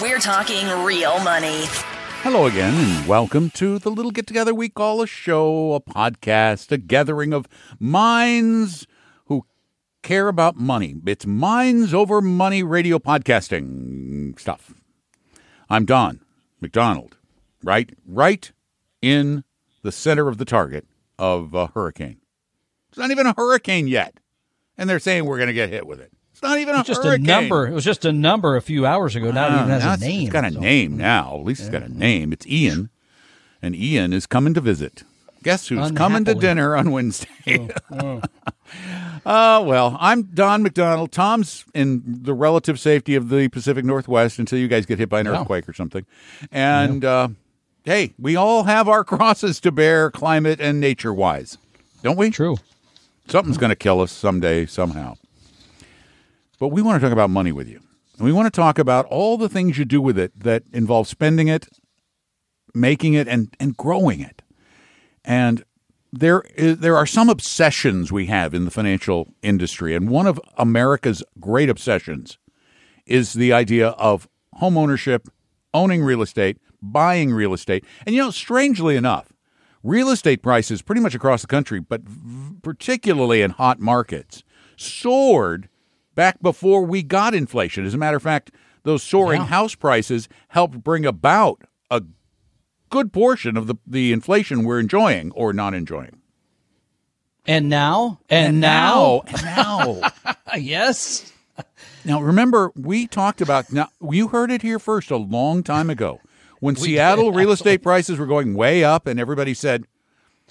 We're 0.00 0.20
talking 0.20 0.68
real 0.84 1.18
money. 1.24 1.64
Hello 2.22 2.46
again, 2.46 2.72
and 2.72 3.08
welcome 3.08 3.50
to 3.50 3.80
the 3.80 3.90
little 3.90 4.12
get 4.12 4.28
together 4.28 4.54
we 4.54 4.68
call 4.68 5.02
a 5.02 5.08
show, 5.08 5.74
a 5.74 5.80
podcast, 5.80 6.70
a 6.70 6.78
gathering 6.78 7.32
of 7.32 7.48
minds 7.80 8.86
who 9.26 9.44
care 10.04 10.28
about 10.28 10.54
money. 10.54 10.94
It's 11.04 11.26
Minds 11.26 11.92
Over 11.92 12.20
Money 12.20 12.62
radio 12.62 13.00
podcasting 13.00 14.38
stuff. 14.38 14.72
I'm 15.68 15.84
Don 15.84 16.20
McDonald, 16.60 17.16
right, 17.64 17.90
right 18.06 18.52
in 19.02 19.42
the 19.82 19.90
center 19.90 20.28
of 20.28 20.38
the 20.38 20.44
target 20.44 20.86
of 21.18 21.54
a 21.54 21.66
hurricane. 21.66 22.20
It's 22.90 22.98
not 22.98 23.10
even 23.10 23.26
a 23.26 23.34
hurricane 23.36 23.88
yet, 23.88 24.20
and 24.76 24.88
they're 24.88 25.00
saying 25.00 25.24
we're 25.24 25.38
going 25.38 25.48
to 25.48 25.52
get 25.52 25.70
hit 25.70 25.88
with 25.88 25.98
it. 26.00 26.12
It's 26.38 26.42
not 26.44 26.58
even 26.60 26.76
a 26.76 26.84
just 26.84 27.02
hurricane. 27.02 27.24
a 27.24 27.28
number. 27.28 27.66
It 27.66 27.72
was 27.72 27.84
just 27.84 28.04
a 28.04 28.12
number 28.12 28.54
a 28.54 28.62
few 28.62 28.86
hours 28.86 29.16
ago. 29.16 29.32
Now 29.32 29.48
it 29.48 29.54
even 29.56 29.68
has 29.80 30.00
a 30.00 30.04
name. 30.04 30.22
It's 30.22 30.30
got 30.32 30.44
a 30.44 30.52
so- 30.52 30.60
name 30.60 30.96
now. 30.96 31.36
At 31.40 31.44
least 31.44 31.60
it's 31.62 31.68
got 31.68 31.82
a 31.82 31.88
name. 31.88 32.32
It's 32.32 32.46
Ian, 32.46 32.90
and 33.60 33.74
Ian 33.74 34.12
is 34.12 34.26
coming 34.26 34.54
to 34.54 34.60
visit. 34.60 35.02
Guess 35.42 35.66
who's 35.66 35.90
coming 35.92 36.24
to 36.26 36.34
dinner 36.36 36.76
on 36.76 36.92
Wednesday? 36.92 37.68
Uh, 39.26 39.62
well, 39.66 39.96
I'm 40.00 40.22
Don 40.22 40.62
McDonald. 40.62 41.10
Tom's 41.12 41.64
in 41.74 42.02
the 42.22 42.32
relative 42.34 42.78
safety 42.78 43.14
of 43.14 43.28
the 43.30 43.48
Pacific 43.48 43.84
Northwest 43.84 44.38
until 44.38 44.58
you 44.58 44.68
guys 44.68 44.86
get 44.86 44.98
hit 44.98 45.08
by 45.08 45.20
an 45.20 45.26
Yeah. 45.26 45.40
earthquake 45.40 45.68
or 45.68 45.72
something. 45.72 46.06
And 46.52 47.04
uh, 47.04 47.28
hey, 47.84 48.14
we 48.18 48.36
all 48.36 48.64
have 48.64 48.88
our 48.88 49.04
crosses 49.04 49.60
to 49.60 49.72
bear, 49.72 50.10
climate 50.10 50.60
and 50.60 50.80
nature 50.80 51.12
wise, 51.12 51.58
don't 52.02 52.16
we? 52.16 52.30
True. 52.30 52.56
Something's 53.28 53.58
going 53.58 53.70
to 53.70 53.76
kill 53.76 54.00
us 54.00 54.12
someday, 54.12 54.64
somehow. 54.66 55.16
But 56.58 56.68
we 56.68 56.82
want 56.82 57.00
to 57.00 57.06
talk 57.06 57.12
about 57.12 57.30
money 57.30 57.52
with 57.52 57.68
you. 57.68 57.80
And 58.16 58.26
we 58.26 58.32
want 58.32 58.52
to 58.52 58.56
talk 58.56 58.78
about 58.78 59.06
all 59.06 59.36
the 59.36 59.48
things 59.48 59.78
you 59.78 59.84
do 59.84 60.00
with 60.00 60.18
it 60.18 60.38
that 60.40 60.64
involve 60.72 61.06
spending 61.06 61.48
it, 61.48 61.68
making 62.74 63.14
it, 63.14 63.28
and, 63.28 63.54
and 63.60 63.76
growing 63.76 64.20
it. 64.20 64.42
And 65.24 65.64
there 66.12 66.42
is, 66.56 66.78
there 66.78 66.96
are 66.96 67.06
some 67.06 67.28
obsessions 67.28 68.10
we 68.10 68.26
have 68.26 68.54
in 68.54 68.64
the 68.64 68.70
financial 68.70 69.28
industry. 69.42 69.94
And 69.94 70.08
one 70.08 70.26
of 70.26 70.40
America's 70.56 71.22
great 71.38 71.68
obsessions 71.68 72.38
is 73.06 73.34
the 73.34 73.52
idea 73.52 73.90
of 73.90 74.28
home 74.54 74.76
ownership, 74.76 75.28
owning 75.72 76.02
real 76.02 76.22
estate, 76.22 76.58
buying 76.82 77.32
real 77.32 77.54
estate. 77.54 77.84
And 78.04 78.14
you 78.14 78.22
know, 78.22 78.30
strangely 78.30 78.96
enough, 78.96 79.32
real 79.82 80.10
estate 80.10 80.42
prices 80.42 80.82
pretty 80.82 81.00
much 81.00 81.14
across 81.14 81.42
the 81.42 81.48
country, 81.48 81.78
but 81.78 82.02
v- 82.02 82.56
particularly 82.62 83.42
in 83.42 83.52
hot 83.52 83.78
markets, 83.78 84.42
soared 84.76 85.68
back 86.18 86.42
before 86.42 86.82
we 86.82 87.00
got 87.00 87.32
inflation. 87.32 87.86
As 87.86 87.94
a 87.94 87.96
matter 87.96 88.16
of 88.16 88.24
fact, 88.24 88.50
those 88.82 89.04
soaring 89.04 89.42
house 89.42 89.76
prices 89.76 90.28
helped 90.48 90.82
bring 90.82 91.06
about 91.06 91.62
a 91.92 92.02
good 92.90 93.12
portion 93.12 93.56
of 93.56 93.68
the, 93.68 93.76
the 93.86 94.12
inflation 94.12 94.64
we're 94.64 94.80
enjoying 94.80 95.30
or 95.30 95.52
not 95.52 95.74
enjoying. 95.74 96.20
And 97.46 97.68
now, 97.68 98.18
and, 98.28 98.60
now, 98.60 99.22
and 99.28 99.42
now. 99.44 100.00
yes. 100.58 101.32
Now, 102.04 102.20
remember, 102.20 102.72
we 102.74 103.06
talked 103.06 103.40
about, 103.40 103.72
now, 103.72 103.88
you 104.10 104.26
heard 104.26 104.50
it 104.50 104.62
here 104.62 104.80
first 104.80 105.12
a 105.12 105.16
long 105.16 105.62
time 105.62 105.88
ago 105.88 106.20
when 106.58 106.74
Seattle 106.74 107.30
real 107.30 107.52
estate 107.52 107.80
prices 107.80 108.18
were 108.18 108.26
going 108.26 108.54
way 108.54 108.82
up, 108.82 109.06
and 109.06 109.20
everybody 109.20 109.54
said, 109.54 109.86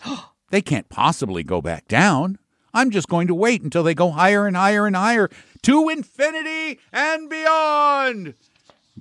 they 0.50 0.62
can't 0.62 0.88
possibly 0.88 1.44
go 1.44 1.62
back 1.62 1.90
down. 1.90 2.40
I'm 2.74 2.92
just 2.92 3.10
going 3.10 3.28
to 3.28 3.36
wait 3.36 3.64
until 3.64 3.84
they 3.84 3.96
go 3.96 4.12
higher 4.12 4.46
and 4.46 4.56
higher 4.56 4.86
and 4.86 4.96
higher 4.96 5.30
to 5.64 5.90
infinity 5.90 6.80
and 6.92 7.30
beyond. 7.30 8.34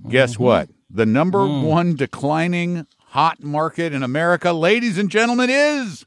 Guess 0.08 0.34
mm-hmm. 0.34 0.42
what? 0.42 0.68
The 0.90 1.06
number 1.06 1.38
mm. 1.38 1.64
one 1.64 1.96
declining 1.96 2.86
hot 3.08 3.42
market 3.42 3.92
in 3.92 4.02
America, 4.02 4.52
ladies 4.52 4.98
and 4.98 5.10
gentlemen, 5.10 5.50
is. 5.50 6.04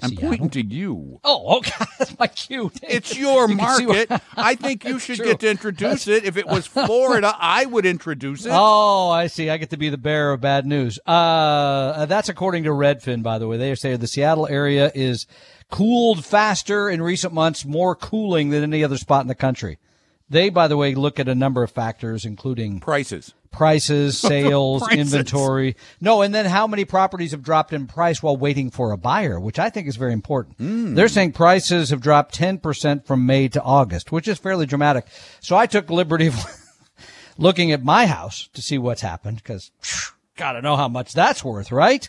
I'm 0.00 0.10
Seattle? 0.10 0.28
pointing 0.28 0.50
to 0.50 0.62
you. 0.62 1.20
Oh, 1.24 1.58
okay. 1.58 1.84
That's 1.98 2.18
my 2.18 2.28
cue. 2.28 2.70
It's 2.82 3.16
your 3.16 3.48
You 3.48 3.56
market. 3.56 4.10
what- 4.10 4.22
I 4.36 4.54
think 4.54 4.84
you 4.84 4.98
should 4.98 5.16
true. 5.16 5.26
get 5.26 5.40
to 5.40 5.50
introduce 5.50 6.06
it. 6.06 6.24
If 6.24 6.36
it 6.36 6.46
was 6.46 6.66
Florida, 6.68 7.34
I 7.38 7.64
would 7.66 7.84
introduce 7.84 8.46
it. 8.46 8.52
Oh, 8.52 9.10
I 9.10 9.26
see. 9.26 9.50
I 9.50 9.56
get 9.56 9.70
to 9.70 9.76
be 9.76 9.88
the 9.88 9.98
bearer 9.98 10.32
of 10.32 10.40
bad 10.40 10.66
news. 10.66 10.98
Uh, 11.06 11.10
uh 11.10 12.06
that's 12.06 12.28
according 12.28 12.64
to 12.64 12.70
Redfin, 12.70 13.22
by 13.22 13.38
the 13.38 13.48
way. 13.48 13.56
They 13.56 13.74
say 13.74 13.96
the 13.96 14.06
Seattle 14.06 14.46
area 14.46 14.92
is 14.94 15.26
cooled 15.70 16.24
faster 16.24 16.88
in 16.88 17.02
recent 17.02 17.32
months, 17.32 17.64
more 17.64 17.94
cooling 17.94 18.50
than 18.50 18.62
any 18.62 18.82
other 18.84 18.96
spot 18.96 19.22
in 19.22 19.28
the 19.28 19.34
country. 19.34 19.78
They, 20.30 20.50
by 20.50 20.68
the 20.68 20.76
way, 20.76 20.94
look 20.94 21.18
at 21.18 21.28
a 21.28 21.34
number 21.34 21.62
of 21.62 21.70
factors, 21.70 22.26
including 22.26 22.80
Prices. 22.80 23.32
prices, 23.50 24.18
sales, 24.20 24.82
Prices. 24.82 24.98
inventory. 24.98 25.74
No, 26.02 26.20
and 26.20 26.34
then 26.34 26.44
how 26.44 26.66
many 26.66 26.84
properties 26.84 27.30
have 27.30 27.42
dropped 27.42 27.72
in 27.72 27.86
price 27.86 28.22
while 28.22 28.36
waiting 28.36 28.70
for 28.70 28.92
a 28.92 28.98
buyer, 28.98 29.40
which 29.40 29.58
I 29.58 29.70
think 29.70 29.88
is 29.88 29.96
very 29.96 30.12
important. 30.12 30.56
Hmm. 30.58 30.94
They're 30.94 31.08
saying 31.08 31.32
prices 31.32 31.88
have 31.90 32.02
dropped 32.02 32.34
10% 32.38 33.06
from 33.06 33.24
May 33.24 33.48
to 33.48 33.62
August, 33.62 34.12
which 34.12 34.28
is 34.28 34.38
fairly 34.38 34.66
dramatic. 34.66 35.06
So 35.40 35.56
I 35.56 35.66
took 35.66 35.88
liberty 35.88 36.26
of 36.26 36.36
looking 37.38 37.72
at 37.72 37.82
my 37.82 38.04
house 38.06 38.48
to 38.52 38.60
see 38.60 38.76
what's 38.76 39.00
happened 39.00 39.38
because 39.38 39.70
gotta 40.36 40.60
know 40.60 40.76
how 40.76 40.88
much 40.88 41.14
that's 41.14 41.42
worth, 41.42 41.72
right? 41.72 42.06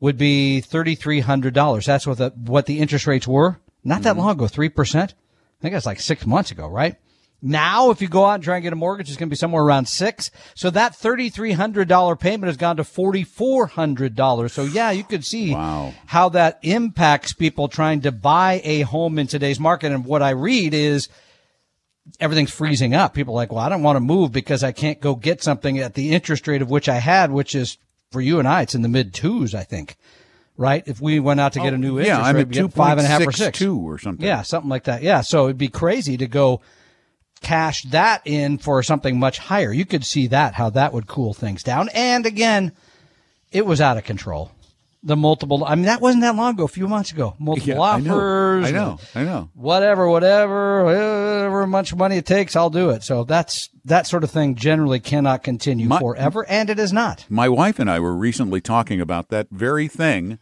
would 0.00 0.18
be 0.18 0.60
thirty 0.60 0.94
three 0.96 1.20
hundred 1.20 1.54
dollars. 1.54 1.86
That's 1.86 2.06
what 2.06 2.18
the 2.18 2.30
what 2.30 2.66
the 2.66 2.78
interest 2.80 3.06
rates 3.06 3.26
were 3.26 3.58
not 3.84 4.02
that 4.02 4.16
long 4.18 4.30
ago, 4.32 4.48
three 4.48 4.68
percent. 4.68 5.14
I 5.14 5.62
think 5.62 5.72
that's 5.72 5.86
like 5.86 6.00
six 6.00 6.26
months 6.26 6.50
ago, 6.50 6.68
right? 6.68 6.96
Now, 7.40 7.90
if 7.90 8.02
you 8.02 8.08
go 8.08 8.24
out 8.24 8.34
and 8.34 8.42
try 8.42 8.56
and 8.56 8.64
get 8.64 8.72
a 8.72 8.76
mortgage, 8.76 9.08
it's 9.08 9.16
going 9.16 9.28
to 9.28 9.30
be 9.32 9.36
somewhere 9.36 9.62
around 9.62 9.86
six. 9.86 10.30
So 10.56 10.70
that 10.70 10.96
thirty-three 10.96 11.52
hundred 11.52 11.86
dollar 11.86 12.16
payment 12.16 12.48
has 12.48 12.56
gone 12.56 12.76
to 12.78 12.84
forty-four 12.84 13.66
hundred 13.68 14.16
dollars. 14.16 14.52
So 14.52 14.64
yeah, 14.64 14.90
you 14.90 15.04
could 15.04 15.24
see 15.24 15.54
Wow. 15.54 15.94
how 16.06 16.30
that 16.30 16.58
impacts 16.62 17.32
people 17.32 17.68
trying 17.68 18.00
to 18.00 18.10
buy 18.12 18.60
a 18.64 18.80
home 18.80 19.20
in 19.20 19.28
today's 19.28 19.60
market. 19.60 19.92
And 19.92 20.04
what 20.04 20.20
I 20.20 20.30
read 20.30 20.74
is 20.74 21.08
everything's 22.18 22.50
freezing 22.52 22.94
up. 22.94 23.14
People 23.14 23.34
are 23.34 23.36
like, 23.36 23.52
well, 23.52 23.64
I 23.64 23.68
don't 23.68 23.82
want 23.82 23.96
to 23.96 24.00
move 24.00 24.32
because 24.32 24.64
I 24.64 24.72
can't 24.72 25.00
go 25.00 25.14
get 25.14 25.42
something 25.42 25.78
at 25.78 25.94
the 25.94 26.10
interest 26.10 26.48
rate 26.48 26.62
of 26.62 26.70
which 26.70 26.88
I 26.88 26.96
had, 26.96 27.30
which 27.30 27.54
is 27.54 27.78
for 28.10 28.20
you 28.20 28.38
and 28.40 28.48
I, 28.48 28.62
it's 28.62 28.74
in 28.74 28.82
the 28.82 28.88
mid 28.88 29.14
twos, 29.14 29.54
I 29.54 29.62
think. 29.62 29.96
Right? 30.56 30.82
If 30.88 31.00
we 31.00 31.20
went 31.20 31.38
out 31.38 31.52
to 31.52 31.60
get 31.60 31.72
a 31.72 31.76
oh, 31.76 31.78
new 31.78 32.00
interest 32.00 32.18
Oh, 32.18 32.20
yeah, 32.20 32.26
I'm 32.28 32.34
rate, 32.34 32.40
at 32.42 32.50
get 32.50 32.72
five 32.72 32.98
and 32.98 33.06
a 33.06 33.08
half 33.08 33.24
or 33.24 33.30
six. 33.30 33.60
2.62 33.60 33.78
or 33.78 33.98
something. 33.98 34.26
Yeah, 34.26 34.42
something 34.42 34.68
like 34.68 34.84
that. 34.84 35.02
Yeah. 35.04 35.20
So 35.20 35.44
it'd 35.44 35.56
be 35.56 35.68
crazy 35.68 36.16
to 36.16 36.26
go 36.26 36.62
cash 37.40 37.82
that 37.84 38.22
in 38.24 38.58
for 38.58 38.82
something 38.82 39.18
much 39.18 39.38
higher. 39.38 39.72
You 39.72 39.84
could 39.84 40.04
see 40.04 40.26
that, 40.28 40.54
how 40.54 40.70
that 40.70 40.92
would 40.92 41.06
cool 41.06 41.34
things 41.34 41.62
down. 41.62 41.88
And 41.94 42.26
again, 42.26 42.72
it 43.52 43.64
was 43.66 43.80
out 43.80 43.96
of 43.96 44.04
control. 44.04 44.50
the 45.02 45.16
multiple. 45.16 45.64
I 45.64 45.76
mean, 45.76 45.84
that 45.84 46.00
wasn't 46.00 46.22
that 46.22 46.34
long 46.34 46.54
ago. 46.54 46.64
A 46.64 46.68
few 46.68 46.88
months 46.88 47.12
ago, 47.12 47.34
multiple 47.38 47.68
Yeah, 47.74 47.80
I 47.80 48.00
know. 48.00 48.14
offers. 48.16 48.66
I 48.66 48.70
know. 48.72 48.98
I 49.14 49.22
know. 49.24 49.48
Whatever, 49.54 50.08
whatever, 50.08 50.84
whatever 50.84 51.66
much 51.68 51.94
money 51.94 52.16
it 52.16 52.26
takes, 52.26 52.56
I'll 52.56 52.68
do 52.68 52.90
it. 52.90 53.04
So 53.04 53.22
that's 53.22 53.68
that 53.84 54.08
sort 54.08 54.24
of 54.24 54.30
thing. 54.32 54.56
Generally, 54.56 55.00
cannot 55.00 55.44
continue 55.44 55.86
My- 55.86 56.00
forever, 56.00 56.44
and 56.48 56.68
it 56.68 56.80
is 56.80 56.92
not. 56.92 57.24
My 57.28 57.48
wife 57.48 57.78
and 57.78 57.88
I 57.88 58.00
were 58.00 58.14
recently 58.14 58.60
talking 58.60 59.00
about 59.00 59.28
that 59.28 59.46
very 59.52 59.86
thing. 59.86 60.38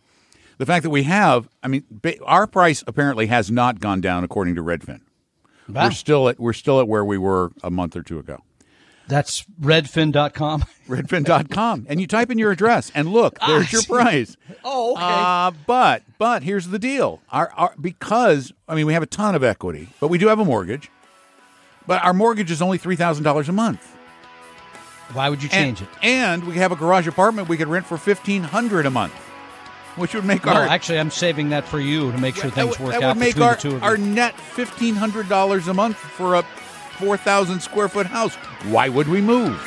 The 0.56 0.64
fact 0.66 0.84
that 0.84 0.90
we 0.90 1.02
have, 1.02 1.50
I 1.62 1.69
mean, 1.69 1.84
our 2.25 2.46
price 2.46 2.82
apparently 2.87 3.26
has 3.26 3.50
not 3.50 3.78
gone 3.78 4.00
down 4.00 4.25
according 4.25 4.54
to 4.54 4.62
Redfin. 4.62 5.00
Wow. 5.69 5.85
We're 5.85 5.91
still 5.93 6.29
at 6.29 6.39
we're 6.39 6.53
still 6.53 6.81
at 6.81 6.89
where 6.89 7.05
we 7.05 7.19
were 7.19 7.53
a 7.63 7.71
month 7.71 7.97
or 7.97 8.03
two 8.03 8.19
ago. 8.19 8.43
That's 9.09 9.45
redfin.com. 9.61 10.65
Redfin.com, 10.89 11.87
and 11.89 12.01
you 12.01 12.07
type 12.07 12.31
in 12.31 12.39
your 12.39 12.53
address, 12.53 12.93
and 12.95 13.09
look, 13.09 13.39
there's 13.45 13.73
your 13.73 13.83
price. 13.83 14.37
Oh, 14.65 14.93
okay. 14.93 15.03
Uh, 15.03 15.51
but 15.67 16.05
but 16.17 16.45
here's 16.45 16.69
the 16.69 16.79
deal: 16.79 17.21
our, 17.31 17.51
our 17.57 17.75
because 17.81 18.53
I 18.69 18.77
mean 18.77 18.87
we 18.87 18.93
have 18.93 19.03
a 19.03 19.07
ton 19.07 19.35
of 19.35 19.43
equity, 19.43 19.89
but 19.99 20.09
we 20.09 20.19
do 20.19 20.29
have 20.29 20.39
a 20.39 20.45
mortgage. 20.45 20.91
But 21.89 22.05
our 22.05 22.13
mortgage 22.13 22.53
is 22.53 22.63
only 22.63 22.79
three 22.79 22.95
thousand 22.95 23.25
dollars 23.25 23.49
a 23.49 23.53
month. 23.53 23.97
Why 25.13 25.29
would 25.29 25.43
you 25.43 25.49
and, 25.53 25.77
change 25.77 25.89
it? 25.89 25.89
And 26.03 26.45
we 26.47 26.57
have 26.57 26.71
a 26.71 26.77
garage 26.77 27.09
apartment 27.09 27.49
we 27.49 27.57
could 27.57 27.69
rent 27.69 27.87
for 27.87 27.97
fifteen 27.97 28.45
hundred 28.45 28.87
a 28.87 28.91
month, 28.91 29.15
which 29.96 30.14
would 30.14 30.25
make 30.25 30.44
No, 30.44 30.52
our 30.52 30.62
actually, 30.66 30.98
I'm 30.98 31.10
saving 31.10 31.48
that 31.50 31.64
for 31.66 31.81
you 31.81 32.12
to 32.12 32.19
make 32.19 32.37
sure 32.37 32.50
things 32.50 32.78
would, 32.78 32.88
work 32.88 32.93
that 32.94 33.02
out 33.02 33.16
would 33.16 33.20
make 33.20 33.34
between 33.34 33.48
our, 33.48 33.54
the 33.56 33.60
two 33.60 33.76
of 33.76 33.82
our 33.82 33.96
you. 33.96 34.04
net 34.04 34.34
fifteen 34.38 34.94
hundred 34.94 35.28
dollars 35.28 35.69
a 35.69 35.75
month 35.75 35.96
for 35.96 36.34
a 36.37 36.43
four 36.98 37.16
thousand 37.16 37.60
square 37.60 37.88
foot 37.88 38.06
house. 38.06 38.34
Why 38.64 38.88
would 38.88 39.08
we 39.08 39.20
move? 39.20 39.58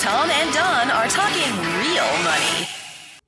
Tom 0.00 0.30
and 0.30 0.54
Don 0.54 0.90
are 0.90 1.08
talking 1.08 1.52
real 1.80 2.24
money. 2.24 2.68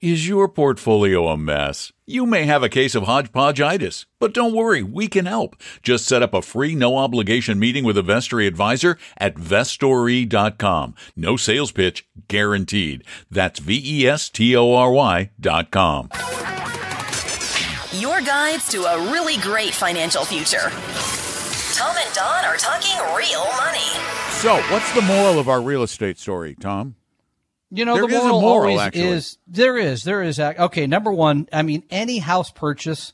Is 0.00 0.28
your 0.28 0.48
portfolio 0.48 1.26
a 1.26 1.36
mess? 1.36 1.92
You 2.06 2.24
may 2.24 2.44
have 2.44 2.62
a 2.62 2.68
case 2.68 2.94
of 2.94 3.02
hodgepodgeitis, 3.02 4.06
but 4.20 4.32
don't 4.32 4.54
worry, 4.54 4.80
we 4.80 5.08
can 5.08 5.26
help. 5.26 5.56
Just 5.82 6.06
set 6.06 6.22
up 6.22 6.32
a 6.32 6.40
free, 6.40 6.76
no 6.76 6.96
obligation 6.96 7.58
meeting 7.58 7.82
with 7.82 7.98
a 7.98 8.02
Vestory 8.02 8.46
advisor 8.46 8.96
at 9.16 9.34
vestory.com. 9.34 10.94
No 11.16 11.36
sales 11.36 11.72
pitch 11.72 12.06
guaranteed. 12.28 13.02
That's 13.28 13.58
V 13.58 13.82
E 13.84 14.06
S 14.06 14.30
T 14.30 14.54
O 14.54 14.72
R 14.72 14.92
Y 14.92 15.30
dot 15.40 15.72
com. 15.72 16.10
Your 17.90 18.20
guides 18.20 18.68
to 18.68 18.84
a 18.84 19.10
really 19.10 19.36
great 19.38 19.74
financial 19.74 20.24
future. 20.24 20.70
Tom 21.74 21.96
and 21.96 22.14
Don 22.14 22.44
are 22.44 22.56
talking 22.56 22.96
real 23.16 23.44
money. 23.56 23.80
So, 24.30 24.58
what's 24.72 24.92
the 24.94 25.02
moral 25.02 25.40
of 25.40 25.48
our 25.48 25.60
real 25.60 25.82
estate 25.82 26.20
story, 26.20 26.54
Tom? 26.54 26.94
You 27.70 27.84
know, 27.84 27.94
There 27.94 28.06
the 28.06 28.16
moral, 28.16 28.40
moral, 28.40 28.60
always 28.70 28.80
actually. 28.80 29.02
is 29.08 29.38
there 29.46 29.76
is 29.76 30.02
there 30.04 30.22
is 30.22 30.40
okay. 30.40 30.86
Number 30.86 31.12
one, 31.12 31.48
I 31.52 31.62
mean, 31.62 31.82
any 31.90 32.18
house 32.18 32.50
purchase 32.50 33.12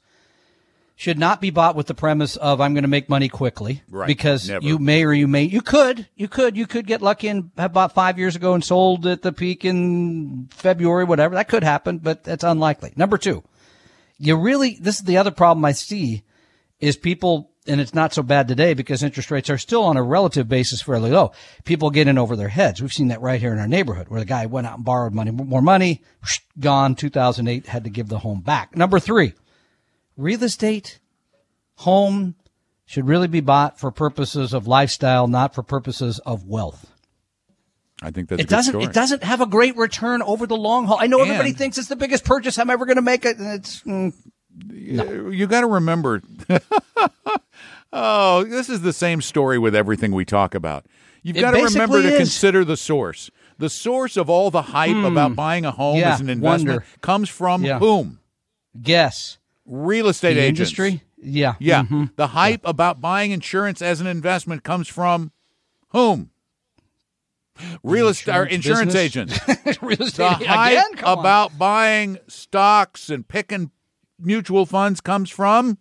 should 0.97 1.19
not 1.19 1.41
be 1.41 1.51
bought 1.51 1.75
with 1.75 1.89
the 1.89 1.95
premise 1.95 2.37
of 2.37 2.61
I'm 2.61 2.73
going 2.73 2.85
to 2.85 2.89
make 2.89 3.09
money 3.09 3.29
quickly, 3.29 3.83
Right, 3.91 4.07
Because 4.07 4.49
never. 4.49 4.65
you 4.65 4.79
may 4.79 5.03
or 5.03 5.13
you 5.13 5.27
may 5.27 5.43
you 5.43 5.61
could 5.61 6.07
you 6.15 6.29
could 6.29 6.57
you 6.57 6.69
could 6.69 6.87
get 6.87 7.03
lucky 7.03 7.27
and 7.27 7.51
have 7.59 7.73
bought 7.73 7.93
five 7.95 8.17
years 8.17 8.37
ago 8.37 8.55
and 8.55 8.63
sold 8.63 9.05
at 9.07 9.23
the 9.23 9.33
peak 9.33 9.65
in 9.65 10.49
February, 10.53 11.03
whatever 11.05 11.35
that 11.35 11.49
could 11.49 11.65
happen, 11.65 11.99
but 11.99 12.23
that's 12.23 12.45
unlikely. 12.45 12.93
Number 12.95 13.19
two, 13.19 13.43
you 14.19 14.37
really 14.37 14.79
this 14.81 14.99
is 14.99 15.03
the 15.05 15.17
other 15.17 15.33
problem 15.33 15.65
I 15.65 15.73
see 15.73 16.23
is 16.79 16.97
people 16.97 17.51
and 17.67 17.81
it's 17.81 17.95
not 17.95 18.13
so 18.13 18.23
bad 18.23 18.47
today 18.49 18.75
because 18.75 19.03
interest 19.03 19.31
rates 19.31 19.49
are 19.49 19.59
still 19.59 19.83
on 19.85 19.97
a 19.97 20.03
relative 20.03 20.49
basis 20.49 20.83
fairly 20.83 21.11
low. 21.11 21.33
People 21.65 21.91
get 21.91 22.09
in 22.09 22.19
over 22.19 22.37
their 22.37 22.49
heads. 22.49 22.83
We've 22.83 22.93
seen 22.93 23.09
that 23.09 23.21
right 23.23 23.41
here 23.41 23.53
in 23.53 23.59
our 23.59 23.69
neighborhood 23.69 24.09
where 24.09 24.21
the 24.21 24.27
guy 24.27 24.47
went 24.47 24.67
out 24.67 24.77
and 24.77 24.85
borrowed 24.85 25.15
money, 25.15 25.31
more 25.31 25.63
money, 25.63 26.03
whoosh, 26.23 26.41
gone. 26.61 26.95
2008 26.95 27.67
had 27.67 27.85
to 27.85 27.91
give 27.91 28.09
the 28.09 28.19
home 28.19 28.41
back. 28.41 28.77
Number 28.77 29.01
three, 29.01 29.33
real 30.17 30.43
estate, 30.43 30.99
home 31.77 32.35
should 32.85 33.07
really 33.09 33.29
be 33.29 33.41
bought 33.41 33.81
for 33.81 33.91
purposes 33.91 34.53
of 34.53 34.67
lifestyle, 34.67 35.27
not 35.27 35.55
for 35.55 35.63
purposes 35.63 36.19
of 36.21 36.47
wealth. 36.47 36.91
I 38.03 38.11
think 38.11 38.29
that's 38.29 38.41
a 38.41 38.43
It 38.43 38.49
good 38.49 38.55
doesn't. 38.55 38.73
story. 38.73 38.85
It 38.85 38.93
doesn't 38.93 39.23
have 39.23 39.41
a 39.41 39.47
great 39.47 39.77
return 39.77 40.21
over 40.21 40.47
the 40.47 40.57
long 40.57 40.85
haul. 40.87 40.99
I 41.01 41.07
know 41.07 41.23
everybody 41.23 41.53
thinks 41.53 41.79
it's 41.79 41.89
the 41.89 41.97
biggest 41.97 42.25
purchase 42.25 42.59
I'm 42.59 42.69
ever 42.69 42.85
going 42.85 42.97
to 42.97 43.03
make. 43.03 43.25
It. 43.25 43.39
and 43.39 43.55
It's 43.55 43.81
mm, 43.83 44.13
You 44.73 45.47
got 45.47 45.61
to 45.63 45.67
remember. 45.67 46.23
oh, 47.93 48.45
this 48.45 48.69
is 48.69 48.83
the 48.83 48.93
same 48.93 49.21
story 49.21 49.59
with 49.59 49.75
everything 49.75 50.13
we 50.13 50.25
talk 50.25 50.55
about. 50.55 50.87
You've 51.23 51.37
It 51.37 51.41
got 51.41 51.53
to 51.53 51.63
remember 51.65 52.03
to 52.03 52.09
is. 52.09 52.17
consider 52.19 52.65
the 52.65 52.77
source. 52.77 53.31
The 53.59 53.71
source 53.71 54.17
of 54.17 54.29
all 54.29 54.51
the 54.51 54.63
hype 54.63 55.05
about 55.05 55.35
buying 55.37 55.65
a 55.65 55.71
home 55.71 55.95
Hmm. 55.97 56.01
Yeah, 56.01 56.15
as 56.15 56.21
an 56.21 56.29
investment 56.29 56.77
wonder. 56.81 56.87
comes 57.01 57.29
from 57.29 57.65
Yeah. 57.65 57.79
whom? 57.79 58.19
guess 58.83 59.39
Real 59.67 60.09
estate 60.09 60.35
the 60.35 60.41
agents. 60.41 60.59
industry. 60.61 61.03
Yeah. 61.17 61.55
Yeah. 61.61 61.85
Mhm. 61.85 62.11
The 62.17 62.27
hype 62.29 62.63
about 62.65 63.01
buying 63.01 63.31
insurance 63.31 63.81
as 63.81 64.01
an 64.01 64.07
investment 64.09 64.65
comes 64.65 64.89
from 64.89 65.31
whom? 65.91 66.31
Real 67.85 68.09
estate 68.09 68.35
or 68.37 68.45
Insurance 68.47 68.93
business? 68.95 69.39
agents. 69.47 69.79
real 69.83 69.97
The 69.97 70.29
hype 70.29 70.73
again. 70.73 70.95
Come 70.97 71.19
on. 71.19 71.19
about 71.21 71.57
buying 71.57 72.19
stocks 72.27 73.09
and 73.09 73.27
picking 73.27 73.71
mutual 74.19 74.67
funds 74.67 75.01
comes 75.01 75.31
from 75.31 75.79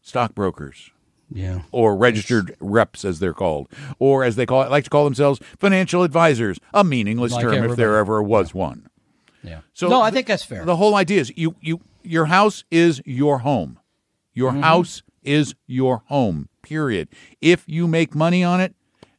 stockbrokers 0.00 0.90
yeah. 1.30 1.62
or 1.72 1.96
registered 1.96 2.56
reps, 2.60 3.04
as 3.04 3.18
they're 3.18 3.34
called, 3.34 3.68
or 3.98 4.24
as 4.24 4.36
they 4.36 4.46
call 4.46 4.62
it, 4.62 4.70
like 4.70 4.84
to 4.84 4.90
call 4.90 5.04
themselves, 5.04 5.40
financial 5.58 6.02
advisors. 6.02 6.58
A 6.72 6.84
meaningless 6.84 7.32
Like 7.32 7.42
term 7.42 7.70
if 7.70 7.76
there 7.76 7.96
ever 7.96 8.22
was 8.22 8.54
one. 8.54 8.88
Yeah. 9.42 9.60
So 9.72 9.88
no, 9.88 10.00
I 10.00 10.10
think 10.10 10.26
that's 10.26 10.44
fair. 10.44 10.64
The 10.64 10.76
whole 10.76 10.94
idea 10.94 11.20
is 11.20 11.32
you 11.36 11.54
you 11.60 11.80
your 12.02 12.26
house 12.26 12.64
is 12.70 13.02
your 13.04 13.40
home. 13.40 13.78
Your 14.32 14.52
Mm-hmm. 14.52 14.62
house 14.62 15.02
is 15.22 15.54
your 15.66 16.02
home. 16.06 16.48
Period. 16.62 17.08
If 17.40 17.64
you 17.66 17.86
make 17.86 18.14
money 18.14 18.42
on 18.42 18.60
it 18.60 18.74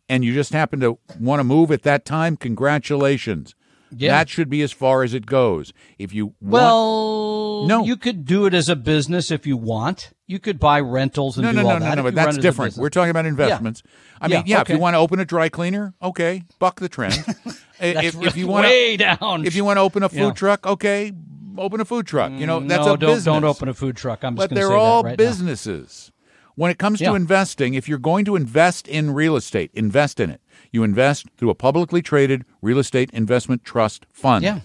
and 0.09 0.23
you 0.25 0.33
just 0.33 0.51
happen 0.51 0.79
to 0.81 0.97
want 1.19 1.39
to 1.39 1.43
move 1.43 1.71
at 1.71 1.83
that 1.83 2.05
time, 2.05 2.37
congratulations. 2.37 3.55
Yeah. 3.97 4.11
That 4.11 4.29
should 4.29 4.49
be 4.49 4.61
as 4.61 4.71
far 4.71 5.03
as 5.03 5.13
it 5.13 5.25
goes. 5.25 5.73
If 5.97 6.13
you 6.13 6.27
want, 6.41 6.51
well, 6.51 7.65
No. 7.67 7.83
you 7.83 7.95
could 7.97 8.25
do 8.25 8.45
it 8.45 8.53
as 8.53 8.69
a 8.69 8.75
business 8.75 9.31
if 9.31 9.45
you 9.47 9.57
want. 9.57 10.11
You 10.27 10.39
could 10.39 10.59
buy 10.59 10.79
rentals 10.79 11.37
and 11.37 11.45
no, 11.45 11.51
do 11.51 11.57
no, 11.61 11.67
all 11.67 11.73
no, 11.75 11.79
that. 11.79 11.89
no, 11.89 11.95
no, 11.95 12.03
but 12.03 12.15
that's 12.15 12.25
run 12.25 12.35
it 12.35 12.37
as 12.37 12.37
a 12.37 12.41
different. 12.41 12.77
We're 12.77 12.89
talking 12.89 13.11
about 13.11 13.25
investments. 13.25 13.83
I 14.19 14.27
mean, 14.27 14.37
Yeah, 14.45 14.57
yeah, 14.57 14.61
if 14.61 14.69
you 14.69 14.79
want 14.79 14.95
to 14.95 14.99
open 14.99 15.19
a 15.19 15.25
dry 15.25 15.49
cleaner, 15.49 15.93
okay, 16.01 16.43
buck 16.59 16.79
the 16.79 16.89
trend. 16.89 17.15
If, 17.77 18.15
if 18.21 18.37
you 18.37 18.47
want 18.47 18.63
way 18.65 18.95
to, 18.95 19.17
down. 19.17 19.45
if 19.45 19.53
you 19.53 19.65
want 19.65 19.75
to 19.77 19.81
open 19.81 20.01
a 20.03 20.07
food 20.07 20.17
Yeah. 20.17 20.31
truck, 20.31 20.65
okay, 20.65 21.11
open 21.57 21.81
a 21.81 21.85
food 21.85 22.07
truck. 22.07 22.31
You 22.31 22.47
know, 22.47 22.61
that's 22.61 22.85
no, 22.85 22.93
a 22.93 22.97
don't 22.97 23.09
business. 23.09 23.25
don't 23.25 23.43
open 23.43 23.67
a 23.67 23.73
food 23.73 23.97
truck. 23.97 24.23
I'm 24.23 24.37
just 24.37 24.49
but 24.49 24.55
going 24.55 24.61
to 24.61 24.65
say 24.65 24.69
they're 24.69 24.77
all 24.77 25.03
businesses. 25.03 26.09
now. 26.09 26.14
When 26.55 26.71
it 26.71 26.77
comes 26.77 27.01
Yeah. 27.01 27.09
to 27.09 27.15
investing, 27.15 27.73
if 27.73 27.87
you're 27.89 27.97
going 27.99 28.23
to 28.25 28.35
invest 28.35 28.87
in 28.87 29.11
real 29.11 29.35
estate, 29.35 29.71
invest 29.73 30.19
in 30.19 30.29
it. 30.29 30.41
You 30.71 30.83
invest 30.83 31.27
through 31.37 31.49
a 31.49 31.55
publicly 31.55 32.01
traded 32.01 32.45
real 32.61 32.79
estate 32.79 33.09
investment 33.11 33.63
trust 33.65 34.05
fund. 34.11 34.43
Yeah, 34.43 34.61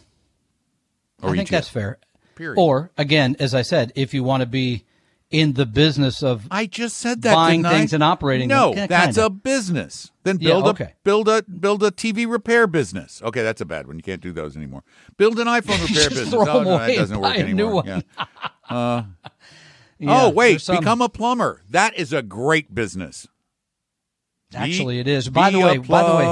or 1.22 1.30
I 1.30 1.36
think 1.36 1.48
ETF. 1.48 1.50
that's 1.50 1.68
fair. 1.68 1.98
Period. 2.36 2.58
Or 2.60 2.90
again, 2.96 3.36
as 3.38 3.54
I 3.54 3.62
said, 3.62 3.92
if 3.94 4.14
you 4.14 4.22
want 4.24 4.40
to 4.42 4.46
be 4.46 4.84
in 5.30 5.52
the 5.52 5.66
business 5.66 6.22
of 6.24 6.46
I 6.50 6.66
just 6.66 6.96
said 6.98 7.22
that. 7.22 7.34
Buying 7.34 7.64
I? 7.64 7.70
things 7.78 7.92
and 7.92 8.02
operating 8.02 8.48
them. 8.48 8.58
No, 8.58 8.74
Yeah, 8.74 8.86
that's 8.88 9.16
kinda. 9.16 9.26
a 9.26 9.30
business. 9.30 10.10
Then 10.24 10.38
Yeah, 10.40 10.48
build 10.50 10.66
okay. 10.68 10.84
a 10.84 10.92
build 11.04 11.28
a 11.28 11.42
build 11.44 11.82
a 11.84 11.90
TV 11.92 12.26
repair 12.26 12.66
business. 12.66 13.20
Okay, 13.22 13.42
that's 13.42 13.60
a 13.60 13.64
bad 13.64 13.86
one. 13.86 13.96
You 13.96 14.02
can't 14.02 14.20
do 14.20 14.32
those 14.32 14.56
anymore. 14.56 14.82
Build 15.16 15.38
an 15.38 15.46
iPhone 15.46 15.80
repair 15.88 16.08
business. 16.08 16.32
oh 16.34 16.44
them 16.44 16.64
no, 16.64 16.78
that 16.78 16.94
doesn't 16.96 17.20
work 17.20 17.34
buy 17.34 17.36
a 17.36 17.44
new 17.44 17.50
anymore. 17.66 17.72
one. 17.74 17.86
Yeah. 17.86 18.00
Uh, 18.70 19.02
Oh, 20.00 20.04
yeah, 20.04 20.24
oh 20.24 20.30
wait, 20.30 20.60
some- 20.60 20.78
become 20.78 21.02
a 21.02 21.08
plumber. 21.08 21.62
That 21.70 21.94
is 21.96 22.12
a 22.12 22.22
great 22.22 22.74
business. 22.74 23.26
actually 24.54 24.98
it 24.98 25.06
is. 25.06 25.28
By 25.28 25.50
the 25.50 25.58
way, 25.60 25.78
by 25.78 26.02
the 26.02 26.16
way, 26.16 26.24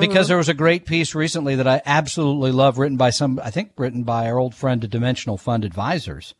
because 0.00 0.28
there 0.28 0.36
was 0.36 0.48
a 0.48 0.54
great 0.54 0.86
piece 0.86 1.14
recently 1.14 1.54
that 1.56 1.66
I 1.68 1.80
absolutely 1.86 2.52
love, 2.52 2.78
written 2.78 2.96
by 2.96 3.10
some, 3.10 3.40
I 3.42 3.50
think, 3.50 3.72
written 3.78 4.02
by 4.02 4.26
our 4.26 4.38
old 4.38 4.54
friend, 4.54 4.80
the 4.80 4.88
Dimensional 4.88 5.38
Fund 5.38 5.64
Advisors, 5.64 6.34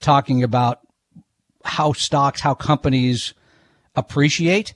talking 0.00 0.42
about 0.42 0.80
how 1.64 1.92
stocks, 1.92 2.40
how 2.42 2.54
companies 2.54 3.34
appreciate. 3.96 4.74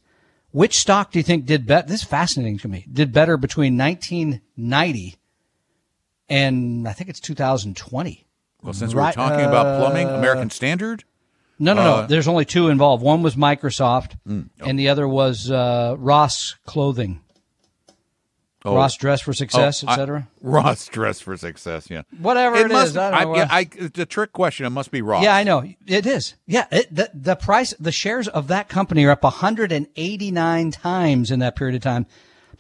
Which 0.51 0.79
stock 0.79 1.13
do 1.13 1.19
you 1.19 1.23
think 1.23 1.47
did 1.47 1.67
better? 1.67 1.87
This 1.89 2.03
is 2.03 2.07
fascinating 2.07 2.59
to 2.59 2.69
me. 2.69 2.87
Did 2.93 3.13
better 3.13 3.37
between 3.37 3.79
1990 3.79 5.17
and 6.29 6.89
I 6.89 6.93
think 6.93 7.11
it's 7.11 7.21
2020. 7.21 8.27
Well, 8.63 8.73
since 8.73 8.95
Right, 8.95 9.17
we're 9.17 9.23
talking 9.29 9.45
about 9.45 9.79
plumbing, 9.81 10.09
uh, 10.09 10.15
American 10.15 10.51
Standard. 10.51 11.05
No, 11.59 11.75
no, 11.75 11.81
Uh, 11.81 12.01
no. 12.03 12.07
There's 12.07 12.29
only 12.29 12.45
two 12.45 12.69
involved. 12.69 13.03
One 13.03 13.23
was 13.23 13.37
Microsoft, 13.37 14.17
Mm, 14.29 14.51
oh. 14.61 14.65
and 14.67 14.79
the 14.79 14.89
other 14.89 15.07
was 15.07 15.51
uh, 15.51 15.95
Ross 15.99 16.55
Clothing. 16.67 17.21
Oh, 18.65 18.77
Ross 18.77 18.97
Dress 18.97 19.21
for 19.21 19.33
Success, 19.33 19.83
oh, 19.83 19.89
etc. 19.91 20.29
Ross 20.41 20.87
Dress 20.87 21.21
for 21.21 21.37
Success. 21.37 21.91
Yeah, 21.91 22.03
Whatever 22.21 22.57
it 22.57 22.71
must, 22.71 22.91
is, 22.91 22.97
I 22.97 23.11
don't 23.25 23.33
know 23.33 23.37
yeah, 23.39 23.49
I, 23.51 23.69
it's 23.73 23.99
a 23.99 24.07
trick 24.07 24.33
question. 24.33 24.65
It 24.67 24.71
must 24.71 24.93
be 24.93 25.03
Ross. 25.03 25.25
Yeah, 25.25 25.35
I 25.35 25.43
know 25.43 25.65
it 25.85 26.07
is. 26.07 26.37
Yeah, 26.47 26.67
it, 26.71 26.95
the 26.95 27.11
the 27.13 27.35
price, 27.35 27.75
the 27.81 27.91
shares 27.91 28.29
of 28.29 28.47
that 28.49 28.69
company 28.69 29.05
are 29.05 29.11
up 29.11 29.25
189 29.25 30.71
times 30.71 31.31
in 31.33 31.41
that 31.41 31.57
period 31.57 31.75
of 31.75 31.83
time. 31.83 32.07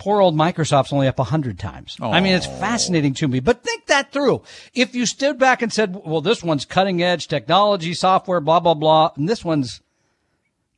Poor 0.02 0.20
old 0.20 0.34
Microsoft's 0.34 0.92
only 0.92 1.06
up 1.06 1.20
a 1.20 1.24
hundred 1.24 1.60
times. 1.60 1.96
I 2.02 2.20
mean, 2.20 2.34
it's 2.34 2.48
oh. 2.48 2.56
fascinating 2.56 3.14
to 3.14 3.28
me, 3.28 3.38
but 3.38 3.62
think 3.62 3.86
that 3.86 4.10
through. 4.10 4.42
If 4.74 4.96
you 4.96 5.06
stood 5.06 5.38
back 5.38 5.62
and 5.62 5.72
said, 5.72 5.94
well, 5.94 6.20
this 6.20 6.42
one's 6.42 6.64
cutting 6.64 7.00
edge 7.00 7.28
technology, 7.28 7.94
software, 7.94 8.40
blah, 8.40 8.58
blah, 8.58 8.74
blah, 8.74 9.12
and 9.14 9.28
this 9.28 9.44
one's, 9.44 9.80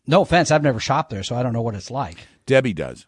no 0.07 0.21
offense, 0.21 0.51
I've 0.51 0.63
never 0.63 0.79
shopped 0.79 1.09
there, 1.09 1.23
so 1.23 1.37
I 1.37 1.43
don't 1.43 1.55
know 1.55 1.63
what 1.63 1.75
it's 1.75 1.91
like. 1.91 2.19
Debbie 2.45 2.75
does. 2.75 3.07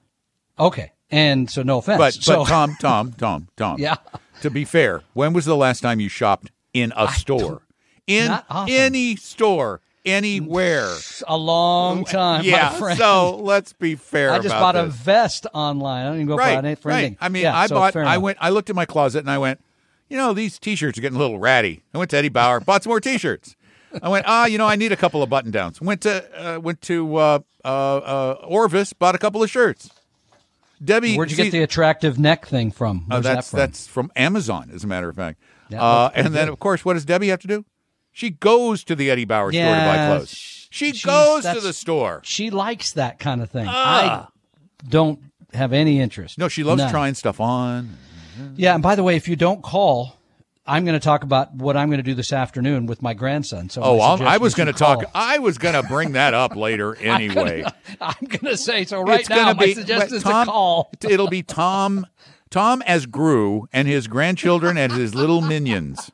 Okay. 0.58 0.92
And 1.10 1.50
so 1.50 1.62
no 1.62 1.78
offense. 1.78 1.98
But 1.98 2.14
so, 2.14 2.44
but 2.44 2.48
Tom, 2.48 2.76
Tom, 2.80 3.12
Tom, 3.12 3.48
Tom. 3.54 3.78
Yeah. 3.78 3.96
To 4.40 4.48
be 4.48 4.64
fair, 4.64 5.02
when 5.12 5.34
was 5.34 5.44
the 5.44 5.54
last 5.54 5.80
time 5.80 6.00
you 6.00 6.08
shopped 6.08 6.50
in 6.72 6.94
a 6.96 7.08
store? 7.12 7.60
In 8.06 8.38
any 8.50 9.16
store, 9.16 9.82
anywhere. 10.06 10.94
a 11.26 11.36
long 11.36 12.04
time, 12.04 12.44
yeah. 12.44 12.70
my 12.70 12.78
friend. 12.78 12.98
So 12.98 13.36
let's 13.36 13.72
be 13.72 13.94
fair. 13.96 14.30
I 14.30 14.38
just 14.38 14.54
bought 14.54 14.76
a 14.76 14.86
vest 14.86 15.46
online. 15.52 16.06
I 16.06 16.08
don't 16.08 16.16
even 16.16 16.26
go 16.28 16.36
right, 16.36 16.60
for, 16.60 16.66
it 16.66 16.78
for 16.78 16.88
right. 16.88 16.98
anything. 16.98 17.18
I 17.20 17.28
mean, 17.28 17.42
Yeah, 17.42 17.56
I 17.56 17.66
so 17.66 17.74
bought. 17.74 17.96
I 17.96 18.18
went. 18.18 18.38
I 18.40 18.50
looked 18.50 18.70
in 18.70 18.76
my 18.76 18.86
closet 18.86 19.20
and 19.20 19.30
I 19.30 19.38
went. 19.38 19.60
You 20.08 20.16
know, 20.16 20.32
these 20.32 20.58
T-shirts 20.60 20.96
are 20.96 21.00
getting 21.00 21.16
a 21.16 21.20
little 21.20 21.40
ratty. 21.40 21.82
I 21.92 21.98
went 21.98 22.10
to 22.12 22.16
Eddie 22.16 22.28
Bauer, 22.28 22.60
bought 22.60 22.84
some 22.84 22.90
more 22.90 23.00
T-shirts. 23.00 23.56
I 24.02 24.08
went. 24.08 24.24
Ah, 24.28 24.46
you 24.46 24.56
know, 24.56 24.66
I 24.66 24.76
need 24.76 24.92
a 24.92 24.96
couple 24.96 25.22
of 25.22 25.28
button 25.28 25.50
downs. 25.50 25.80
Went 25.80 26.02
to 26.02 26.56
uh, 26.56 26.60
went 26.60 26.80
to 26.82 27.16
uh, 27.16 27.38
uh, 27.64 27.68
uh, 27.68 28.38
Orvis, 28.46 28.92
bought 28.92 29.14
a 29.14 29.18
couple 29.18 29.42
of 29.42 29.50
shirts. 29.50 29.90
Debbie, 30.84 31.16
Where'd 31.16 31.30
you 31.30 31.36
see- 31.36 31.44
get 31.44 31.52
the 31.52 31.62
attractive 31.62 32.18
neck 32.18 32.46
thing 32.46 32.70
from? 32.70 33.06
Uh, 33.10 33.20
that's 33.20 33.50
that 33.50 33.50
from? 33.50 33.58
that's 33.58 33.86
from 33.86 34.12
Amazon, 34.14 34.70
as 34.72 34.84
a 34.84 34.86
matter 34.86 35.08
of 35.08 35.16
fact. 35.16 35.40
Uh, 35.72 36.10
and 36.14 36.34
then, 36.34 36.46
good. 36.46 36.52
of 36.52 36.58
course, 36.60 36.84
what 36.84 36.94
does 36.94 37.04
Debbie 37.04 37.28
have 37.28 37.40
to 37.40 37.48
do? 37.48 37.64
She 38.16 38.30
goes 38.30 38.82
to 38.84 38.96
the 38.96 39.10
Eddie 39.10 39.26
Bauer 39.26 39.52
store 39.52 39.62
to 39.62 39.68
buy 39.70 40.06
clothes. 40.06 40.68
She 40.70 40.92
goes 40.92 41.44
to 41.44 41.60
the 41.60 41.74
store. 41.74 42.22
She 42.24 42.48
likes 42.48 42.92
that 42.92 43.18
kind 43.18 43.42
of 43.42 43.50
thing. 43.50 43.66
Ah. 43.68 44.30
I 44.30 44.88
don't 44.88 45.20
have 45.52 45.74
any 45.74 46.00
interest. 46.00 46.38
No, 46.38 46.48
she 46.48 46.64
loves 46.64 46.80
None. 46.80 46.90
trying 46.90 47.12
stuff 47.12 47.40
on. 47.40 47.90
Yeah, 48.54 48.72
and 48.72 48.82
by 48.82 48.94
the 48.94 49.02
way, 49.02 49.16
if 49.16 49.28
you 49.28 49.36
don't 49.36 49.62
call, 49.62 50.16
I'm 50.66 50.86
going 50.86 50.98
to 50.98 51.04
talk 51.04 51.24
about 51.24 51.52
what 51.56 51.76
I'm 51.76 51.88
going 51.90 51.98
to 51.98 52.02
do 52.02 52.14
this 52.14 52.32
afternoon 52.32 52.86
with 52.86 53.02
my 53.02 53.12
grandson. 53.12 53.68
So 53.68 53.82
Oh, 53.82 53.98
I 54.00 54.38
was 54.38 54.54
going 54.54 54.68
to 54.68 54.72
talk. 54.72 55.04
I 55.14 55.38
was 55.38 55.58
going 55.58 55.74
to 55.74 55.82
bring 55.86 56.12
that 56.12 56.32
up 56.32 56.56
later 56.56 56.94
anyway. 57.00 57.64
I'm 58.00 58.26
going 58.28 58.46
to 58.50 58.56
say 58.56 58.86
so 58.86 59.02
right 59.02 59.20
it's 59.20 59.28
now. 59.28 59.52
My 59.52 59.66
be 59.66 59.74
suggestion 59.74 60.16
is 60.16 60.22
to 60.22 60.44
call. 60.46 60.90
It'll 61.06 61.28
be 61.28 61.42
Tom, 61.42 62.06
Tom 62.48 62.80
as 62.86 63.04
Gru 63.04 63.68
and 63.74 63.86
his 63.86 64.06
grandchildren 64.08 64.78
and 64.78 64.90
his 64.90 65.14
little 65.14 65.42
minions, 65.42 66.10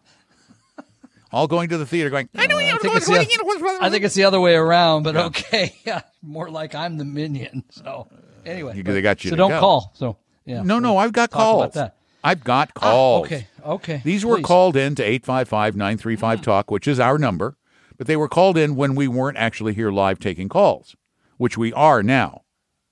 all 1.33 1.47
going 1.49 1.69
to 1.71 1.79
the 1.79 1.87
theater, 1.87 2.11
going. 2.11 2.29
I 2.35 2.47
know 2.47 2.57
uh, 2.57 2.61
I 2.61 2.77
think, 2.79 2.95
it's 2.97 3.07
the, 3.07 3.79
I 3.81 3.91
think 3.91 4.05
it's 4.05 4.15
the 4.15 4.25
other 4.25 4.41
way 4.41 4.55
around, 4.55 5.03
but 5.05 5.17
okay. 5.17 5.75
Yeah, 5.85 6.03
more 6.23 6.51
like 6.51 6.75
I'm 6.75 6.99
the 6.99 7.05
minion. 7.05 7.65
So 7.71 8.09
uh, 8.13 8.17
anyway, 8.49 8.77
You- 8.77 8.83
they 8.83 9.03
got 9.03 9.25
you 9.25 9.31
So 9.31 9.37
don't 9.37 9.51
go. 9.51 9.61
call. 9.61 9.93
So 9.95 10.17
yeah. 10.45 10.63
No, 10.63 10.79
no, 10.79 10.97
I've 10.99 11.13
got 11.13 11.31
calls. 11.31 11.75
that. 11.75 11.97
I've 12.25 12.45
got 12.45 12.71
Ah, 12.77 12.81
calls. 12.81 13.27
okay. 13.27 13.47
Okay. 13.65 14.01
These 14.05 14.25
were 14.25 14.37
Please. 14.37 14.45
called 14.45 14.77
in 14.77 14.95
to 14.97 15.03
855 15.03 15.77
935 15.77 16.39
mm. 16.39 16.43
Talk, 16.43 16.71
which 16.71 16.87
is 16.87 17.01
our 17.01 17.19
number, 17.19 17.57
but 17.99 18.07
they 18.07 18.17
were 18.17 18.29
called 18.29 18.57
in 18.57 18.77
when 18.77 18.95
we 18.95 19.09
weren't 19.09 19.37
actually 19.39 19.75
here 19.75 19.91
live 19.91 20.19
taking 20.21 20.49
calls, 20.49 20.95
which 21.37 21.59
we 21.59 21.73
are 21.73 22.03
now, 22.03 22.43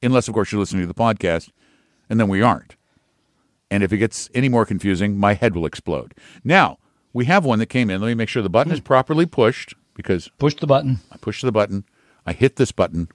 unless, 0.02 0.26
of 0.28 0.35
course, 0.35 0.50
you're 0.50 0.59
listening 0.61 0.82
to 0.82 0.88
the 0.88 0.94
podcast, 0.94 1.50
and 2.09 2.18
then 2.18 2.26
we 2.28 2.42
aren't. 2.42 2.76
And 3.70 3.85
if 3.85 3.92
it 3.92 3.99
gets 3.99 4.28
any 4.35 4.49
more 4.49 4.66
confusing, 4.66 5.16
my 5.16 5.35
head 5.35 5.54
will 5.54 5.66
explode. 5.66 6.14
Now, 6.42 6.78
we 7.12 7.25
have 7.26 7.45
one 7.45 7.59
that 7.59 7.67
came 7.67 7.90
in. 7.90 8.00
Let 8.00 8.09
me 8.09 8.14
make 8.14 8.29
sure 8.29 8.43
the 8.43 8.49
button 8.49 8.71
Hmm. 8.71 8.75
is 8.75 8.81
properly 8.81 9.26
pushed 9.26 9.75
because 9.95 10.29
Push 10.38 10.55
the 10.55 10.67
button. 10.67 10.99
I 11.12 11.17
pushed 11.19 11.43
the 11.43 11.52
button, 11.52 11.85
I 12.26 12.33
hit 12.33 12.57
this 12.57 12.73
button. 12.73 13.09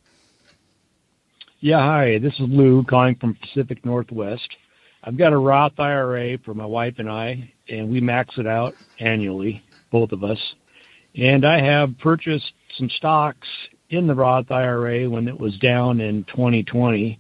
Yeah, 1.59 1.79
hi. 1.79 2.19
This 2.19 2.33
is 2.33 2.41
Lou 2.41 2.83
calling 2.83 3.15
from 3.15 3.35
Pacific 3.35 3.83
Northwest. 3.85 4.47
I've 5.03 5.17
got 5.17 5.33
a 5.33 5.37
Roth 5.37 5.79
IRA 5.79 6.37
for 6.39 6.53
my 6.53 6.65
wife 6.65 6.95
and 6.97 7.09
I, 7.09 7.51
and 7.69 7.89
we 7.89 8.01
max 8.01 8.37
it 8.37 8.47
out 8.47 8.75
annually, 8.99 9.63
both 9.91 10.11
of 10.11 10.23
us. 10.23 10.39
And 11.15 11.45
I 11.45 11.61
have 11.61 11.97
purchased 11.99 12.51
some 12.77 12.89
stocks 12.89 13.47
in 13.89 14.07
the 14.07 14.15
Roth 14.15 14.51
IRA 14.51 15.09
when 15.09 15.27
it 15.27 15.39
was 15.39 15.57
down 15.59 16.01
in 16.01 16.23
2020. 16.25 17.19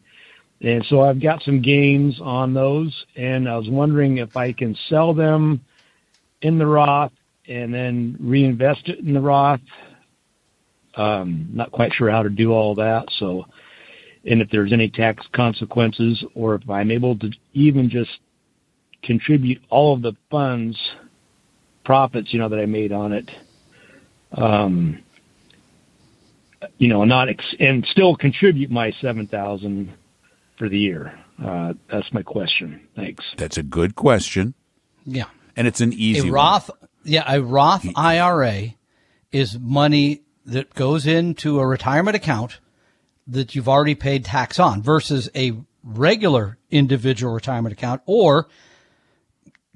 And 0.61 0.85
so 0.89 1.01
I've 1.01 1.21
got 1.21 1.43
some 1.43 1.61
gains 1.61 2.19
on 2.21 2.53
those, 2.53 3.05
and 3.15 3.47
I 3.47 3.57
was 3.57 3.69
wondering 3.69 4.17
if 4.17 4.35
I 4.35 4.51
can 4.51 4.75
sell 4.89 5.13
them 5.13 5.61
in 6.41 6.57
the 6.57 6.65
Roth 6.65 7.11
and 7.47 7.73
then 7.73 8.17
reinvest 8.19 8.87
it 8.87 8.99
in 8.99 9.13
the 9.13 9.21
Roth. 9.21 9.61
Um, 10.95 11.49
not 11.53 11.71
quite 11.71 11.93
sure 11.93 12.09
how 12.09 12.23
to 12.23 12.29
do 12.29 12.51
all 12.53 12.75
that, 12.75 13.05
so 13.19 13.45
and 14.25 14.41
if 14.41 14.49
there's 14.49 14.73
any 14.73 14.89
tax 14.89 15.25
consequences 15.33 16.23
or 16.33 16.55
if 16.55 16.69
I'm 16.69 16.89
able 16.89 17.17
to 17.19 17.31
even 17.53 17.89
just 17.89 18.17
contribute 19.03 19.61
all 19.69 19.93
of 19.93 20.01
the 20.01 20.13
funds, 20.31 20.77
profits, 21.83 22.33
you 22.33 22.39
know, 22.39 22.49
that 22.49 22.59
I 22.59 22.65
made 22.65 22.91
on 22.91 23.13
it, 23.13 23.29
um, 24.31 25.03
you 26.79 26.87
know, 26.87 27.03
not 27.03 27.29
ex- 27.29 27.55
and 27.59 27.85
still 27.91 28.15
contribute 28.15 28.71
my 28.71 28.91
7,000 28.99 29.93
for 30.57 30.69
the 30.69 30.79
year. 30.79 31.17
Uh, 31.43 31.73
that's 31.91 32.11
my 32.11 32.23
question. 32.23 32.87
Thanks. 32.95 33.23
That's 33.37 33.57
a 33.57 33.63
good 33.63 33.95
question, 33.95 34.55
Yeah. 35.05 35.25
And 35.55 35.67
it's 35.67 35.81
an 35.81 35.93
easy 35.93 36.19
a 36.19 36.23
one. 36.23 36.31
Roth, 36.31 36.71
yeah, 37.03 37.23
a 37.31 37.41
Roth 37.41 37.83
mm-hmm. 37.83 37.97
IRA 37.97 38.75
is 39.31 39.59
money 39.59 40.23
that 40.45 40.73
goes 40.73 41.05
into 41.05 41.59
a 41.59 41.67
retirement 41.67 42.15
account 42.15 42.59
that 43.27 43.55
you've 43.55 43.69
already 43.69 43.95
paid 43.95 44.23
tax 44.23 44.59
on 44.59 44.81
versus 44.81 45.29
a 45.35 45.53
regular 45.83 46.57
individual 46.69 47.33
retirement 47.33 47.73
account 47.73 48.01
or 48.05 48.47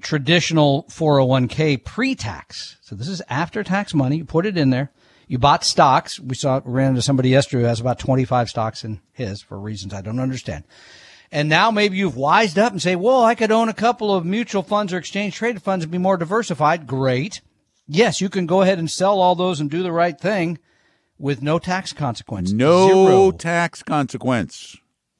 traditional 0.00 0.84
401k 0.84 1.84
pre-tax. 1.84 2.78
So 2.80 2.94
this 2.94 3.08
is 3.08 3.22
after 3.28 3.62
tax 3.62 3.94
money. 3.94 4.18
You 4.18 4.24
put 4.24 4.46
it 4.46 4.56
in 4.56 4.70
there. 4.70 4.90
You 5.26 5.38
bought 5.38 5.62
stocks. 5.62 6.18
We 6.18 6.34
saw, 6.34 6.60
ran 6.64 6.90
into 6.90 7.02
somebody 7.02 7.28
yesterday 7.28 7.62
who 7.62 7.68
has 7.68 7.80
about 7.80 7.98
25 7.98 8.48
stocks 8.48 8.84
in 8.84 9.00
his 9.12 9.42
for 9.42 9.58
reasons 9.58 9.94
I 9.94 10.00
don't 10.00 10.18
understand. 10.18 10.64
And 11.32 11.48
now 11.48 11.70
maybe 11.70 11.96
you've 11.96 12.16
wised 12.16 12.58
up 12.58 12.72
and 12.72 12.82
say, 12.82 12.96
well, 12.96 13.22
I 13.22 13.34
could 13.34 13.52
own 13.52 13.68
a 13.68 13.74
couple 13.74 14.12
of 14.12 14.24
mutual 14.24 14.62
funds 14.62 14.92
or 14.92 14.98
exchange 14.98 15.36
traded 15.36 15.62
funds 15.62 15.84
and 15.84 15.92
be 15.92 15.98
more 15.98 16.16
diversified. 16.16 16.86
Great. 16.86 17.40
Yes, 17.86 18.20
you 18.20 18.28
can 18.28 18.46
go 18.46 18.62
ahead 18.62 18.78
and 18.78 18.90
sell 18.90 19.20
all 19.20 19.34
those 19.34 19.60
and 19.60 19.70
do 19.70 19.82
the 19.82 19.92
right 19.92 20.18
thing 20.18 20.58
with 21.18 21.42
no 21.42 21.58
tax 21.58 21.92
consequence. 21.92 22.52
No 22.52 22.88
Zero. 22.88 23.30
tax 23.30 23.82
consequence. 23.82 24.76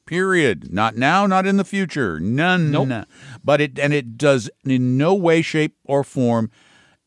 Period. 0.07 0.73
Not 0.73 0.97
now, 0.97 1.27
not 1.27 1.47
in 1.47 1.57
the 1.57 1.65
future. 1.65 2.19
None. 2.19 2.73
Nope. 2.73 3.07
But 3.45 3.61
it 3.61 3.79
and 3.79 3.93
it 3.93 4.17
does 4.19 4.51
in 4.65 4.97
no 4.97 5.15
way, 5.15 5.43
shape, 5.43 5.77
or 5.85 6.03
form 6.03 6.51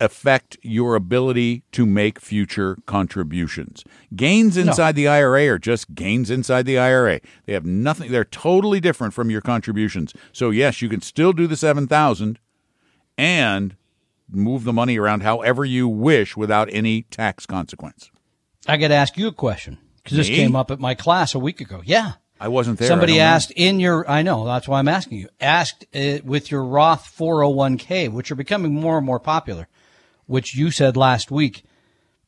affect 0.03 0.57
your 0.61 0.95
ability 0.95 1.63
to 1.71 1.85
make 1.85 2.19
future 2.19 2.77
contributions. 2.85 3.83
Gains 4.15 4.57
inside 4.57 4.95
the 4.95 5.07
IRA 5.07 5.47
are 5.47 5.57
just 5.57 5.95
gains 5.95 6.29
inside 6.29 6.65
the 6.65 6.77
IRA. 6.77 7.21
They 7.45 7.53
have 7.53 7.65
nothing 7.65 8.11
they're 8.11 8.25
totally 8.25 8.79
different 8.79 9.13
from 9.13 9.29
your 9.29 9.41
contributions. 9.41 10.13
So 10.33 10.49
yes, 10.49 10.81
you 10.81 10.89
can 10.89 11.01
still 11.01 11.31
do 11.31 11.47
the 11.47 11.55
7000 11.55 12.37
and 13.17 13.75
move 14.29 14.65
the 14.65 14.73
money 14.73 14.97
around 14.97 15.23
however 15.23 15.63
you 15.63 15.87
wish 15.87 16.35
without 16.35 16.67
any 16.71 17.03
tax 17.03 17.45
consequence. 17.45 18.11
I 18.67 18.77
got 18.77 18.89
to 18.89 18.95
ask 18.95 19.17
you 19.17 19.27
a 19.27 19.33
question 19.33 19.77
because 20.03 20.17
this 20.17 20.27
came 20.27 20.55
up 20.55 20.69
at 20.69 20.79
my 20.79 20.95
class 20.95 21.33
a 21.33 21.39
week 21.39 21.61
ago. 21.61 21.81
Yeah. 21.85 22.13
I 22.39 22.49
wasn't 22.49 22.77
there. 22.77 22.89
Somebody 22.89 23.13
don't 23.13 23.19
know. 23.19 23.25
asked 23.25 23.51
in 23.51 23.79
your, 23.79 24.09
I 24.09 24.21
know, 24.21 24.43
that's 24.43 24.67
why 24.67 24.79
I'm 24.79 24.89
asking 24.89 25.19
you, 25.19 25.29
asked 25.39 25.85
uh, 25.95 26.17
with 26.25 26.51
your 26.51 26.65
Roth 26.65 27.15
401k, 27.17 28.11
which 28.11 28.31
are 28.31 28.35
becoming 28.35 28.73
more 28.73 28.97
and 28.97 29.05
more 29.05 29.19
popular, 29.19 29.69
which 30.27 30.55
you 30.55 30.71
said 30.71 30.95
last 30.97 31.31
week, 31.31 31.63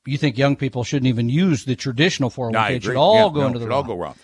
you 0.05 0.17
think 0.17 0.37
young 0.37 0.55
people 0.55 0.83
shouldn't 0.83 1.07
even 1.07 1.29
use 1.29 1.65
the 1.65 1.75
traditional 1.75 2.29
401k. 2.29 2.55
I 2.57 2.69
It 2.71 2.83
should 2.83 2.95
all 2.95 3.15
Yeah, 3.27 3.33
go 3.33 3.41
no, 3.41 3.47
into 3.47 3.59
the 3.59 3.65
should 3.65 3.71
all 3.71 3.83
go 3.83 3.95
Roth. 3.95 4.21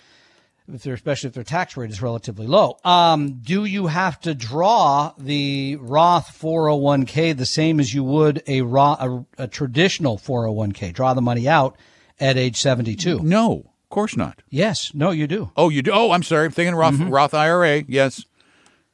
if 0.72 0.82
they're, 0.84 0.94
especially 0.94 1.28
if 1.28 1.34
their 1.34 1.42
tax 1.44 1.76
rate 1.76 1.90
is 1.90 2.00
relatively 2.00 2.46
low. 2.46 2.76
Um, 2.84 3.40
do 3.42 3.64
you 3.64 3.88
have 3.88 4.20
to 4.20 4.34
draw 4.34 5.12
the 5.18 5.76
Roth 5.80 6.38
401k 6.40 7.36
the 7.36 7.46
same 7.46 7.80
as 7.80 7.92
you 7.92 8.04
would 8.04 8.42
a, 8.46 8.62
Roth, 8.62 9.00
a, 9.00 9.24
a 9.38 9.48
traditional 9.48 10.18
401k? 10.18 10.92
Draw 10.92 11.14
the 11.14 11.22
money 11.22 11.48
out 11.48 11.76
at 12.20 12.36
age 12.36 12.60
72. 12.60 13.18
No, 13.20 13.52
of 13.82 13.88
course 13.90 14.16
not. 14.16 14.42
Yes. 14.50 14.92
No, 14.94 15.10
you 15.10 15.26
do. 15.26 15.50
Oh, 15.56 15.68
you 15.68 15.82
do? 15.82 15.90
Oh, 15.92 16.12
I'm 16.12 16.22
sorry. 16.22 16.44
I'm 16.46 16.52
thinking 16.52 16.76
Roth, 16.76 17.00
Roth 17.00 17.34
IRA. 17.34 17.82
Yes. 17.88 18.24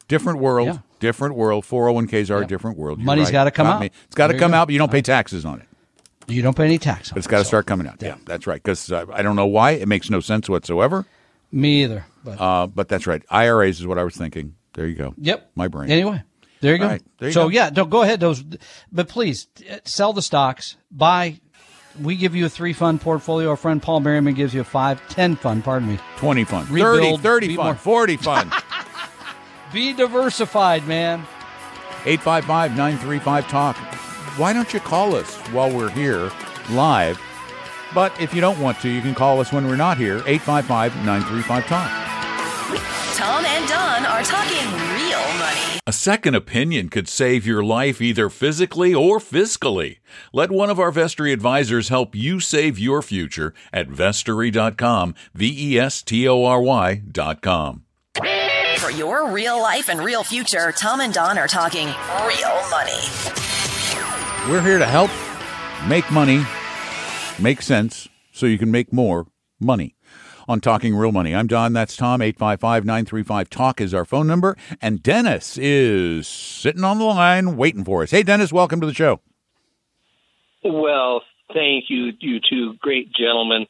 Different 0.09 0.39
world. 0.39 0.69
Mm-hmm. 0.69 0.77
Yeah. 0.79 0.83
Different 1.01 1.35
world. 1.37 1.65
401ks 1.65 2.31
are 2.31 2.43
a 2.43 2.47
different 2.47 2.77
world. 2.79 2.99
You're 2.99 3.07
Money's 3.07 3.27
right. 3.27 3.33
gotta 3.33 3.51
come 3.51 3.67
Got 3.67 3.75
out. 3.77 3.81
me. 3.83 3.91
It's 4.07 4.15
got 4.15 4.29
to 4.29 4.39
come 4.39 4.51
go. 4.51 4.57
out, 4.59 4.67
but 4.67 4.73
you 4.73 4.79
don't 4.79 4.91
pay 4.91 5.03
taxes 5.03 5.45
on 5.45 5.61
it. 5.61 5.67
You 6.27 6.43
don't 6.43 6.57
pay 6.57 6.65
any 6.65 6.79
tax 6.79 7.11
on 7.11 7.15
But 7.15 7.19
it's 7.19 7.27
it, 7.27 7.31
got 7.31 7.39
to 7.39 7.45
so- 7.45 7.49
start 7.49 7.67
coming 7.67 7.87
out. 7.87 8.03
Yeah, 8.03 8.17
that's 8.27 8.47
right. 8.47 8.63
Because 8.63 8.91
uh, 8.93 9.07
I 9.13 9.23
don't 9.23 9.37
know 9.37 9.47
why. 9.47 9.71
It 9.73 9.89
makes 9.89 10.11
no 10.11 10.21
sense 10.21 10.49
whatsoever. 10.49 11.07
Me 11.53 11.85
either. 11.85 12.05
But 12.25 12.41
Uh, 12.41 12.67
but 12.67 12.89
that's 12.89 13.07
right. 13.07 13.23
IRAs 13.31 13.81
is 13.81 13.87
what 13.87 13.99
I 13.99 14.05
was 14.05 14.17
thinking. 14.17 14.55
There 14.75 14.87
you 14.87 14.95
go. 14.95 15.15
yep, 15.17 15.51
My 15.55 15.69
brain. 15.69 15.91
Anyway, 15.91 16.23
there 16.61 16.73
you 16.75 16.79
go. 16.79 16.87
Right, 16.87 17.03
there 17.19 17.29
you 17.31 17.33
so 17.33 17.45
go. 17.45 17.49
yeah, 17.49 17.71
don't 17.71 17.89
go 17.91 18.03
ahead. 18.03 18.21
Those, 18.21 18.45
but 18.93 19.09
please 19.09 19.47
uh, 19.71 19.79
sell 19.85 20.13
the 20.13 20.23
stocks. 20.23 20.77
Buy. 20.91 21.41
We 22.01 22.15
give 22.17 22.37
you 22.37 22.47
a 22.47 22.49
three 22.49 22.75
fund 22.75 23.01
portfolio. 23.01 23.49
Our 23.51 23.57
friend 23.57 23.83
Paul 23.83 24.01
Merriman 24.01 24.35
gives 24.35 24.55
you 24.55 24.61
a 24.61 24.65
five, 24.65 25.01
ten 25.09 25.35
fund. 25.35 25.65
Pardon 25.65 25.89
me. 25.89 25.99
20 26.19 26.45
fun. 26.45 26.67
Rebuild, 26.71 27.23
30, 27.23 27.23
30 27.23 27.49
be 27.49 27.57
fun. 27.57 27.65
more- 27.65 27.75
40 27.75 28.17
fun. 28.19 28.53
Be 29.73 29.93
diversified, 29.93 30.87
man. 30.87 31.21
855 32.05 32.71
935 32.77 33.49
Talk. 33.49 33.77
Why 34.39 34.53
don't 34.53 34.73
you 34.73 34.81
call 34.81 35.15
us 35.15 35.37
while 35.49 35.71
we're 35.71 35.91
here 35.91 36.31
live? 36.71 37.21
But 37.95 38.19
if 38.21 38.35
you 38.35 38.41
don't 38.41 38.61
want 38.61 38.81
to, 38.81 38.89
you 38.89 39.01
can 39.01 39.15
call 39.15 39.41
us 39.41 39.53
when 39.53 39.67
we're 39.67 39.77
not 39.77 39.99
here, 39.99 40.23
855 40.27 40.97
935 41.05 41.67
Talk. 41.67 41.91
Tom 43.17 43.45
and 43.45 43.69
Don 43.69 44.07
are 44.07 44.23
talking 44.23 44.65
real 44.95 45.39
money. 45.39 45.81
A 45.87 45.93
second 45.93 46.35
opinion 46.35 46.89
could 46.89 47.09
save 47.09 47.47
your 47.47 47.65
life 47.65 48.01
either 48.01 48.29
physically 48.29 48.95
or 48.95 49.19
fiscally. 49.19 49.99
Let 50.33 50.51
one 50.51 50.71
of 50.71 50.79
our 50.79 50.93
Vestory 50.93 51.33
advisors 51.33 51.89
help 51.89 52.15
you 52.15 52.41
save 52.41 52.79
your 52.79 53.03
future 53.03 53.55
at 53.73 53.89
vestory.com, 53.89 55.15
V 55.35 55.75
E 55.75 55.79
S 55.79 56.03
T 56.03 56.29
O 56.29 56.45
R 56.45 56.61
Y.com. 56.61 57.85
For 58.79 58.93
your 58.93 59.33
real 59.33 59.61
life 59.61 59.89
and 59.89 59.99
real 59.99 60.23
future, 60.23 60.71
Tom 60.71 61.01
and 61.01 61.13
Don 61.13 61.37
are 61.37 61.49
talking 61.49 61.89
real 61.89 62.71
money. 62.71 62.93
We're 64.49 64.63
here 64.63 64.79
to 64.79 64.87
help 64.87 65.11
make 65.89 66.09
money 66.13 66.45
make 67.43 67.61
sense 67.61 68.09
so 68.31 68.47
you 68.47 68.57
can 68.57 68.71
make 68.71 68.93
more 68.93 69.27
money. 69.59 69.97
On 70.47 70.61
Talking 70.61 70.95
Real 70.95 71.11
Money, 71.11 71.35
I'm 71.35 71.49
Don. 71.49 71.73
That's 71.73 71.97
Tom. 71.97 72.23
855 72.23 72.85
935 72.85 73.51
Talk 73.51 73.81
is 73.81 73.93
our 73.93 74.05
phone 74.05 74.29
number. 74.29 74.57
And 74.81 75.03
Dennis 75.03 75.59
is 75.59 76.29
sitting 76.29 76.85
on 76.85 76.99
the 76.99 77.05
line 77.05 77.57
waiting 77.57 77.85
for 77.85 78.05
us. 78.05 78.13
Hey, 78.13 78.23
Dennis, 78.23 78.53
welcome 78.53 78.81
to 78.81 78.87
the 78.87 78.95
show. 78.95 79.21
Well, 80.63 81.23
thank 81.53 81.87
you, 81.89 82.13
you 82.21 82.39
two 82.49 82.75
great 82.81 83.13
gentlemen. 83.13 83.67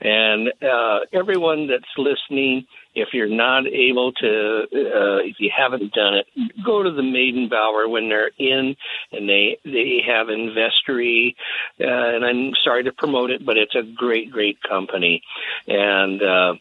And 0.00 0.48
uh, 0.62 1.00
everyone 1.12 1.66
that's 1.66 1.84
listening, 1.98 2.66
if 2.94 3.08
you're 3.12 3.28
not 3.28 3.66
able 3.66 4.12
to, 4.12 4.62
uh, 4.72 5.18
if 5.24 5.36
you 5.38 5.50
haven't 5.54 5.92
done 5.92 6.14
it, 6.14 6.26
go 6.64 6.82
to 6.82 6.90
the 6.90 7.02
Maidenbauer 7.02 7.90
when 7.90 8.08
they're 8.08 8.30
in, 8.38 8.76
and 9.12 9.28
they 9.28 9.58
they 9.64 10.02
have 10.06 10.28
Investory. 10.28 11.36
Uh, 11.80 11.86
and 11.86 12.24
I'm 12.24 12.52
sorry 12.62 12.84
to 12.84 12.92
promote 12.92 13.30
it, 13.30 13.44
but 13.44 13.56
it's 13.56 13.74
a 13.74 13.82
great, 13.82 14.30
great 14.30 14.62
company. 14.62 15.22
And 15.66 16.22
uh, 16.22 16.54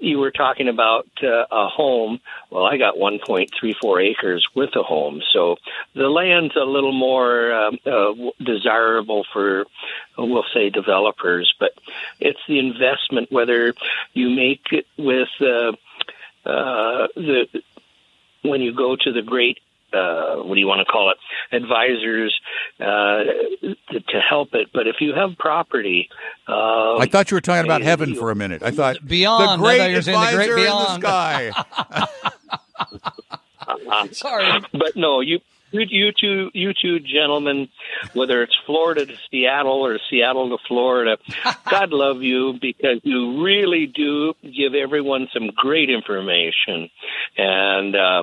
you 0.00 0.18
were 0.18 0.30
talking 0.30 0.68
about 0.68 1.08
uh, 1.22 1.46
a 1.50 1.68
home. 1.68 2.20
Well, 2.50 2.64
I 2.64 2.76
got 2.76 2.96
1.34 2.96 4.10
acres 4.10 4.46
with 4.54 4.70
a 4.76 4.82
home, 4.82 5.22
so 5.32 5.56
the 5.94 6.08
land's 6.08 6.54
a 6.56 6.64
little 6.64 6.92
more 6.92 7.52
um, 7.52 7.78
uh, 7.86 8.12
desirable 8.44 9.24
for, 9.32 9.64
we'll 10.18 10.44
say, 10.54 10.70
developers. 10.70 11.52
But 11.58 11.72
it's 12.20 12.40
the 12.48 12.58
investment, 12.58 13.30
whether 13.30 13.74
you 14.12 14.30
make 14.30 14.66
it 14.70 14.86
with 14.96 15.28
uh, 15.40 15.72
uh, 16.48 17.08
the 17.16 17.46
when 18.42 18.60
you 18.60 18.74
go 18.74 18.96
to 18.96 19.12
the 19.12 19.22
great 19.22 19.58
uh, 19.92 20.36
what 20.36 20.54
do 20.54 20.60
you 20.60 20.66
want 20.66 20.80
to 20.80 20.90
call 20.90 21.10
it 21.10 21.18
advisors 21.54 22.38
uh, 22.80 23.24
to, 23.90 24.00
to 24.00 24.20
help 24.20 24.54
it. 24.54 24.68
But 24.72 24.86
if 24.86 24.96
you 25.00 25.12
have 25.14 25.36
property, 25.38 26.08
uh, 26.48 26.96
I 26.96 27.06
thought 27.06 27.30
you 27.30 27.36
were 27.36 27.42
talking 27.42 27.64
about 27.64 27.80
you- 27.82 27.86
heaven 27.86 28.14
for 28.14 28.30
a 28.30 28.34
minute. 28.34 28.62
I 28.62 28.70
thought 28.70 29.06
Beyond. 29.06 29.62
the 29.62 29.66
I 29.66 29.68
great 29.68 29.78
thought 29.78 29.90
you 29.90 29.96
were 29.96 30.02
the 30.02 30.10
advisor 30.12 30.54
great 30.54 30.64
in 30.64 30.70
the 30.70 30.94
sky. 30.98 31.52
Sorry. 34.12 34.62
but 34.72 34.96
no, 34.96 35.20
you. 35.20 35.40
You, 35.72 35.86
you 35.88 36.12
two, 36.12 36.50
you 36.54 36.72
two 36.80 37.00
gentlemen, 37.00 37.68
whether 38.14 38.42
it's 38.42 38.56
Florida 38.66 39.06
to 39.06 39.14
Seattle 39.30 39.84
or 39.84 39.98
Seattle 40.10 40.50
to 40.50 40.58
Florida, 40.68 41.16
God 41.70 41.90
love 41.90 42.22
you 42.22 42.54
because 42.60 43.00
you 43.02 43.42
really 43.42 43.86
do 43.86 44.34
give 44.42 44.74
everyone 44.74 45.28
some 45.32 45.48
great 45.54 45.90
information. 45.90 46.90
And 47.36 47.96
uh, 47.96 48.22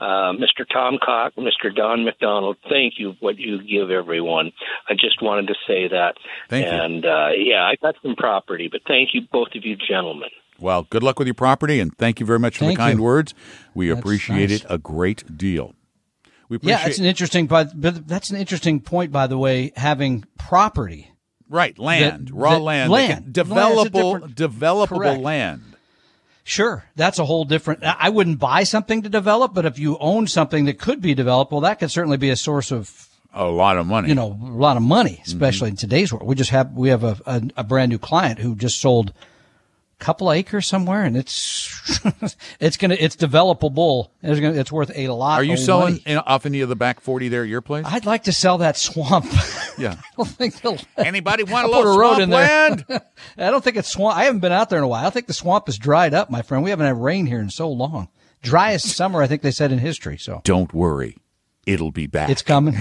uh, 0.00 0.32
Mr. 0.32 0.64
Tom 0.70 0.98
Cock, 1.04 1.34
Mr. 1.36 1.74
Don 1.74 2.04
McDonald, 2.04 2.56
thank 2.68 2.94
you 2.98 3.16
what 3.20 3.38
you 3.38 3.62
give 3.62 3.90
everyone. 3.90 4.52
I 4.88 4.94
just 4.94 5.22
wanted 5.22 5.48
to 5.48 5.54
say 5.66 5.88
that. 5.88 6.14
Thank 6.48 6.66
you. 6.66 6.72
and 6.72 7.04
uh, 7.04 7.28
yeah, 7.36 7.62
I 7.64 7.74
got 7.80 7.96
some 8.02 8.16
property, 8.16 8.68
but 8.70 8.82
thank 8.86 9.10
you 9.12 9.22
both 9.32 9.48
of 9.54 9.64
you 9.64 9.76
gentlemen. 9.76 10.30
Well, 10.60 10.86
good 10.90 11.02
luck 11.02 11.18
with 11.18 11.28
your 11.28 11.34
property, 11.34 11.78
and 11.78 11.96
thank 11.96 12.18
you 12.18 12.26
very 12.26 12.40
much 12.40 12.58
for 12.58 12.64
Thank 12.64 12.78
the 12.78 12.82
kind 12.82 12.98
you. 12.98 13.04
words. 13.04 13.32
We 13.74 13.88
That's 13.88 14.00
appreciate 14.00 14.50
nice. 14.50 14.60
it 14.62 14.66
a 14.68 14.78
great 14.78 15.36
deal. 15.36 15.74
We 16.48 16.54
Yeah, 16.54 16.74
appreciate 16.74 16.84
that's 16.84 16.98
an 16.98 17.04
interesting, 17.04 17.46
but, 17.46 17.78
but 17.80 18.06
that's 18.08 18.30
an 18.30 18.36
interesting 18.38 18.80
point, 18.80 19.12
by 19.12 19.26
the 19.26 19.36
way, 19.38 19.72
having 19.76 20.24
property. 20.38 21.10
right 21.48 21.78
land, 21.78 22.30
raw 22.32 22.56
land, 22.58 22.90
land. 22.90 23.34
That 23.34 23.44
can- 23.46 23.54
Land's 23.54 23.82
a 23.86 23.90
developable, 23.90 24.34
developable 24.34 24.88
Correct. 24.98 25.20
land. 25.22 25.62
Sure, 26.44 26.84
that's 26.96 27.18
a 27.18 27.26
whole 27.26 27.44
different. 27.44 27.80
I 27.84 28.08
wouldn't 28.08 28.38
buy 28.38 28.62
something 28.64 29.02
to 29.02 29.08
develop, 29.10 29.52
but 29.52 29.66
if 29.66 29.78
you 29.78 29.98
own 29.98 30.26
something 30.26 30.64
that 30.64 30.78
could 30.78 31.02
be 31.02 31.14
developed, 31.14 31.52
well, 31.52 31.60
that 31.60 31.78
could 31.78 31.90
certainly 31.90 32.16
be 32.16 32.30
a 32.30 32.36
source 32.36 32.72
of 32.72 33.06
A 33.34 33.44
lot 33.44 33.76
of 33.76 33.86
money. 33.86 34.08
you 34.08 34.14
know 34.14 34.38
a 34.42 34.46
lot 34.46 34.78
of 34.78 34.82
money, 34.82 35.10
Mm-hmm. 35.20 35.22
especially 35.26 35.68
in 35.70 35.76
today's 35.76 36.10
world. 36.10 36.26
We 36.26 36.34
just 36.34 36.48
have 36.50 36.72
we 36.72 36.88
have 36.88 37.04
a, 37.04 37.18
a, 37.26 37.42
a 37.58 37.64
brand 37.64 37.90
new 37.90 37.98
client 37.98 38.38
who 38.38 38.54
just 38.56 38.80
sold 38.80 39.12
couple 39.98 40.30
acres 40.32 40.66
somewhere, 40.66 41.02
and 41.04 41.16
it's 41.16 42.00
it's 42.60 42.76
gonna 42.76 42.96
it's 42.98 43.16
developable. 43.16 44.10
It's 44.22 44.40
gonna 44.40 44.58
it's 44.58 44.72
worth 44.72 44.92
a 44.94 45.08
lot. 45.08 45.40
Are 45.40 45.44
you 45.44 45.56
selling 45.56 45.98
in, 46.06 46.18
off 46.18 46.46
any 46.46 46.60
of 46.60 46.68
the 46.68 46.76
back 46.76 47.00
forty 47.00 47.28
there 47.28 47.42
at 47.42 47.48
your 47.48 47.60
place? 47.60 47.84
I'd 47.86 48.06
like 48.06 48.24
to 48.24 48.32
sell 48.32 48.58
that 48.58 48.76
swamp. 48.76 49.26
yeah. 49.78 49.96
I 49.98 50.02
don't 50.16 50.28
think 50.28 50.60
they'll. 50.60 50.78
Anybody 50.96 51.42
want 51.42 51.66
a 51.66 51.70
little 51.70 51.94
a 51.94 51.98
road 51.98 52.16
swamp 52.16 52.22
in 52.22 52.30
there. 52.30 52.70
land? 52.70 52.84
I 53.38 53.50
don't 53.50 53.62
think 53.62 53.76
it's 53.76 53.88
swamp. 53.88 54.16
I 54.16 54.24
haven't 54.24 54.40
been 54.40 54.52
out 54.52 54.70
there 54.70 54.78
in 54.78 54.84
a 54.84 54.88
while. 54.88 55.06
I 55.06 55.10
think 55.10 55.26
the 55.26 55.34
swamp 55.34 55.68
is 55.68 55.78
dried 55.78 56.14
up, 56.14 56.30
my 56.30 56.42
friend. 56.42 56.62
We 56.62 56.70
haven't 56.70 56.86
had 56.86 57.00
rain 57.00 57.26
here 57.26 57.40
in 57.40 57.50
so 57.50 57.70
long. 57.70 58.08
Driest 58.42 58.86
summer, 58.86 59.20
I 59.20 59.26
think 59.26 59.42
they 59.42 59.50
said 59.50 59.72
in 59.72 59.78
history. 59.78 60.16
So 60.16 60.42
Don't 60.44 60.72
worry, 60.72 61.16
it'll 61.66 61.90
be 61.90 62.06
back. 62.06 62.30
it's 62.30 62.42
coming. 62.42 62.76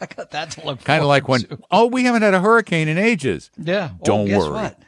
I 0.00 0.06
got 0.16 0.32
that 0.32 0.50
to 0.52 0.66
look. 0.66 0.82
kind 0.82 1.02
of 1.02 1.08
like 1.08 1.28
when 1.28 1.42
to. 1.42 1.58
oh, 1.70 1.86
we 1.86 2.02
haven't 2.04 2.22
had 2.22 2.34
a 2.34 2.40
hurricane 2.40 2.88
in 2.88 2.98
ages. 2.98 3.50
Yeah. 3.56 3.90
Don't 4.02 4.26
guess 4.26 4.42
worry, 4.42 4.50
what? 4.50 4.78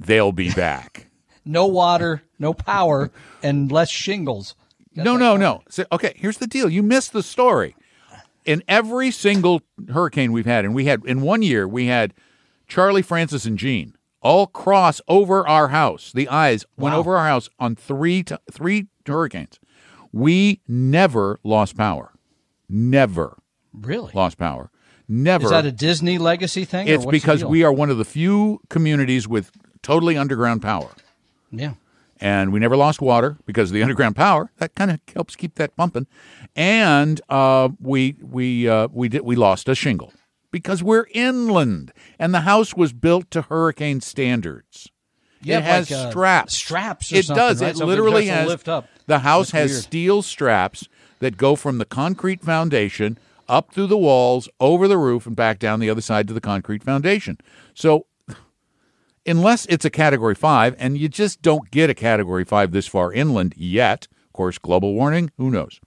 They'll 0.00 0.32
be 0.32 0.52
back. 0.52 1.04
No 1.44 1.66
water, 1.66 2.22
no 2.38 2.52
power, 2.52 3.10
and 3.42 3.72
less 3.72 3.88
shingles. 3.88 4.54
no, 4.94 5.16
no, 5.16 5.38
no. 5.38 5.62
So, 5.70 5.86
okay, 5.90 6.12
here's 6.14 6.36
the 6.36 6.46
deal. 6.46 6.68
You 6.68 6.82
missed 6.82 7.14
the 7.14 7.22
story. 7.22 7.74
In 8.44 8.62
every 8.68 9.10
single 9.10 9.62
hurricane 9.90 10.32
we've 10.32 10.44
had, 10.44 10.66
and 10.66 10.74
we 10.74 10.84
had 10.84 11.02
in 11.06 11.22
one 11.22 11.40
year, 11.40 11.66
we 11.66 11.86
had 11.86 12.12
Charley, 12.66 13.00
Frances, 13.00 13.46
and 13.46 13.56
Jeanne 13.56 13.94
all 14.20 14.46
cross 14.46 15.00
over 15.08 15.48
our 15.48 15.68
house. 15.68 16.12
The 16.12 16.28
eyes 16.28 16.66
went 16.76 16.94
over 16.94 17.16
our 17.16 17.26
house 17.26 17.48
on 17.58 17.74
three 17.76 18.22
t- 18.22 18.36
three 18.52 18.88
hurricanes. 19.06 19.58
We 20.12 20.60
never 20.68 21.40
lost 21.44 21.78
power. 21.78 22.12
Never 22.68 23.38
Really? 23.72 24.12
lost 24.12 24.36
power. 24.36 24.70
Never. 25.08 25.44
Is 25.44 25.50
that 25.50 25.64
a 25.64 25.72
Disney 25.72 26.18
legacy 26.18 26.66
thing? 26.66 26.90
or 26.90 26.92
it's 26.92 27.06
because 27.06 27.42
we 27.42 27.62
are 27.62 27.72
one 27.72 27.88
of 27.88 27.96
the 27.96 28.04
few 28.04 28.60
communities 28.68 29.26
with 29.26 29.50
totally 29.82 30.16
underground 30.16 30.62
power. 30.62 30.90
Yeah. 31.50 31.74
and 32.20 32.52
we 32.52 32.58
never 32.60 32.76
lost 32.76 33.00
water 33.00 33.36
because 33.46 33.70
of 33.70 33.74
the 33.74 33.82
underground 33.86 34.16
power. 34.16 34.50
That 34.58 34.74
kind 34.74 34.90
of 34.90 35.00
helps 35.14 35.36
keep 35.36 35.54
that 35.56 35.76
pumping. 35.76 36.06
And 36.56 37.20
uh, 37.28 37.70
we 37.80 38.16
we 38.20 38.68
uh, 38.68 38.88
we 38.92 39.08
did 39.08 39.22
we 39.22 39.36
lost 39.36 39.68
a 39.68 39.74
shingle 39.74 40.12
because 40.50 40.82
we're 40.82 41.06
inland, 41.12 41.92
and 42.18 42.34
the 42.34 42.40
house 42.40 42.74
was 42.74 42.92
built 42.92 43.30
to 43.32 43.42
hurricane 43.42 44.00
standards. 44.00 44.90
Yeah, 45.40 45.58
it 45.58 45.64
has 45.64 45.90
like, 45.90 46.00
uh, 46.06 46.10
straps. 46.10 46.56
straps 46.56 47.12
or 47.12 47.16
it 47.16 47.26
does. 47.28 47.62
right? 47.62 47.70
It 47.70 47.76
Something 47.76 47.88
literally 47.88 48.26
has. 48.26 48.48
lift 48.48 48.68
up. 48.68 48.88
The 49.06 49.20
house 49.20 49.52
That's 49.52 49.62
has 49.62 49.70
weird. 49.70 49.82
steel 49.84 50.22
straps 50.22 50.88
that 51.20 51.36
go 51.36 51.54
from 51.54 51.78
the 51.78 51.84
concrete 51.84 52.42
foundation 52.42 53.18
up 53.48 53.72
through 53.72 53.86
the 53.86 53.96
walls, 53.96 54.48
over 54.60 54.88
the 54.88 54.98
roof, 54.98 55.26
and 55.26 55.36
back 55.36 55.60
down 55.60 55.78
the 55.80 55.88
other 55.88 56.00
side 56.00 56.26
to 56.28 56.34
the 56.34 56.40
concrete 56.40 56.82
foundation. 56.82 57.38
So 57.72 58.06
unless 59.28 59.66
it's 59.66 59.84
a 59.84 59.90
category 59.90 60.34
five, 60.34 60.74
and 60.78 60.98
you 60.98 61.08
just 61.08 61.42
don't 61.42 61.70
get 61.70 61.90
a 61.90 61.94
category 61.94 62.44
five 62.44 62.72
this 62.72 62.86
far 62.86 63.12
inland 63.12 63.54
yet. 63.56 64.08
Of 64.26 64.32
course, 64.32 64.58
global 64.58 64.94
warning, 64.94 65.30
who 65.36 65.50
knows? 65.50 65.80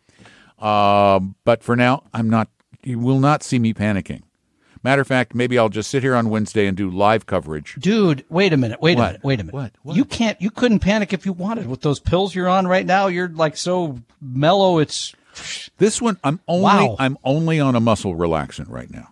Um, 0.60 1.36
but 1.44 1.64
for 1.64 1.76
now, 1.76 2.04
I'm 2.14 2.30
not. 2.30 2.50
You 2.84 3.00
will 3.00 3.20
not 3.20 3.44
see 3.44 3.60
me 3.60 3.74
panicking. 3.74 4.22
Matter 4.84 5.02
of 5.04 5.08
fact, 5.08 5.36
maybe 5.36 5.60
I'll 5.60 5.70
just 5.70 5.92
sit 5.92 6.02
here 6.02 6.16
on 6.16 6.30
Wednesday 6.32 6.66
and 6.66 6.76
do 6.76 6.90
live 6.90 7.28
coverage. 7.28 7.76
Dude, 7.80 8.26
wait 8.30 8.52
a 8.52 8.58
minute. 8.58 8.82
Wait 8.82 8.98
What? 8.98 9.04
a 9.04 9.08
minute. 9.10 9.24
Wait 9.24 9.40
a 9.40 9.44
minute. 9.44 9.54
What? 9.54 9.74
What? 9.84 9.96
You 9.96 10.06
can't. 10.06 10.42
You 10.42 10.50
couldn't 10.50 10.80
panic 10.80 11.14
if 11.14 11.24
you 11.26 11.34
wanted 11.34 11.68
with 11.68 11.82
those 11.82 12.00
pills 12.00 12.34
you're 12.34 12.50
on 12.50 12.66
right 12.68 12.86
now. 12.86 13.06
You're 13.08 13.30
like 13.30 13.58
so 13.58 14.00
mellow. 14.20 14.80
It's 14.80 15.14
This 15.78 16.02
one, 16.02 16.18
I'm 16.24 16.40
only 16.48 16.64
Wow. 16.64 16.96
I'm 16.98 17.16
only 17.24 17.60
on 17.60 17.76
a 17.76 17.80
muscle 17.80 18.16
relaxant 18.16 18.70
right 18.70 18.90
now. 18.90 19.10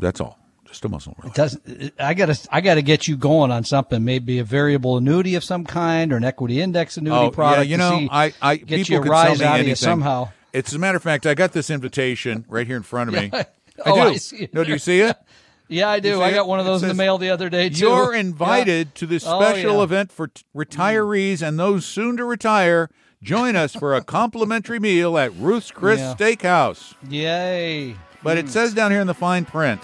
That's 0.00 0.20
all, 0.20 0.36
just 0.70 0.84
a 0.84 0.88
muscle 0.88 1.14
relaxant. 1.20 1.34
doesn't. 1.34 1.92
I 1.98 2.14
gotta. 2.14 2.38
I 2.50 2.60
gotta 2.60 2.82
get 2.82 3.06
you 3.08 3.16
going 3.16 3.50
on 3.50 3.64
something. 3.64 4.02
Maybe 4.04 4.38
a 4.38 4.44
variable 4.44 4.96
annuity 4.96 5.34
of 5.34 5.44
some 5.44 5.64
kind 5.64 6.12
or 6.12 6.16
an 6.16 6.24
equity 6.24 6.60
index 6.60 6.96
annuity 6.96 7.26
Oh, 7.26 7.30
product. 7.30 7.66
yeah, 7.66 7.70
you 7.72 7.76
know, 7.76 7.98
see- 7.98 8.08
I, 8.10 8.32
I 8.40 8.56
get 8.56 8.76
people 8.78 8.92
you 8.94 8.98
a 9.00 9.02
can 9.02 9.10
rise 9.10 9.28
out 9.42 9.46
of 9.46 9.54
anything 9.54 9.68
you 9.70 9.74
somehow. 9.74 10.30
It's 10.52 10.70
as 10.70 10.74
a 10.74 10.78
matter 10.78 10.96
of 10.96 11.02
fact, 11.02 11.26
I 11.26 11.34
got 11.34 11.52
this 11.52 11.70
invitation 11.70 12.44
right 12.48 12.66
here 12.66 12.76
in 12.76 12.82
front 12.82 13.08
of 13.14 13.14
me. 13.14 13.30
Oh, 13.86 13.94
do. 13.94 14.00
I 14.10 14.16
see 14.16 14.36
it. 14.44 14.52
No, 14.52 14.62
do 14.62 14.72
you 14.72 14.78
see 14.78 15.00
it? 15.00 15.16
Yeah, 15.72 15.88
I 15.88 16.00
do. 16.00 16.20
I 16.20 16.32
got 16.32 16.48
one 16.48 16.58
of 16.58 16.66
It 16.66 16.68
those 16.68 16.82
in 16.82 16.88
the 16.88 16.94
mail 16.94 17.16
the 17.16 17.30
other 17.30 17.48
day 17.48 17.68
too. 17.70 17.86
You're 17.86 18.12
Yeah. 18.12 18.18
invited 18.20 18.92
to 18.96 19.06
this 19.06 19.24
Oh, 19.24 19.40
special 19.40 19.76
yeah. 19.76 19.82
event 19.84 20.10
for 20.10 20.26
t- 20.26 20.42
retirees 20.54 21.46
and 21.46 21.58
those 21.60 21.86
soon 21.86 22.16
to 22.16 22.24
retire. 22.24 22.90
Join 23.22 23.54
us 23.54 23.72
for 23.76 23.94
a 23.94 24.02
complimentary 24.02 24.80
meal 24.80 25.16
at 25.16 25.32
Ruth's 25.36 25.70
Chris 25.70 26.00
Yeah. 26.00 26.14
Steakhouse. 26.18 26.94
Yay. 27.08 27.94
But 28.24 28.36
it 28.36 28.48
says 28.48 28.74
down 28.74 28.90
here 28.90 29.00
in 29.00 29.06
the 29.06 29.14
fine 29.14 29.44
print, 29.44 29.80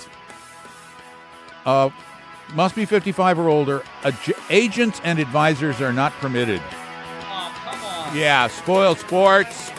uh, 1.67 1.91
must 2.55 2.75
be 2.75 2.85
55 2.85 3.39
or 3.39 3.49
older. 3.49 3.83
Ag- 4.05 4.37
agents 4.49 5.01
and 5.05 5.19
advisors 5.19 5.81
are 5.83 5.93
not 5.93 6.13
permitted. 6.15 6.63
Oh, 6.63 7.53
come 7.65 7.85
on. 7.85 8.17
Yeah, 8.17 8.47
spoiled 8.47 8.99
sports. 8.99 9.71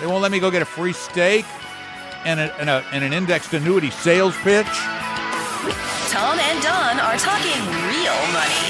They 0.00 0.06
won't 0.06 0.22
let 0.22 0.32
me 0.32 0.40
go 0.40 0.50
get 0.50 0.62
a 0.62 0.66
free 0.66 0.94
steak 0.94 1.44
and, 2.24 2.40
a, 2.40 2.54
and, 2.58 2.70
a, 2.70 2.84
and 2.92 3.04
an 3.04 3.12
indexed 3.12 3.52
annuity 3.52 3.90
sales 3.90 4.34
pitch. 4.38 4.66
Tom 6.08 6.38
and 6.40 6.62
Don 6.62 6.98
are 6.98 7.16
talking 7.18 7.60
real 7.86 8.16
money. 8.32 8.69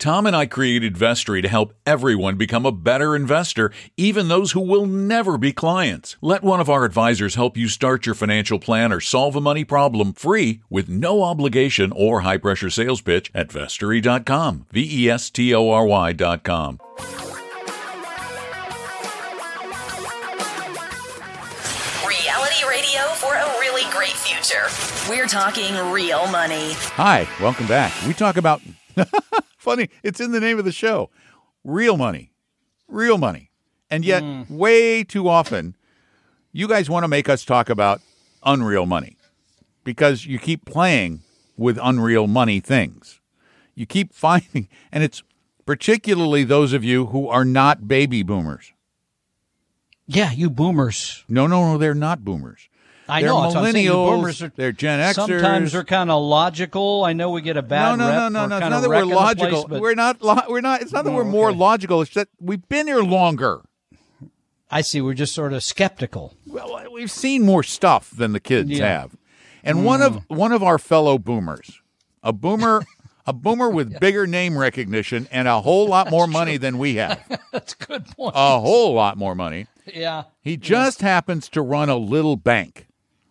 Tom 0.00 0.26
and 0.26 0.34
I 0.34 0.46
created 0.46 0.96
Vestory 0.96 1.42
to 1.42 1.48
help 1.48 1.74
everyone 1.84 2.36
become 2.36 2.64
a 2.64 2.72
better 2.72 3.14
investor, 3.14 3.70
even 3.98 4.28
those 4.28 4.52
who 4.52 4.60
will 4.60 4.86
never 4.86 5.36
be 5.36 5.52
clients. 5.52 6.16
Let 6.22 6.42
one 6.42 6.58
of 6.58 6.70
our 6.70 6.86
advisors 6.86 7.34
help 7.34 7.54
you 7.54 7.68
start 7.68 8.06
your 8.06 8.14
financial 8.14 8.58
plan 8.58 8.94
or 8.94 9.00
solve 9.00 9.36
a 9.36 9.42
money 9.42 9.62
problem 9.62 10.14
free 10.14 10.62
with 10.70 10.88
no 10.88 11.22
obligation 11.22 11.92
or 11.94 12.22
high 12.22 12.38
pressure 12.38 12.70
sales 12.70 13.02
pitch 13.02 13.30
at 13.34 13.48
vestory.com. 13.48 14.64
V 14.70 15.04
E 15.04 15.10
S 15.10 15.28
T 15.28 15.54
O 15.54 15.68
R 15.68 15.84
Y.com. 15.84 16.80
Reality 22.08 22.64
radio 22.66 23.02
for 23.16 23.34
a 23.34 23.44
really 23.60 23.84
great 23.92 24.16
future. 24.16 24.64
We're 25.10 25.26
talking 25.26 25.76
real 25.92 26.26
money. 26.28 26.72
Hi, 26.96 27.28
welcome 27.38 27.66
back. 27.66 27.92
We 28.06 28.14
talk 28.14 28.38
about 28.38 28.62
funny, 29.56 29.88
it's 30.02 30.20
in 30.20 30.32
the 30.32 30.40
name 30.40 30.58
of 30.58 30.64
the 30.64 30.72
show. 30.72 31.10
Real 31.64 31.96
money. 31.96 32.32
Real 32.88 33.18
money. 33.18 33.50
And 33.90 34.04
yet 34.04 34.22
mm. 34.22 34.48
way 34.48 35.04
too 35.04 35.28
often 35.28 35.76
you 36.52 36.66
guys 36.66 36.90
want 36.90 37.04
to 37.04 37.08
make 37.08 37.28
us 37.28 37.44
talk 37.44 37.68
about 37.68 38.00
unreal 38.44 38.86
money 38.86 39.16
because 39.84 40.26
you 40.26 40.38
keep 40.38 40.64
playing 40.64 41.20
with 41.56 41.78
unreal 41.82 42.26
money 42.26 42.60
things. 42.60 43.20
You 43.74 43.86
keep 43.86 44.12
finding 44.14 44.68
and 44.90 45.04
it's 45.04 45.22
particularly 45.66 46.44
those 46.44 46.72
of 46.72 46.82
you 46.82 47.06
who 47.06 47.28
are 47.28 47.44
not 47.44 47.86
baby 47.86 48.22
boomers. 48.22 48.72
Yeah, 50.06 50.32
you 50.32 50.50
boomers. 50.50 51.24
No, 51.28 51.46
no, 51.46 51.72
no, 51.72 51.78
they're 51.78 51.94
not 51.94 52.24
boomers. 52.24 52.68
I 53.10 53.20
They're 53.20 53.30
know. 53.30 53.42
that's 53.42 53.54
what 53.54 53.64
I'm 53.64 53.72
saying. 53.72 53.84
You 53.84 53.92
millennials, 53.92 54.16
boomers 54.16 54.42
are, 54.42 54.52
they're 54.56 54.72
Gen 54.72 55.00
Xers. 55.00 55.14
Sometimes 55.14 55.72
they're 55.72 55.84
kind 55.84 56.10
of 56.10 56.22
logical. 56.22 57.04
I 57.04 57.12
know 57.12 57.30
we 57.30 57.42
get 57.42 57.56
a 57.56 57.62
bad 57.62 57.96
no, 57.98 58.06
no, 58.06 58.10
rep 58.10 58.16
no, 58.16 58.28
no, 58.28 58.46
no. 58.46 58.56
It's 58.56 58.70
not 58.70 58.80
that 58.80 58.88
we're 58.88 59.00
the 59.00 59.06
place, 59.06 59.16
logical. 59.16 59.68
but 59.68 59.80
we're 59.80 59.94
not. 59.94 60.22
Lo- 60.22 60.42
we're 60.48 60.60
not. 60.60 60.82
It's 60.82 60.92
not 60.92 61.04
that 61.04 61.10
No, 61.10 61.16
we're 61.16 61.22
oh, 61.22 61.26
more 61.26 61.52
logical. 61.52 62.02
It's 62.02 62.14
that 62.14 62.28
we've 62.40 62.66
been 62.68 62.86
here 62.86 63.00
longer. 63.02 63.62
I 64.70 64.82
see. 64.82 65.00
We're 65.00 65.14
just 65.14 65.34
sort 65.34 65.52
of 65.52 65.62
skeptical. 65.64 66.34
Well, 66.46 66.76
uh, 66.76 66.84
we've 66.92 67.10
seen 67.10 67.42
more 67.44 67.62
stuff 67.62 68.10
than 68.10 68.32
the 68.32 68.40
kids 68.40 68.70
Yeah. 68.70 68.86
have. 69.00 69.16
And 69.64 69.84
one 69.84 70.00
of 70.00 70.14
mm. 70.28 70.36
one 70.36 70.52
of 70.52 70.62
our 70.62 70.78
fellow 70.78 71.18
boomers, 71.18 71.80
a 72.22 72.32
boomer, 72.32 72.82
a 73.26 73.32
boomer 73.32 73.68
with 73.68 73.98
bigger 74.00 74.26
name 74.26 74.56
recognition 74.56 75.28
and 75.30 75.48
a 75.48 75.60
whole 75.60 75.86
lot 75.86 76.10
more 76.12 76.26
money 76.26 76.56
than 76.56 76.78
we 76.78 76.94
have. 76.96 77.20
That's 77.52 77.74
a 77.80 77.84
good 77.84 78.06
point. 78.06 78.34
A 78.36 78.60
whole 78.60 78.94
lot 78.94 79.18
more 79.18 79.34
money. 79.34 79.66
yeah. 79.84 80.24
He 80.40 80.56
just 80.56 81.02
happens 81.02 81.48
to 81.50 81.60
run 81.62 81.90
a 81.90 81.96
little 81.96 82.36
bank, 82.36 82.86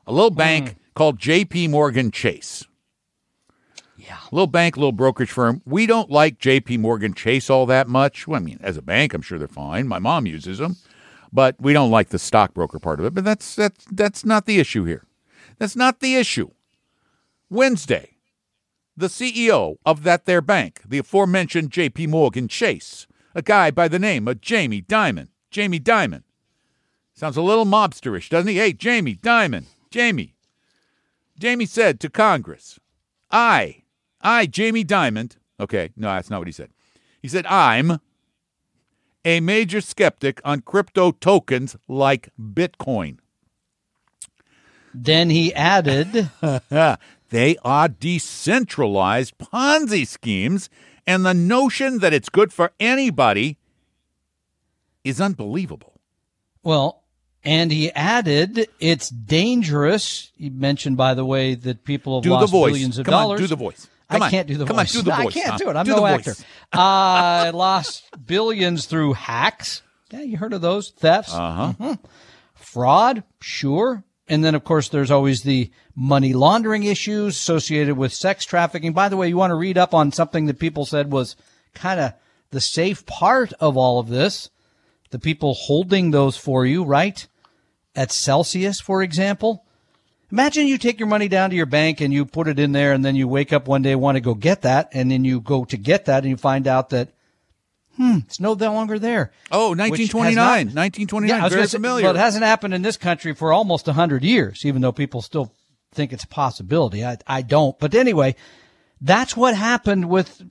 Hmm. 0.09 0.13
a 0.13 0.15
little 0.15 0.31
bank 0.31 0.75
called 0.95 1.19
J.P. 1.19 1.67
Morgan 1.69 2.11
Chase. 2.11 2.65
Yeah. 3.95 4.17
Little 4.31 4.47
bank, 4.47 4.75
little 4.75 4.91
brokerage 4.91 5.29
firm. 5.31 5.61
We 5.65 5.85
don't 5.85 6.09
like 6.09 6.39
J.P. 6.39 6.77
Morgan 6.77 7.13
Chase 7.13 7.49
all 7.49 7.65
that 7.67 7.87
much. 7.87 8.27
Well, 8.27 8.41
I 8.41 8.43
mean, 8.43 8.59
as 8.61 8.75
a 8.75 8.81
bank, 8.81 9.13
I'm 9.13 9.21
sure 9.21 9.37
they're 9.37 9.47
fine. 9.47 9.87
My 9.87 9.99
mom 9.99 10.25
uses 10.25 10.57
them, 10.57 10.77
but 11.31 11.55
we 11.59 11.73
don't 11.73 11.91
like 11.91 12.09
the 12.09 12.17
stockbroker 12.19 12.79
part 12.79 12.99
of 12.99 13.05
it. 13.05 13.13
But 13.13 13.23
that's 13.23 13.55
that's 13.55 13.85
that's 13.91 14.25
not 14.25 14.45
the 14.45 14.59
issue 14.59 14.83
here. 14.85 15.05
That's 15.59 15.75
not 15.75 15.99
the 15.99 16.15
issue. 16.15 16.49
Wednesday, 17.49 18.15
the 18.95 19.07
CEO 19.07 19.77
of 19.85 20.03
that 20.03 20.25
there 20.25 20.41
bank, 20.41 20.81
the 20.87 20.99
aforementioned 20.99 21.71
J.P. 21.71 22.07
Morgan 22.07 22.47
Chase, 22.47 23.05
a 23.35 23.41
guy 23.41 23.69
by 23.69 23.87
the 23.87 23.99
name 23.99 24.27
of 24.27 24.41
Jamie 24.41 24.81
Dimon. 24.81 25.27
Jamie 25.51 25.79
Dimon. 25.79 26.23
Sounds 27.13 27.37
a 27.37 27.41
little 27.41 27.65
mobsterish, 27.65 28.29
doesn't 28.29 28.47
he? 28.47 28.57
Hey, 28.57 28.73
Jamie 28.73 29.15
Dimon. 29.15 29.65
Jamie. 29.91 30.35
Jamie 31.39 31.65
said 31.65 31.99
to 32.01 32.09
Congress, 32.09 32.79
I, 33.31 33.83
I, 34.21 34.45
Jamie 34.45 34.83
Dimon, 34.83 35.35
Okay, 35.59 35.89
no, 35.97 36.07
that's 36.07 36.29
not 36.29 36.39
what 36.39 36.47
he 36.47 36.53
said. 36.53 36.69
He 37.21 37.27
said, 37.27 37.45
I'm 37.47 37.99
a 39.25 39.41
major 39.41 39.81
skeptic 39.81 40.39
on 40.45 40.61
crypto 40.61 41.11
tokens 41.11 41.75
like 41.87 42.29
Bitcoin. 42.39 43.17
Then 44.93 45.29
he 45.29 45.53
added, 45.53 46.29
they 47.29 47.57
are 47.63 47.89
decentralized 47.89 49.37
Ponzi 49.37 50.07
schemes, 50.07 50.69
and 51.05 51.25
the 51.25 51.33
notion 51.33 51.99
that 51.99 52.13
it's 52.13 52.29
good 52.29 52.53
for 52.53 52.71
anybody 52.79 53.57
is 55.03 55.19
unbelievable. 55.19 55.99
well, 56.63 56.98
and 57.43 57.71
he 57.71 57.91
added, 57.93 58.67
it's 58.79 59.09
dangerous. 59.09 60.31
He 60.37 60.49
mentioned, 60.49 60.97
by 60.97 61.13
the 61.13 61.25
way, 61.25 61.55
that 61.55 61.83
people 61.85 62.17
have 62.17 62.23
Do 62.23 62.29
the 62.29 62.35
lost 62.35 62.51
voice. 62.51 62.71
billions 62.73 62.97
of 62.97 63.05
Come 63.05 63.13
on, 63.13 63.37
do 63.37 63.47
the 63.47 63.55
voice. 63.55 63.87
Come 64.09 64.21
I 64.23 64.25
on. 64.25 64.31
can't 64.31 64.47
do 64.47 64.57
the 64.57 64.65
Come 64.65 64.77
on, 64.79 64.85
voice. 64.85 64.93
do 64.93 65.01
the 65.03 65.09
No, 65.15 65.23
voice, 65.23 65.37
I 65.37 65.39
can't 65.39 65.57
do 65.59 65.69
it. 65.69 65.75
I'm 65.75 65.85
Do 65.85 65.95
no 65.95 66.05
actor. 66.05 66.31
voice. 66.33 66.43
I 66.73 67.51
lost 67.53 68.03
billions 68.25 68.85
through 68.87 69.13
hacks. 69.13 69.81
Yeah, 70.11 70.21
you 70.21 70.37
heard 70.37 70.53
of 70.53 70.61
those 70.61 70.89
thefts? 70.89 71.33
Uh 71.33 71.73
huh. 71.79 71.95
fraud, 72.55 73.23
sure. 73.39 74.03
And 74.27 74.43
then, 74.43 74.53
of 74.55 74.63
course, 74.63 74.89
there's 74.89 75.11
always 75.11 75.41
the 75.43 75.71
money 75.95 76.33
laundering 76.33 76.83
issues 76.83 77.35
associated 77.35 77.97
with 77.97 78.13
sex 78.13 78.45
trafficking. 78.45 78.93
By 78.93 79.09
the 79.09 79.17
way, 79.17 79.27
you 79.27 79.37
want 79.37 79.51
to 79.51 79.55
read 79.55 79.77
up 79.77 79.93
on 79.93 80.11
something 80.11 80.45
that 80.47 80.59
people 80.59 80.85
said 80.85 81.11
was 81.11 81.35
kind 81.73 81.99
of 81.99 82.13
the 82.51 82.61
safe 82.61 83.05
part 83.05 83.53
of 83.59 83.75
all 83.77 83.99
of 83.99 84.07
this. 84.09 84.49
The 85.11 85.19
people 85.19 85.53
holding 85.53 86.11
those 86.11 86.37
for 86.37 86.65
you, 86.65 86.83
right? 86.83 87.25
At 87.95 88.11
Celsius, 88.11 88.79
for 88.79 89.01
example. 89.01 89.65
Imagine 90.31 90.67
you 90.67 90.77
take 90.77 90.99
your 90.99 91.07
money 91.07 91.27
down 91.27 91.49
to 91.49 91.55
your 91.55 91.65
bank 91.65 92.01
and 92.01 92.13
you 92.13 92.23
put 92.23 92.47
it 92.47 92.59
in 92.59 92.71
there 92.71 92.93
and 92.93 93.03
then 93.03 93.15
you 93.15 93.27
wake 93.27 93.51
up 93.51 93.67
one 93.67 93.81
day, 93.81 93.95
want 93.95 94.15
to 94.15 94.21
go 94.21 94.35
get 94.35 94.61
that. 94.61 94.89
And 94.93 95.09
then 95.09 95.25
you 95.25 95.41
go 95.41 95.65
to 95.65 95.77
get 95.77 96.05
that 96.05 96.23
and 96.23 96.29
you 96.29 96.37
find 96.37 96.67
out 96.67 96.89
that, 96.91 97.09
hmm, 97.95 98.17
it's 98.27 98.39
no 98.39 98.53
longer 98.53 98.99
there. 98.99 99.31
Oh, 99.51 99.71
Which 99.71 99.79
1929. 99.79 100.35
not- 100.35 100.75
1929. 100.75 101.39
I 101.39 101.43
was 101.43 101.53
very 101.53 101.65
say, 101.65 101.77
familiar. 101.77 102.05
Well, 102.05 102.15
it 102.15 102.19
hasn't 102.19 102.43
happened 102.43 102.75
in 102.75 102.83
this 102.83 102.97
country 102.97 103.33
for 103.33 103.51
almost 103.51 103.87
100 103.87 104.23
years, 104.23 104.63
even 104.65 104.83
though 104.83 104.91
people 104.91 105.23
still 105.23 105.51
think 105.91 106.13
it's 106.13 106.25
a 106.25 106.27
possibility. 106.27 107.03
I, 107.03 107.17
I 107.25 107.41
don't. 107.41 107.79
But 107.79 107.95
anyway, 107.95 108.35
that's 109.01 109.35
what 109.35 109.55
happened 109.55 110.09
with 110.09 110.43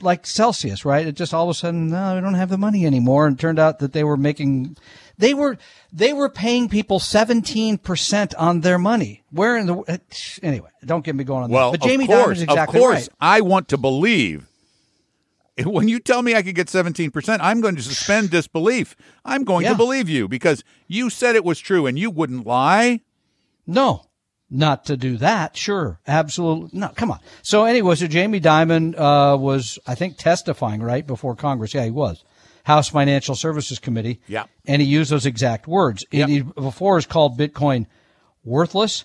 like 0.00 0.26
Celsius, 0.26 0.84
right? 0.84 1.06
It 1.06 1.14
just 1.14 1.34
all 1.34 1.44
of 1.44 1.50
a 1.50 1.54
sudden, 1.54 1.88
no, 1.88 2.14
we 2.14 2.20
don't 2.20 2.34
have 2.34 2.48
the 2.50 2.58
money 2.58 2.86
anymore. 2.86 3.26
And 3.26 3.36
it 3.36 3.40
turned 3.40 3.58
out 3.58 3.78
that 3.80 3.92
they 3.92 4.04
were 4.04 4.16
making, 4.16 4.76
they 5.18 5.34
were, 5.34 5.56
they 5.92 6.12
were 6.12 6.28
paying 6.28 6.68
people 6.68 6.98
17% 6.98 8.34
on 8.38 8.60
their 8.60 8.78
money. 8.78 9.22
Where 9.30 9.56
in 9.56 9.66
the, 9.66 9.74
uh, 9.76 9.96
anyway, 10.42 10.68
don't 10.84 11.04
get 11.04 11.14
me 11.14 11.24
going 11.24 11.44
on 11.44 11.50
Well, 11.50 11.72
that. 11.72 11.80
But 11.80 11.86
Jamie 11.88 12.04
of 12.04 12.10
course, 12.10 12.40
exactly 12.40 12.78
of 12.78 12.82
course, 12.84 12.98
right. 13.00 13.08
I 13.20 13.40
want 13.40 13.68
to 13.68 13.76
believe. 13.78 14.48
When 15.64 15.86
you 15.86 16.00
tell 16.00 16.20
me 16.20 16.34
I 16.34 16.42
could 16.42 16.56
get 16.56 16.66
17%, 16.66 17.38
I'm 17.40 17.60
going 17.60 17.76
to 17.76 17.82
suspend 17.94 18.30
disbelief. 18.30 18.96
I'm 19.24 19.44
going 19.44 19.62
Yeah. 19.64 19.70
to 19.70 19.76
believe 19.76 20.08
you 20.08 20.26
because 20.26 20.64
you 20.88 21.10
said 21.10 21.36
it 21.36 21.44
was 21.44 21.60
true 21.60 21.86
and 21.86 21.96
you 21.96 22.10
wouldn't 22.10 22.44
lie. 22.44 23.02
No, 23.66 24.06
not 24.50 24.84
to 24.86 24.96
do 24.96 25.16
that. 25.18 25.56
Sure. 25.56 25.98
Absolutely. 26.06 26.78
No, 26.78 26.88
come 26.88 27.10
on. 27.10 27.20
So 27.42 27.64
anyway, 27.64 27.94
so 27.94 28.06
Jamie 28.06 28.40
Dimon, 28.40 28.94
uh, 28.98 29.36
was, 29.36 29.78
I 29.86 29.94
think, 29.94 30.16
testifying 30.16 30.82
right 30.82 31.06
before 31.06 31.34
Congress. 31.34 31.74
Yeah, 31.74 31.84
he 31.84 31.90
was. 31.90 32.24
House 32.64 32.88
Financial 32.88 33.34
Services 33.34 33.78
Committee. 33.78 34.20
Yeah. 34.26 34.44
And 34.66 34.80
he 34.80 34.88
used 34.88 35.10
those 35.10 35.26
exact 35.26 35.66
words. 35.66 36.04
Yep. 36.10 36.28
He 36.28 36.40
before 36.40 36.98
is 36.98 37.06
called 37.06 37.38
Bitcoin 37.38 37.86
worthless. 38.44 39.04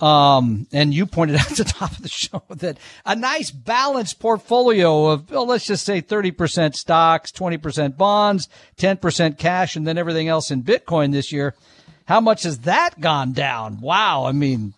Um, 0.00 0.68
and 0.72 0.94
you 0.94 1.06
pointed 1.06 1.36
out 1.40 1.50
at 1.50 1.56
the 1.56 1.64
top 1.64 1.90
of 1.92 2.02
the 2.02 2.08
show 2.08 2.42
that 2.50 2.78
a 3.04 3.16
nice 3.16 3.50
balanced 3.50 4.20
portfolio 4.20 5.06
of, 5.06 5.30
well, 5.30 5.46
let's 5.46 5.66
just 5.66 5.84
say 5.84 6.00
30% 6.00 6.74
stocks, 6.76 7.32
20% 7.32 7.96
bonds, 7.96 8.48
10% 8.78 9.38
cash, 9.38 9.76
and 9.76 9.86
then 9.86 9.98
everything 9.98 10.28
else 10.28 10.50
in 10.50 10.62
Bitcoin 10.62 11.12
this 11.12 11.32
year. 11.32 11.54
How 12.06 12.20
much 12.20 12.44
has 12.44 12.60
that 12.60 13.00
gone 13.00 13.32
down? 13.32 13.80
Wow. 13.80 14.24
I 14.26 14.32
mean, 14.32 14.74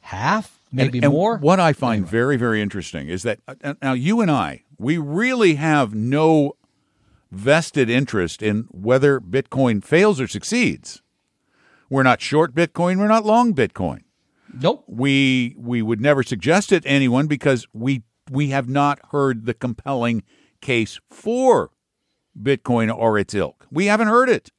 half, 0.00 0.58
maybe 0.72 0.98
And- 0.98 1.04
and 1.06 1.12
more. 1.14 1.36
What 1.38 1.60
I 1.60 1.72
find 1.72 2.06
very, 2.06 2.36
very 2.36 2.60
interesting 2.60 3.08
is 3.08 3.22
that 3.22 3.40
uh, 3.46 3.74
now 3.82 3.92
you 3.92 4.20
and 4.20 4.30
I, 4.30 4.62
we 4.78 4.98
really 4.98 5.54
have 5.54 5.94
no 5.94 6.54
vested 7.30 7.90
interest 7.90 8.42
in 8.42 8.66
whether 8.70 9.20
Bitcoin 9.20 9.84
fails 9.84 10.20
or 10.20 10.26
succeeds. 10.26 11.02
We're 11.90 12.02
not 12.02 12.20
short 12.20 12.54
Bitcoin. 12.54 12.98
We're 12.98 13.08
not 13.08 13.24
long 13.26 13.54
Bitcoin. 13.54 14.00
Nope. 14.60 14.84
we 14.88 15.54
we 15.58 15.82
would 15.82 16.00
never 16.00 16.22
suggest 16.22 16.72
it 16.72 16.82
to 16.84 16.88
anyone 16.88 17.26
because 17.26 17.66
we 17.74 18.02
we 18.30 18.48
have 18.48 18.66
not 18.66 18.98
heard 19.10 19.44
the 19.44 19.52
compelling 19.52 20.22
case 20.62 20.98
for 21.10 21.70
Bitcoin 22.40 22.94
or 22.94 23.18
its 23.18 23.34
ilk. 23.34 23.66
We 23.70 23.86
haven't 23.86 24.08
heard 24.08 24.30
it. 24.30 24.50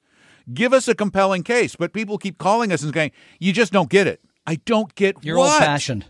Give 0.53 0.73
us 0.73 0.87
a 0.87 0.95
compelling 0.95 1.43
case, 1.43 1.75
but 1.75 1.93
people 1.93 2.17
keep 2.17 2.37
calling 2.37 2.71
us 2.71 2.83
and 2.83 2.93
saying, 2.93 3.11
"You 3.39 3.53
just 3.53 3.71
don't 3.71 3.89
get 3.89 4.07
it." 4.07 4.21
I 4.47 4.55
don't 4.65 4.93
get 4.95 5.23
You're 5.23 5.37
what. 5.37 5.51
old 5.53 5.59
fashioned. 5.59 6.05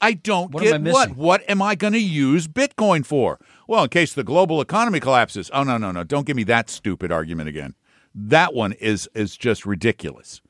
I 0.00 0.12
don't 0.12 0.52
What 0.52 0.62
get 0.62 0.74
I 0.74 0.78
what. 0.90 1.16
What 1.16 1.48
am 1.48 1.62
I 1.62 1.74
going 1.74 1.92
to 1.92 1.98
use 2.00 2.48
Bitcoin 2.48 3.06
for? 3.06 3.38
Well, 3.66 3.84
in 3.84 3.88
case 3.90 4.12
the 4.12 4.24
global 4.24 4.60
economy 4.60 5.00
collapses. 5.00 5.50
Oh 5.54 5.62
no, 5.62 5.78
no, 5.78 5.92
no! 5.92 6.04
Don't 6.04 6.26
give 6.26 6.36
me 6.36 6.44
that 6.44 6.68
stupid 6.68 7.10
argument 7.12 7.48
again. 7.48 7.74
That 8.14 8.52
one 8.52 8.72
is 8.72 9.08
is 9.14 9.36
just 9.36 9.64
ridiculous. 9.64 10.40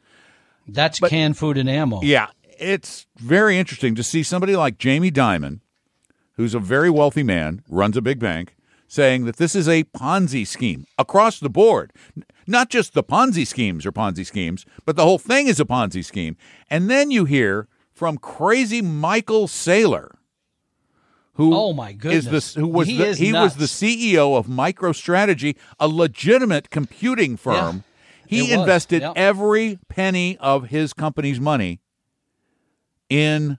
That's 0.66 0.98
canned 0.98 1.36
food 1.36 1.58
and 1.58 1.68
ammo. 1.68 2.00
Yeah, 2.02 2.28
it's 2.58 3.06
very 3.16 3.58
interesting 3.58 3.94
to 3.96 4.02
see 4.02 4.22
somebody 4.22 4.56
like 4.56 4.78
Jamie 4.78 5.10
Dimon, 5.10 5.60
who's 6.36 6.54
a 6.54 6.58
very 6.58 6.90
wealthy 6.90 7.22
man, 7.22 7.62
runs 7.68 7.96
a 7.96 8.02
big 8.02 8.18
bank, 8.18 8.56
saying 8.88 9.24
that 9.26 9.36
this 9.36 9.54
is 9.54 9.68
a 9.68 9.84
Ponzi 9.84 10.46
scheme 10.46 10.86
across 10.98 11.38
the 11.38 11.50
board. 11.50 11.92
Not 12.46 12.68
just 12.70 12.94
the 12.94 13.02
Ponzi 13.04 13.46
schemes 13.46 13.86
are 13.86 13.92
Ponzi 13.92 14.26
schemes, 14.26 14.66
but 14.84 14.96
the 14.96 15.02
whole 15.02 15.18
thing 15.18 15.46
is 15.46 15.60
a 15.60 15.64
Ponzi 15.64 16.04
scheme. 16.04 16.36
And 16.70 16.90
then 16.90 17.10
you 17.10 17.24
hear 17.24 17.68
from 17.92 18.18
crazy 18.18 18.82
Michael 18.82 19.46
Saylor, 19.46 20.10
who 21.34 21.54
Oh, 21.54 21.72
my 21.72 21.90
is 21.90 21.96
goodness. 21.96 22.54
the 22.54 22.60
who 22.60 22.68
was 22.68 22.88
He 22.88 22.98
the, 22.98 23.06
is 23.06 23.18
he 23.18 23.32
was 23.32 23.56
the 23.56 23.64
CEO 23.66 24.36
of 24.36 24.46
MicroStrategy, 24.46 25.56
a 25.80 25.88
legitimate 25.88 26.70
computing 26.70 27.36
firm. 27.36 27.84
He 28.26 28.52
invested 28.52 29.02
yep. 29.02 29.12
every 29.16 29.78
penny 29.88 30.36
of 30.38 30.68
his 30.68 30.92
company's 30.92 31.38
money 31.38 31.80
in 33.08 33.58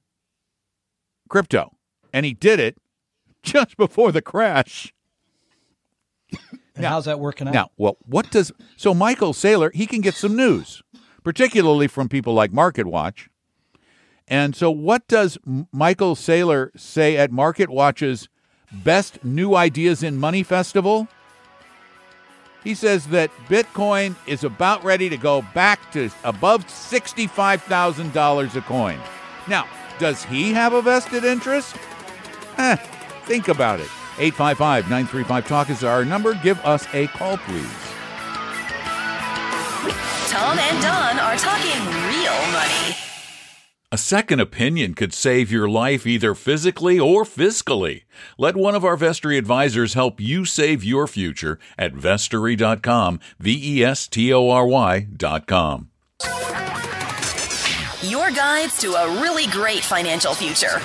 crypto. 1.30 1.71
And 2.12 2.26
he 2.26 2.34
did 2.34 2.60
it 2.60 2.78
just 3.43 3.78
before 3.78 4.12
the 4.12 4.21
crash. 4.21 4.93
And 6.76 6.86
how's 6.86 7.06
that 7.06 7.20
working 7.20 7.48
out? 7.48 7.54
Now, 7.54 7.72
well, 7.78 7.98
what 8.06 8.30
does 8.32 8.52
so 8.76 8.94
Michael 8.94 9.34
Saylor, 9.34 9.74
he 9.74 9.88
can 9.88 10.02
get 10.02 10.14
some 10.14 10.36
news, 10.36 10.84
particularly 11.24 11.88
from 11.88 12.10
people 12.10 12.34
like 12.34 12.52
MarketWatch. 12.52 13.28
And 14.28 14.56
so 14.56 14.72
what 14.72 15.08
does 15.08 15.38
Michael 15.72 16.16
Saylor 16.16 16.70
say 16.78 17.16
at 17.16 17.32
MarketWatch's 17.32 18.28
Best 18.72 19.24
New 19.24 19.56
Ideas 19.56 20.04
in 20.04 20.18
Money 20.18 20.44
Festival? 20.44 21.08
He 22.64 22.74
says 22.74 23.08
that 23.08 23.30
Bitcoin 23.48 24.16
is 24.26 24.44
about 24.44 24.84
ready 24.84 25.08
to 25.10 25.18
go 25.18 25.44
back 25.54 25.92
to 25.92 26.10
above 26.24 26.66
$65,000 26.66 28.56
a 28.56 28.62
coin. 28.62 29.00
Now, 29.48 29.68
does 30.00 30.24
he 30.24 30.52
have 30.54 30.74
a 30.74 30.82
vested 30.82 31.24
interest? 31.24 31.76
Eh, 32.58 32.76
think 33.26 33.48
about 33.50 33.80
it. 33.80 33.90
855 34.19 34.86
935 34.86 35.47
Talk 35.47 35.69
is 35.69 35.84
our 35.84 36.06
number. 36.06 36.34
Give 36.36 36.60
us 36.65 36.88
a 36.93 37.08
call, 37.08 37.38
please. 37.38 37.65
Tom 40.30 40.60
and 40.60 40.82
Don 40.82 41.19
are 41.19 41.38
talking 41.38 41.80
real 42.10 42.51
money. 42.51 42.95
A 43.91 43.97
second 43.97 44.41
opinion 44.41 44.93
could 44.93 45.13
save 45.13 45.51
your 45.51 45.69
life 45.69 46.06
either 46.06 46.36
physically 46.36 46.99
or 46.99 47.23
fiscally. 47.23 48.04
Let 48.38 48.58
one 48.58 48.75
of 48.75 48.84
our 48.84 48.97
Vestory 48.97 49.38
advisors 49.38 49.93
help 49.93 50.19
you 50.19 50.43
save 50.43 50.84
your 50.84 51.08
future 51.08 51.60
at 51.78 51.93
vestory.com, 51.93 53.21
V 53.39 53.78
E 53.80 53.84
S 53.86 54.08
T 54.08 54.34
O 54.34 54.49
R 54.49 54.67
Y.com. 54.67 55.89
Your 58.01 58.32
guides 58.32 58.78
to 58.80 58.93
a 58.93 59.21
really 59.21 59.47
great 59.47 59.84
financial 59.84 60.34
future. 60.34 60.82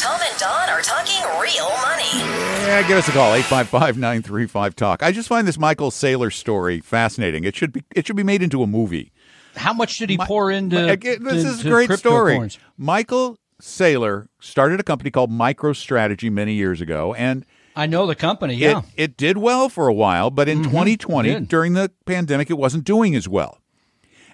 Tom 0.00 0.18
and 0.18 0.38
Don 0.38 0.68
are 0.70 0.80
talking 0.80 1.22
real 1.42 1.68
money. 1.82 2.20
Yeah, 2.64 2.88
give 2.88 2.96
us 2.96 3.06
a 3.08 3.12
call 3.12 3.32
855-935 3.38 4.74
Talk. 4.74 5.02
I 5.02 5.12
just 5.12 5.28
find 5.28 5.46
this 5.46 5.58
Michael 5.58 5.90
Saylor 5.90 6.32
story 6.32 6.80
fascinating. 6.80 7.44
It 7.44 7.54
should 7.54 7.70
be 7.70 7.84
it 7.94 8.06
should 8.06 8.16
be 8.16 8.22
made 8.22 8.42
into 8.42 8.62
a 8.62 8.66
movie. 8.66 9.12
How 9.56 9.74
much 9.74 9.98
did 9.98 10.08
he 10.08 10.16
pour 10.16 10.50
into 10.50 10.76
My- 10.76 10.92
again, 10.92 11.22
this 11.22 11.42
to- 11.42 11.50
is 11.50 11.66
a 11.66 11.68
great 11.68 11.92
story. 11.92 12.38
coins? 12.38 12.58
Michael 12.78 13.36
Saylor 13.60 14.28
started 14.40 14.80
a 14.80 14.82
company 14.82 15.10
called 15.10 15.30
MicroStrategy 15.30 16.30
many 16.32 16.54
years 16.54 16.80
ago 16.80 17.12
and 17.12 17.44
I 17.76 17.84
know 17.86 18.06
the 18.06 18.14
company. 18.14 18.54
Yeah. 18.54 18.72
Mm-hmm. 18.72 18.88
It, 18.96 19.02
it 19.02 19.16
did 19.18 19.36
well 19.36 19.68
for 19.68 19.86
a 19.86 19.92
while, 19.94 20.30
but 20.30 20.48
in 20.48 20.62
2020, 20.62 21.40
during 21.40 21.74
the 21.74 21.90
pandemic, 22.06 22.48
it 22.48 22.58
wasn't 22.58 22.84
doing 22.84 23.14
as 23.14 23.28
well. 23.28 23.58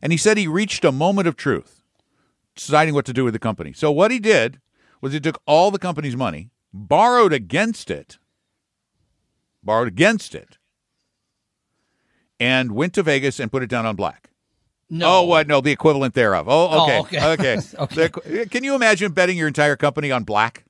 And 0.00 0.12
he 0.12 0.16
said 0.16 0.38
he 0.38 0.46
reached 0.46 0.84
a 0.84 0.92
moment 0.92 1.26
of 1.26 1.34
truth, 1.36 1.82
deciding 2.54 2.94
what 2.94 3.04
to 3.06 3.12
do 3.12 3.24
with 3.24 3.34
the 3.34 3.40
company. 3.40 3.72
So 3.72 3.90
what 3.90 4.10
he 4.12 4.20
did 4.20 4.60
was 5.00 5.12
he 5.12 5.20
took 5.20 5.40
all 5.46 5.70
the 5.70 5.78
company's 5.78 6.16
money, 6.16 6.50
borrowed 6.72 7.32
against 7.32 7.90
it, 7.90 8.18
borrowed 9.62 9.88
against 9.88 10.34
it, 10.34 10.58
and 12.38 12.72
went 12.72 12.92
to 12.94 13.02
Vegas 13.02 13.40
and 13.40 13.50
put 13.50 13.62
it 13.62 13.70
down 13.70 13.86
on 13.86 13.96
black. 13.96 14.30
no. 14.90 15.06
Oh, 15.18 15.22
what? 15.22 15.48
No, 15.48 15.60
the 15.60 15.72
equivalent 15.72 16.14
thereof. 16.14 16.48
Oh, 16.48 16.68
Oh, 16.70 16.84
okay. 16.84 16.98
okay. 17.18 17.32
okay. 17.32 17.58
Okay. 17.78 18.08
The 18.08 18.46
can 18.50 18.62
you 18.64 18.74
imagine 18.74 19.12
betting 19.12 19.36
your 19.38 19.48
entire 19.48 19.76
company 19.76 20.10
on 20.10 20.24
black? 20.24 20.64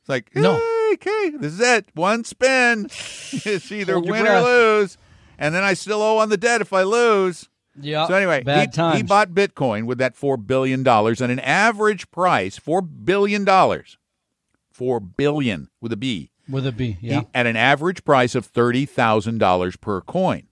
It's 0.00 0.08
like, 0.08 0.34
No. 0.34 0.56
hey, 0.56 0.90
okay, 0.94 1.30
this 1.36 1.52
is 1.52 1.60
it. 1.60 1.86
One 1.94 2.24
spin. 2.24 2.84
It's 3.32 3.70
either 3.70 3.98
win 4.00 4.22
breath. 4.22 4.42
or 4.42 4.48
lose. 4.80 4.96
And 5.38 5.54
then 5.54 5.62
I 5.62 5.74
still 5.74 6.02
owe 6.02 6.18
on 6.18 6.28
the 6.30 6.36
debt 6.36 6.60
if 6.62 6.72
I 6.72 6.82
lose. 6.82 7.48
Yeah. 7.80 8.06
So 8.08 8.14
anyway, 8.14 8.42
bad 8.42 8.70
he, 8.70 8.72
times. 8.72 8.96
he 8.98 9.02
bought 9.02 9.30
Bitcoin 9.30 9.84
with 9.84 9.98
that 9.98 10.16
four 10.16 10.36
billion 10.36 10.82
dollars 10.82 11.20
and 11.20 11.30
an 11.30 11.38
average 11.40 12.10
price, 12.10 12.56
four 12.58 12.80
billion 12.82 13.44
dollars. 13.44 13.96
Four 14.72 14.98
billion 15.00 15.68
with 15.80 15.92
a 15.92 15.96
B. 15.96 16.30
with 16.48 16.66
a 16.66 16.72
B. 16.72 16.92
He- 17.00 17.08
Yeah. 17.08 17.22
at 17.34 17.46
an 17.46 17.56
average 17.56 18.04
price 18.04 18.34
of 18.34 18.46
thirty 18.46 18.86
thousand 18.86 19.38
dollars 19.38 19.76
per 19.76 20.00
coin. 20.00 20.44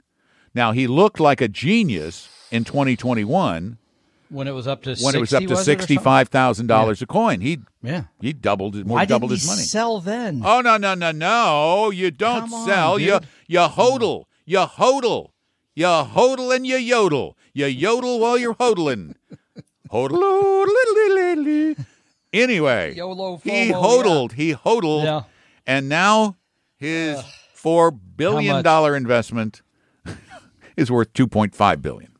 Now 0.54 0.72
he 0.72 0.86
looked 0.86 1.18
like 1.20 1.40
a 1.40 1.48
genius 1.48 2.28
in 2.50 2.64
2021 2.64 3.78
when 4.30 4.46
it 4.46 4.50
was 4.52 4.66
up 4.66 4.82
to 4.82 4.94
when 5.00 5.14
it 5.14 5.20
was 5.20 5.32
up 5.32 5.42
to 5.44 5.56
sixty 5.56 5.96
five 5.96 6.28
thousand 6.28 6.66
dollars 6.66 7.00
a 7.02 7.06
coin. 7.06 7.40
He? 7.40 7.58
Yeah. 7.82 8.04
he 8.20 8.32
doubled 8.32 8.76
it 8.76 8.86
more 8.86 8.98
Why 8.98 9.04
doubled 9.06 9.30
his 9.30 9.46
money. 9.46 9.62
sell 9.62 10.00
then? 10.00 10.42
Oh 10.44 10.60
no 10.60 10.76
no 10.76 10.94
no 10.94 11.10
no! 11.10 11.90
You 11.90 12.10
don't 12.10 12.40
Come 12.42 12.54
on, 12.54 12.66
sell. 12.68 12.98
you 12.98 13.18
you 13.46 13.60
hodl. 13.60 14.24
You 14.44 14.58
hodl. 14.58 15.30
You 15.78 15.84
hodl 15.84 16.52
and 16.52 16.66
you 16.66 16.74
yodel. 16.74 17.36
You 17.52 17.66
yodel 17.66 18.18
while 18.18 18.36
you're 18.36 18.56
hodling. 18.56 19.14
Hodl. 19.88 20.66
Anyway, 22.32 22.94
YOLO 22.96 23.40
he 23.44 23.70
hodled. 23.70 24.32
He 24.32 24.50
hodled. 24.50 25.04
Yeah. 25.04 25.22
And 25.68 25.88
now 25.88 26.34
his 26.78 27.22
four 27.54 27.92
billion 27.92 28.64
dollar 28.64 28.96
investment 28.96 29.62
is 30.76 30.90
worth 30.90 31.12
two 31.12 31.28
point 31.28 31.54
five 31.54 31.80
billion. 31.80 32.10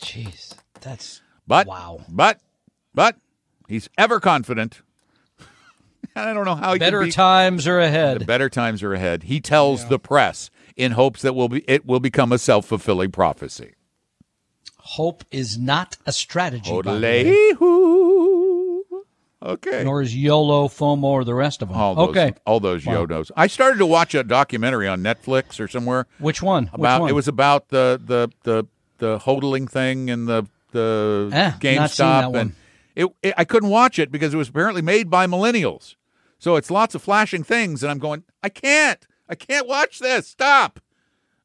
Jeez, 0.00 0.54
that's 0.80 1.20
But 1.46 1.66
wow. 1.66 2.00
But 2.08 2.40
but 2.94 3.18
he's 3.68 3.90
ever 3.98 4.18
confident. 4.18 4.80
I 6.16 6.32
don't 6.32 6.46
know 6.46 6.54
how 6.54 6.72
he 6.72 6.78
Better 6.78 7.02
be, 7.02 7.10
times 7.10 7.66
are 7.66 7.80
ahead. 7.80 8.20
The 8.20 8.24
better 8.24 8.48
times 8.48 8.82
are 8.82 8.94
ahead. 8.94 9.24
He 9.24 9.42
tells 9.42 9.88
the 9.88 9.98
press 9.98 10.50
in 10.76 10.92
hopes 10.92 11.22
that 11.22 11.34
will 11.34 11.48
be 11.48 11.64
it 11.68 11.86
will 11.86 12.00
become 12.00 12.32
a 12.32 12.38
self 12.38 12.66
fulfilling 12.66 13.10
prophecy. 13.10 13.74
Hope 14.78 15.24
is 15.32 15.58
not 15.58 15.96
a 16.06 16.12
strategy. 16.12 16.70
by 16.70 16.94
the 16.94 17.00
way, 17.00 17.24
Odele-hoo. 17.24 19.04
Okay. 19.42 19.84
Nor 19.84 20.02
is 20.02 20.16
YOLO, 20.16 20.66
FOMO, 20.68 21.02
or 21.04 21.24
the 21.24 21.34
rest 21.34 21.60
of 21.62 21.68
them. 21.68 21.76
all 21.76 21.94
those, 21.94 22.08
okay. 22.08 22.32
all 22.46 22.58
those 22.58 22.84
Wow. 22.86 23.04
yodos. 23.06 23.30
I 23.36 23.46
started 23.48 23.78
to 23.78 23.86
watch 23.86 24.14
a 24.14 24.24
documentary 24.24 24.88
on 24.88 25.02
Netflix 25.02 25.60
or 25.60 25.68
somewhere 25.68 26.06
Which 26.18 26.42
one? 26.42 26.70
about 26.72 26.96
Which 26.96 27.00
one? 27.02 27.10
it 27.10 27.14
was 27.14 27.28
about 27.28 27.68
the 27.68 28.00
the 28.04 28.30
the 28.44 28.66
the 28.98 29.18
hodling 29.18 29.68
thing 29.70 30.08
and 30.10 30.26
the 30.26 30.46
the 30.72 31.30
Eh, 31.32 31.52
GameStop 31.60 32.34
and 32.34 32.52
it, 32.94 33.06
it 33.22 33.34
I 33.36 33.44
couldn't 33.44 33.68
watch 33.68 33.98
it 33.98 34.10
because 34.10 34.32
it 34.34 34.36
was 34.36 34.48
apparently 34.48 34.82
made 34.82 35.10
by 35.10 35.26
millennials. 35.26 35.96
So 36.38 36.56
it's 36.56 36.70
lots 36.70 36.94
of 36.94 37.02
flashing 37.02 37.44
things 37.44 37.82
and 37.82 37.90
I'm 37.92 37.98
going, 37.98 38.24
I 38.42 38.48
can't. 38.48 39.06
I 39.28 39.34
can't 39.34 39.66
watch 39.66 39.98
this. 39.98 40.28
Stop. 40.28 40.80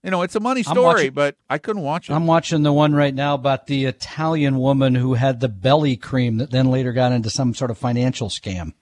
You 0.04 0.10
know, 0.10 0.24
it's 0.24 0.36
a 0.36 0.40
money 0.40 0.64
story, 0.64 0.82
watching- 0.82 1.14
but 1.14 1.36
I 1.50 1.58
couldn't 1.60 1.84
watch 1.84 2.10
it. 2.10 2.14
I'm 2.14 2.26
watching 2.26 2.64
the 2.64 2.74
one 2.74 2.94
right 2.96 3.14
now 3.14 3.36
about 3.36 3.68
the 3.68 3.86
Italian 3.86 4.58
woman 4.58 4.96
who 4.96 5.14
had 5.14 5.40
the 5.40 5.50
belly 5.50 5.96
cream 5.96 6.38
that 6.38 6.50
then 6.50 6.72
later 6.72 6.92
got 6.92 7.12
into 7.12 7.30
some 7.30 7.54
sort 7.54 7.70
of 7.70 7.78
financial 7.78 8.30
scam. 8.30 8.74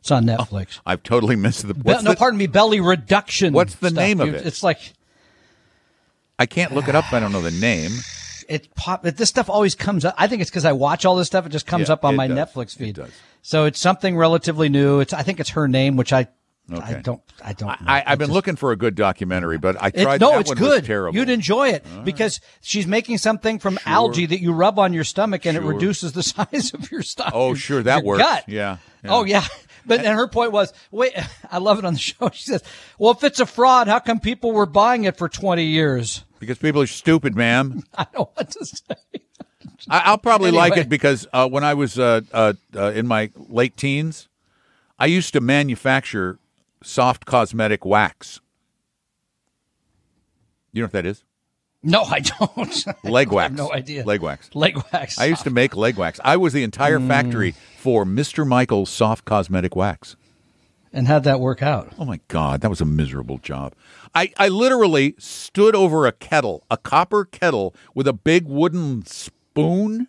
It's 0.00 0.10
on 0.10 0.28
oh, 0.28 0.36
Netflix. 0.36 0.80
I've 0.86 1.02
totally 1.02 1.36
missed 1.36 1.66
the, 1.68 1.74
Be- 1.74 1.82
no, 1.92 2.00
the- 2.02 2.16
pardon 2.16 2.38
me, 2.38 2.46
belly 2.46 2.80
reduction. 2.80 3.52
What's 3.52 3.74
the 3.74 3.90
stuff. 3.90 3.96
name 4.02 4.20
of 4.20 4.34
it? 4.34 4.46
It's 4.46 4.62
like 4.62 4.94
I 6.38 6.46
can't 6.46 6.72
look 6.74 6.88
it 6.88 6.94
up. 6.94 7.12
I 7.12 7.20
don't 7.20 7.32
know 7.32 7.42
the 7.42 7.50
name. 7.50 7.92
it 8.48 8.74
pop. 8.74 9.06
It, 9.06 9.16
this 9.16 9.28
stuff 9.28 9.48
always 9.50 9.74
comes 9.74 10.04
up. 10.04 10.14
I 10.18 10.26
think 10.26 10.40
it's 10.40 10.50
because 10.50 10.64
I 10.64 10.72
watch 10.72 11.04
all 11.04 11.16
this 11.16 11.26
stuff. 11.28 11.46
It 11.46 11.50
just 11.50 11.66
comes 11.66 11.88
Yeah, 11.88 11.94
up 11.94 12.04
on 12.04 12.16
my 12.16 12.26
does. 12.26 12.36
Netflix 12.36 12.74
It 12.74 12.78
feed. 12.78 12.94
does. 12.96 13.10
So 13.42 13.66
it's 13.66 13.78
something 13.78 14.16
relatively 14.16 14.68
new. 14.68 15.00
It's 15.00 15.12
I 15.12 15.22
think 15.22 15.38
it's 15.38 15.50
her 15.50 15.68
name, 15.68 15.96
which 15.96 16.12
I 16.12 16.28
I 16.80 16.92
Okay. 16.92 17.02
don't 17.02 17.20
I 17.44 17.52
don't. 17.52 17.68
know. 17.80 17.86
I, 17.86 18.02
I've 18.06 18.12
It 18.14 18.18
been 18.18 18.26
just- 18.28 18.34
looking 18.34 18.56
for 18.56 18.72
a 18.72 18.76
good 18.76 18.94
documentary, 18.94 19.58
but 19.58 19.76
I 19.82 19.88
It, 19.88 20.02
tried. 20.02 20.20
no, 20.20 20.30
that 20.32 20.40
it's 20.42 20.54
good. 20.54 20.80
Was 20.82 20.86
terrible. 20.86 21.18
You'd 21.18 21.28
enjoy 21.28 21.70
it 21.70 21.84
because 22.04 22.40
she's 22.60 22.86
making 22.86 23.18
something 23.18 23.58
from 23.58 23.78
algae 23.86 24.26
that 24.26 24.40
you 24.40 24.52
rub 24.52 24.78
on 24.78 24.92
your 24.92 25.04
stomach 25.04 25.44
and 25.46 25.56
Sure. 25.56 25.64
it 25.64 25.74
reduces 25.74 26.12
the 26.12 26.22
size 26.22 26.72
of 26.74 26.90
your 26.90 27.02
stomach. 27.02 27.32
Oh, 27.34 27.54
sure, 27.54 27.82
that 27.82 28.04
works. 28.04 28.22
Gut. 28.22 28.44
Yeah, 28.48 28.78
yeah. 29.04 29.10
Oh 29.12 29.24
yeah. 29.24 29.44
But 29.84 30.04
and 30.04 30.14
her 30.16 30.28
point 30.28 30.52
was, 30.52 30.72
wait, 30.92 31.12
I 31.50 31.58
love 31.58 31.76
it 31.80 31.84
on 31.84 31.94
the 31.94 31.98
show. 31.98 32.30
She 32.32 32.44
says, 32.44 32.62
"Well, 33.00 33.10
if 33.10 33.24
it's 33.24 33.40
a 33.40 33.46
fraud, 33.46 33.88
how 33.88 33.98
come 33.98 34.20
people 34.20 34.52
were 34.52 34.64
buying 34.64 35.02
it 35.02 35.16
for 35.16 35.28
20 35.28 35.64
years?" 35.64 36.22
Because 36.38 36.56
people 36.58 36.80
are 36.82 36.86
stupid, 36.86 37.34
ma'am. 37.34 37.82
I 37.92 38.06
don't 38.14 38.30
what 38.34 38.48
to 38.52 38.64
say. 38.64 38.94
I, 39.90 40.02
I'll 40.04 40.18
probably 40.18 40.52
like 40.52 40.76
it 40.76 40.88
because 40.88 41.26
uh, 41.32 41.48
when 41.48 41.64
I 41.64 41.74
was 41.74 41.98
uh, 41.98 42.20
uh, 42.32 42.52
uh, 42.76 42.92
in 42.92 43.08
my 43.08 43.32
late 43.48 43.76
teens, 43.76 44.28
I 45.00 45.06
used 45.06 45.32
to 45.32 45.40
manufacture 45.40 46.38
soft 46.82 47.24
cosmetic 47.24 47.84
wax. 47.84 48.40
You 50.72 50.82
know 50.82 50.86
what 50.86 50.92
that 50.92 51.06
is? 51.06 51.24
No, 51.82 52.02
I 52.04 52.20
don't. 52.20 52.86
Leg 53.04 53.28
I 53.28 53.34
wax. 53.34 53.50
have 53.50 53.58
no 53.58 53.72
idea. 53.72 54.04
Leg 54.04 54.22
wax. 54.22 54.50
Leg 54.54 54.78
wax. 54.92 55.18
I 55.18 55.24
used 55.26 55.42
to 55.44 55.50
make 55.50 55.76
leg 55.76 55.96
wax. 55.96 56.20
I 56.24 56.36
was 56.36 56.52
the 56.52 56.62
entire 56.62 56.98
Mm. 57.00 57.08
factory 57.08 57.54
for 57.78 58.04
Mr. 58.04 58.46
Michael's 58.46 58.88
soft 58.90 59.24
cosmetic 59.24 59.74
wax. 59.74 60.16
And 60.92 61.08
how'd 61.08 61.24
that 61.24 61.40
work 61.40 61.62
out? 61.62 61.92
Oh 61.98 62.04
my 62.04 62.20
God, 62.28 62.60
that 62.60 62.68
was 62.70 62.80
a 62.80 62.84
miserable 62.84 63.38
job. 63.38 63.74
I, 64.14 64.30
I 64.36 64.48
literally 64.48 65.14
stood 65.18 65.74
over 65.74 66.06
a 66.06 66.12
kettle, 66.12 66.64
a 66.70 66.76
copper 66.76 67.24
kettle 67.24 67.74
with 67.94 68.06
a 68.06 68.12
big 68.12 68.46
wooden 68.46 69.04
spoon, 69.06 70.08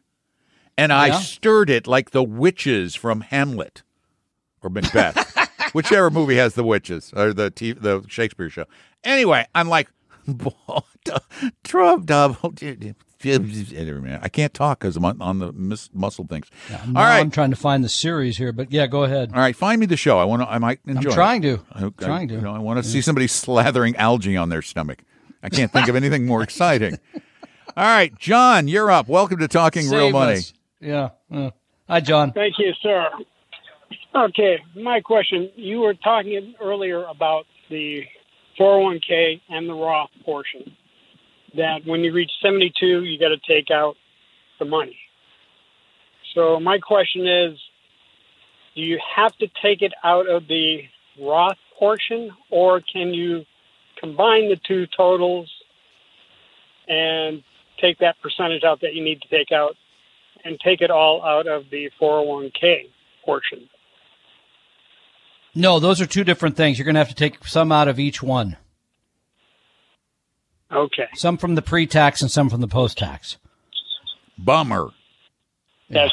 and 0.77 0.91
I 0.93 1.07
Yeah? 1.07 1.19
stirred 1.19 1.69
it 1.69 1.87
like 1.87 2.11
the 2.11 2.21
witches 2.23 2.95
from 2.95 3.21
Hamlet 3.21 3.81
or 4.61 4.69
Macbeth, 4.69 5.32
whichever 5.73 6.09
movie 6.09 6.35
has 6.35 6.53
the 6.55 6.63
witches 6.63 7.13
or 7.15 7.33
the 7.33 7.49
t- 7.51 7.73
the 7.73 8.03
Shakespeare 8.07 8.49
show. 8.49 8.65
Anyway, 9.03 9.45
I'm 9.53 9.67
like, 9.67 9.89
Trump 11.63 12.05
double. 12.05 12.53
I 13.25 14.29
can't 14.31 14.53
talk 14.53 14.79
because 14.79 14.97
I'm 14.97 15.05
on, 15.05 15.21
on 15.21 15.39
the 15.39 15.51
mis- 15.53 15.89
muscle 15.93 16.25
things. 16.27 16.47
Now 16.69 16.79
All 16.87 16.93
right, 16.93 17.19
I'm 17.19 17.31
trying 17.31 17.51
to 17.51 17.55
find 17.55 17.83
the 17.83 17.89
series 17.89 18.37
here, 18.37 18.51
but 18.51 18.71
yeah, 18.71 18.85
go 18.87 19.03
ahead. 19.03 19.31
all 19.33 19.39
right, 19.39 19.55
find 19.55 19.79
me 19.79 19.85
the 19.85 19.95
show. 19.97 20.19
I 20.19 20.25
want 20.25 20.41
to. 20.41 20.49
I 20.49 20.57
might 20.57 20.79
enjoy. 20.85 21.09
it. 21.09 21.13
trying 21.13 21.41
to. 21.43 21.59
I, 21.71 21.83
I'm 21.83 21.93
trying 21.93 22.27
to. 22.29 22.35
You 22.35 22.41
know, 22.41 22.53
I 22.53 22.59
want 22.59 22.83
to 22.83 22.89
see 22.89 23.01
somebody 23.01 23.27
slathering 23.27 23.95
algae 23.95 24.35
on 24.35 24.49
their 24.49 24.61
stomach. 24.61 25.03
I 25.41 25.49
can't 25.49 25.71
think 25.71 25.87
of 25.87 25.95
anything 25.95 26.25
more 26.25 26.43
exciting. 26.43 26.97
All 27.77 27.83
right, 27.85 28.17
John, 28.19 28.67
you're 28.67 28.91
up. 28.91 29.07
Welcome 29.07 29.39
to 29.39 29.47
Talking 29.47 29.89
Real 29.89 30.11
Money. 30.11 30.33
us. 30.33 30.53
Yeah. 30.79 31.09
Uh, 31.33 31.51
hi, 31.87 32.01
John. 32.01 32.31
Thank 32.33 32.55
you, 32.59 32.73
sir. 32.81 33.09
Okay, 34.15 34.59
my 34.75 35.01
question. 35.01 35.49
You 35.55 35.79
were 35.79 35.95
talking 35.95 36.53
earlier 36.61 37.03
about 37.03 37.45
the 37.71 38.03
401k 38.59 39.41
and 39.49 39.67
the 39.67 39.73
Roth 39.73 40.11
portion. 40.23 40.75
That 41.55 41.79
when 41.85 42.01
you 42.01 42.13
reach 42.13 42.29
72, 42.43 43.03
you 43.05 43.19
got 43.19 43.29
to 43.29 43.39
take 43.47 43.71
out 43.71 43.95
the 44.59 44.65
money. 44.65 44.95
So 46.35 46.59
my 46.59 46.77
question 46.77 47.27
is, 47.27 47.57
do 48.75 48.81
you 48.81 48.99
have 49.15 49.35
to 49.37 49.47
take 49.63 49.81
it 49.81 49.93
out 50.03 50.29
of 50.29 50.47
the 50.47 50.81
Roth 51.19 51.57
portion, 51.79 52.31
or 52.51 52.81
can 52.81 53.15
you 53.15 53.45
combine 53.99 54.47
the 54.47 54.57
two 54.67 54.85
totals 54.95 55.51
and 56.87 57.43
take 57.81 57.97
that 57.99 58.15
percentage 58.21 58.63
out 58.63 58.81
that 58.81 58.93
you 58.93 59.03
need 59.03 59.23
to 59.23 59.27
take 59.27 59.51
out 59.51 59.75
and 60.45 60.59
take 60.59 60.81
it 60.81 60.91
all 60.91 61.23
out 61.23 61.47
of 61.47 61.63
the 61.71 61.89
401k 61.99 62.89
portion? 63.25 63.69
No, 65.55 65.79
those 65.79 66.01
are 66.01 66.05
two 66.05 66.23
different 66.23 66.55
things. 66.57 66.77
You're 66.77 66.85
going 66.85 66.95
to 66.95 66.99
have 66.99 67.09
to 67.09 67.15
take 67.15 67.45
some 67.45 67.71
out 67.71 67.87
of 67.87 67.99
each 67.99 68.23
one. 68.23 68.57
Okay. 70.71 71.07
Some 71.13 71.37
from 71.37 71.55
the 71.55 71.61
pre-tax 71.61 72.21
and 72.21 72.31
some 72.31 72.49
from 72.49 72.61
the 72.61 72.67
post-tax. 72.67 73.37
Bummer. 74.37 74.89
That's 75.89 76.11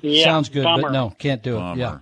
yeah, 0.00 0.24
Sounds 0.24 0.48
good, 0.48 0.62
bummer. 0.62 0.82
but 0.82 0.92
no, 0.92 1.10
can't 1.18 1.42
do 1.42 1.56
it. 1.56 1.58
Bummer. 1.58 1.80
Yeah. 1.80 1.98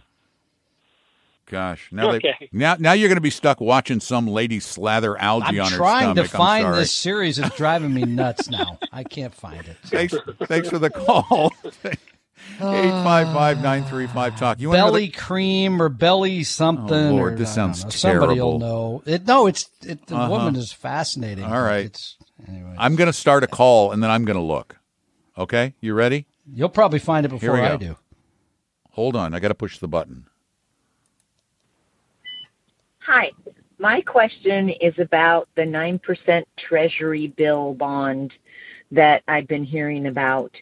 Gosh, 1.46 1.88
now 1.90 2.10
they, 2.12 2.18
Okay. 2.18 2.50
now 2.52 2.76
now 2.78 2.92
you're 2.92 3.08
going 3.08 3.16
to 3.16 3.22
be 3.22 3.30
stuck 3.30 3.58
watching 3.58 4.00
some 4.00 4.26
lady 4.26 4.60
slather 4.60 5.16
algae 5.18 5.46
I'm 5.46 5.60
on 5.60 5.70
her 5.70 5.76
stomach. 5.76 5.80
I'm 5.80 6.14
trying 6.14 6.14
to 6.16 6.24
find 6.24 6.74
this 6.74 6.92
series. 6.92 7.38
It's 7.38 7.56
driving 7.56 7.94
me 7.94 8.02
nuts 8.02 8.50
now. 8.50 8.78
I 8.92 9.02
can't 9.02 9.32
find 9.34 9.66
it. 9.66 9.78
Thanks, 9.84 10.14
thanks 10.44 10.68
for 10.68 10.78
the 10.78 10.90
call. 10.90 11.54
Eight 12.60 12.90
five 12.90 13.32
five 13.32 13.62
nine 13.62 13.84
three 13.84 14.06
five 14.06 14.36
talk. 14.38 14.58
You 14.60 14.68
want 14.68 14.78
another- 14.78 14.92
belly 14.92 15.08
cream 15.08 15.80
or 15.80 15.88
belly 15.88 16.42
something. 16.44 16.92
Oh, 16.92 17.10
Lord, 17.14 17.34
or, 17.34 17.36
this 17.36 17.50
I 17.50 17.54
sounds 17.54 17.80
don't 17.82 17.86
know. 17.92 17.96
Somebody 17.96 18.40
will 18.40 18.58
know. 18.58 19.02
It, 19.06 19.26
no, 19.26 19.46
it's 19.46 19.70
it, 19.82 20.06
the 20.06 20.16
Uh-huh. 20.16 20.30
woman 20.30 20.56
is 20.56 20.72
fascinating. 20.72 21.44
All 21.44 21.62
right. 21.62 21.86
It's, 21.86 22.16
I'm 22.78 22.96
going 22.96 23.06
to 23.08 23.12
start 23.12 23.42
a 23.44 23.46
call 23.48 23.92
and 23.92 24.02
then 24.02 24.10
I'm 24.10 24.24
going 24.24 24.36
to 24.38 24.42
look. 24.42 24.76
Okay, 25.36 25.74
you 25.80 25.94
ready? 25.94 26.26
you'll 26.52 26.68
probably 26.68 26.98
find 26.98 27.26
it 27.26 27.28
before 27.28 27.56
I 27.60 27.68
go. 27.70 27.76
do. 27.76 27.96
Hold 28.92 29.14
on, 29.16 29.34
I 29.34 29.38
got 29.40 29.48
to 29.48 29.54
push 29.54 29.78
the 29.78 29.86
button. 29.88 30.26
Hi. 33.00 33.30
My 33.78 34.00
question 34.00 34.70
is 34.70 34.98
about 34.98 35.48
the 35.54 35.62
9% 35.62 36.44
Treasury 36.56 37.28
bill 37.28 37.74
bond 37.74 38.32
that 38.90 39.22
I've 39.28 39.46
been 39.46 39.62
hearing 39.64 40.06
about. 40.06 40.52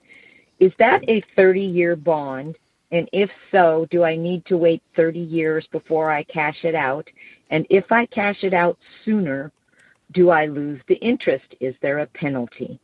Is 0.59 0.73
that 0.79 1.09
a 1.09 1.23
30 1.35 1.61
year 1.61 1.97
bond? 1.97 2.57
And 2.93 3.09
if 3.13 3.31
so, 3.51 3.87
do 3.91 4.05
I 4.05 4.17
need 4.17 4.47
to 4.47 4.57
wait 4.57 4.83
30 4.95 5.19
years 5.19 5.67
before 5.73 6.11
I 6.11 6.23
cash 6.23 6.65
it 6.65 6.75
out? 6.75 7.09
And 7.51 7.67
if 7.69 7.91
I 7.91 8.07
cash 8.07 8.43
it 8.43 8.55
out 8.55 8.79
sooner, 9.05 9.53
do 10.13 10.31
I 10.31 10.47
lose 10.47 10.81
the 10.89 10.95
interest? 10.97 11.47
Is 11.61 11.75
there 11.83 11.99
a 11.99 12.07
penalty? 12.07 12.79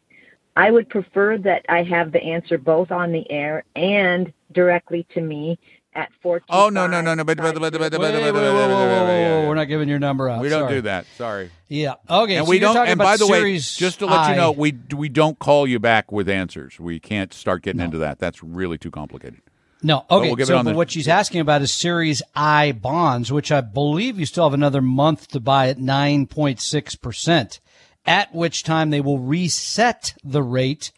I 0.57 0.71
would 0.71 0.89
prefer 0.89 1.39
that 1.39 1.65
I 1.69 1.83
have 1.85 2.13
the 2.13 2.23
answer 2.23 2.59
both 2.59 2.91
on 2.91 3.13
the 3.13 3.31
air 3.31 3.65
and 3.75 4.33
directly 4.53 5.07
to 5.15 5.21
me 5.21 5.59
at 5.95 6.11
14. 6.23 6.47
Oh 6.49 6.69
no 6.71 6.87
no 6.87 7.01
no 7.03 7.15
no! 7.15 7.25
But, 7.25 7.37
but, 7.39 7.55
but, 7.59 7.73
but, 7.73 7.91
but. 7.93 8.01
We're 8.01 9.55
not 9.55 9.65
giving 9.65 9.89
your 9.89 9.99
number 9.99 10.29
out. 10.29 10.41
We 10.41 10.49
don't 10.49 10.63
Sorry. 10.63 10.75
do 10.75 10.81
that. 10.83 11.07
Sorry. 11.19 11.51
Yeah. 11.69 11.95
Okay. 12.09 12.37
and 12.37 12.47
so 12.47 12.51
we 12.51 12.57
you're 12.57 12.63
don't. 12.69 12.75
talking 12.77 12.93
And 12.93 13.01
about 13.01 13.13
by 13.13 13.17
the 13.19 13.27
way, 13.29 13.59
just 13.59 13.99
to 13.99 14.07
let 14.07 14.19
I. 14.19 14.31
you 14.31 14.37
know, 14.37 14.53
we 14.53 14.75
we 14.95 15.09
don't 15.09 15.39
call 15.39 15.67
you 15.67 15.79
back 15.79 16.11
with 16.11 16.29
answers. 16.29 16.81
We 16.81 16.99
can't 17.01 17.33
start 17.35 17.63
getting 17.63 17.81
into 17.83 17.99
that. 17.99 18.19
That's 18.19 18.43
really 18.43 18.79
too 18.79 18.91
complicated. 18.91 19.41
No, 19.85 20.05
But 20.09 20.19
okay. 20.21 20.33
we'll 20.33 20.47
so, 20.47 20.63
the- 20.63 20.75
what 20.75 20.93
she's 20.93 21.09
asking 21.09 21.41
about 21.41 21.61
is 21.61 21.73
Series 21.75 22.23
I 22.37 22.71
bonds, 22.71 23.33
which 23.33 23.51
I 23.51 23.61
believe 23.61 24.17
you 24.19 24.27
still 24.27 24.45
have 24.45 24.55
another 24.55 24.81
month 24.81 25.27
to 25.33 25.41
buy 25.41 25.69
at 25.71 25.79
9.6%, 25.79 27.59
at 28.07 28.33
which 28.35 28.63
time 28.63 28.91
they 28.91 29.01
will 29.01 29.19
reset 29.19 30.15
the 30.23 30.43
rate 30.43 30.93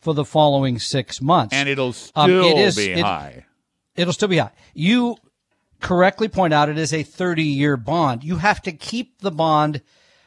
for 0.00 0.14
the 0.14 0.24
following 0.24 0.78
six 0.78 1.20
months. 1.20 1.52
And 1.54 1.68
it'll 1.68 1.92
still 1.92 2.22
Um, 2.22 2.30
it 2.30 2.56
is- 2.58 2.76
be 2.76 2.92
it- 2.92 3.00
high. 3.00 3.46
It'll 4.00 4.12
still 4.12 4.28
be 4.28 4.38
high. 4.38 4.52
You 4.74 5.16
correctly 5.80 6.28
point 6.28 6.54
out 6.54 6.68
it 6.68 6.78
is 6.78 6.92
a 6.92 7.02
30 7.02 7.42
year 7.42 7.76
bond. 7.76 8.24
You 8.24 8.36
have 8.36 8.62
to 8.62 8.72
keep 8.72 9.20
the 9.20 9.30
bond 9.30 9.82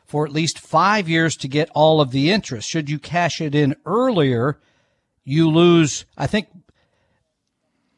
for 0.05 0.25
at 0.25 0.31
least 0.31 0.59
five 0.59 1.09
years 1.09 1.35
to 1.37 1.47
get 1.47 1.69
all 1.73 2.01
of 2.01 2.11
the 2.11 2.29
interest. 2.29 2.69
Should 2.69 2.89
you 2.89 2.99
cash 2.99 3.41
it 3.41 3.55
in 3.55 3.75
earlier, 3.85 4.59
you 5.23 5.49
lose, 5.49 6.05
I 6.17 6.27
think, 6.27 6.49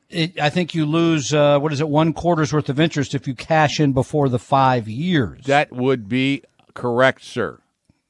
it, 0.10 0.40
I 0.40 0.50
think 0.50 0.74
you 0.74 0.86
lose, 0.86 1.34
uh, 1.34 1.60
what 1.60 1.74
is 1.74 1.82
it, 1.82 1.90
one 1.90 2.14
quarter's 2.14 2.54
worth 2.54 2.70
of 2.70 2.80
interest 2.80 3.16
if 3.16 3.28
you 3.28 3.36
cash 3.36 3.80
in 3.80 3.92
before 3.92 4.30
the 4.30 4.40
five 4.40 4.88
years. 4.88 5.44
That 5.46 5.74
would 5.74 6.08
be 6.08 6.44
correct, 6.74 7.24
sir. 7.26 7.60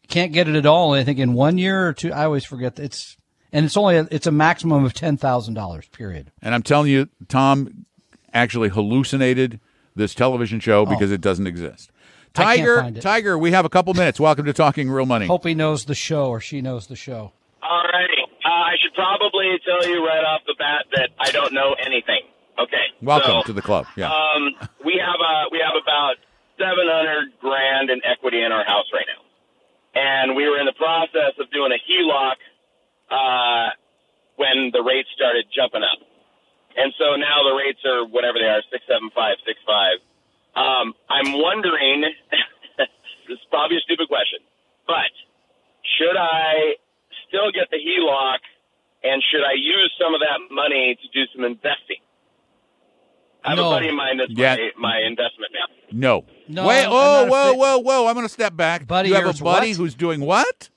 Can't 0.07 0.33
get 0.33 0.47
it 0.47 0.55
at 0.55 0.67
all, 0.67 0.93
I 0.93 1.03
think, 1.03 1.17
in 1.17 1.33
one 1.33 1.57
year 1.57 1.87
or 1.87 1.93
two. 1.93 2.13
I 2.13 2.25
always 2.25 2.45
forget 2.45 2.75
that 2.75 2.83
it's, 2.83 3.17
and 3.55 3.65
it's 3.65 3.77
only, 3.77 3.95
a, 3.95 4.05
it's 4.11 4.27
a 4.27 4.31
maximum 4.31 4.83
of 4.83 4.93
$10,000, 4.93 5.91
period. 5.93 6.29
And 6.41 6.53
I'm 6.53 6.61
telling 6.61 6.91
you, 6.91 7.07
Tom 7.29 7.85
actually 8.33 8.67
hallucinated 8.67 9.61
this 9.95 10.13
television 10.13 10.59
show 10.59 10.85
because 10.85 11.09
it 11.09 11.21
doesn't 11.21 11.47
exist. 11.47 11.89
Oh. 12.37 12.43
I 12.43 12.57
can't 12.57 12.67
Tiger. 12.67 13.01
Tiger, 13.01 13.37
we 13.37 13.51
have 13.51 13.63
a 13.63 13.69
couple 13.69 13.93
minutes. 13.93 14.19
Welcome 14.19 14.43
to 14.43 14.51
Talking 14.51 14.91
Real 14.91 15.05
Money. 15.05 15.27
Hope 15.27 15.45
he 15.45 15.53
knows 15.53 15.85
the 15.85 15.95
show 15.95 16.27
or 16.27 16.41
she 16.41 16.59
knows 16.59 16.87
the 16.87 16.97
show. 16.97 17.31
All 17.63 17.83
righty. 17.93 18.19
Uh, 18.43 18.49
I 18.49 18.75
should 18.83 18.93
probably 18.93 19.55
tell 19.63 19.89
you 19.89 20.05
right 20.05 20.25
off 20.25 20.41
the 20.45 20.55
bat 20.59 20.83
that 20.91 21.11
I 21.17 21.31
don't 21.31 21.53
know 21.53 21.77
anything. 21.79 22.27
Okay. 22.59 22.91
Welcome 23.01 23.39
so, 23.39 23.43
to 23.43 23.53
the 23.53 23.61
club. 23.61 23.85
Yeah. 23.95 24.11
Um, 24.11 24.51
we 24.83 24.99
have 24.99 25.15
uh, 25.15 25.47
we 25.49 25.63
have 25.63 25.79
about 25.81 26.15
seven 26.59 26.91
hundred 26.91 27.31
grand 27.39 27.89
in 27.89 28.01
equity 28.03 28.43
in 28.43 28.51
our 28.51 28.65
house 28.65 28.91
right 28.91 29.07
now, 29.07 29.23
and 29.95 30.35
we 30.35 30.43
were 30.43 30.59
in 30.59 30.65
the 30.65 30.75
process 30.75 31.39
of 31.39 31.49
doing 31.51 31.71
a 31.71 31.79
HELOC 31.79 32.35
uh, 33.15 33.69
when 34.35 34.71
the 34.75 34.83
rates 34.83 35.07
started 35.15 35.47
jumping 35.55 35.83
up, 35.83 35.99
and 36.75 36.91
so 36.99 37.15
now 37.15 37.47
the 37.47 37.55
rates 37.55 37.79
are 37.87 38.03
whatever 38.05 38.35
they 38.39 38.51
are 38.51 38.59
six 38.71 38.83
seven 38.91 39.07
five 39.15 39.39
six 39.47 39.55
five. 39.65 40.03
Um, 40.55 40.93
I'm 41.09 41.31
wondering. 41.39 42.03
this 42.77 43.39
is 43.39 43.45
probably 43.49 43.77
a 43.77 43.83
stupid 43.87 44.07
question, 44.11 44.39
but 44.87 45.11
should 45.97 46.17
I 46.19 46.75
still 47.27 47.51
get 47.55 47.71
the 47.71 47.79
HELOC, 47.79 48.39
and 49.03 49.23
should 49.31 49.43
I 49.47 49.53
use 49.55 49.91
some 49.99 50.13
of 50.13 50.19
that 50.21 50.39
money 50.51 50.97
to 50.99 51.07
do 51.15 51.23
some 51.33 51.43
investing? 51.45 52.03
I 53.43 53.49
have 53.49 53.57
No. 53.57 53.67
a 53.67 53.75
buddy 53.75 53.89
of 53.89 53.95
mine 53.95 54.17
that's 54.17 54.31
Yeah. 54.31 54.55
my, 54.77 54.89
my 54.89 54.97
investment 55.05 55.51
now. 55.53 55.67
no. 55.91 56.25
No, 56.47 56.67
Wait. 56.67 56.81
I'm- 56.81 56.89
oh, 56.91 57.23
I'm 57.23 57.27
not 57.29 57.31
whoa, 57.31 57.53
whoa, 57.53 57.77
whoa! 57.79 58.07
I'm 58.07 58.13
going 58.15 58.25
to 58.25 58.31
step 58.33 58.55
back. 58.55 58.85
Buddy 58.87 59.09
you 59.09 59.15
have 59.15 59.23
a 59.25 59.43
buddy 59.43 59.69
what? 59.69 59.77
who's 59.77 59.95
doing 59.95 60.21
what? 60.21 60.69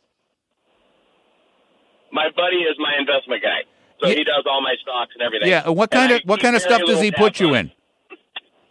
My 2.12 2.28
buddy 2.34 2.56
is 2.64 2.76
my 2.78 2.94
investment 2.98 3.42
guy, 3.42 3.62
so 4.00 4.08
Yeah. 4.08 4.14
he 4.16 4.24
does 4.24 4.44
all 4.48 4.60
my 4.62 4.74
stocks 4.82 5.12
and 5.14 5.22
everything. 5.22 5.48
Yeah. 5.48 5.64
and 5.66 5.76
What 5.76 5.92
And 5.92 6.00
kind 6.00 6.12
I 6.12 6.16
of 6.16 6.22
what 6.24 6.40
kind 6.40 6.56
of 6.56 6.62
stuff 6.62 6.82
does 6.86 7.00
he 7.00 7.10
put 7.12 7.40
you 7.40 7.50
on 7.50 7.56
in? 7.56 7.72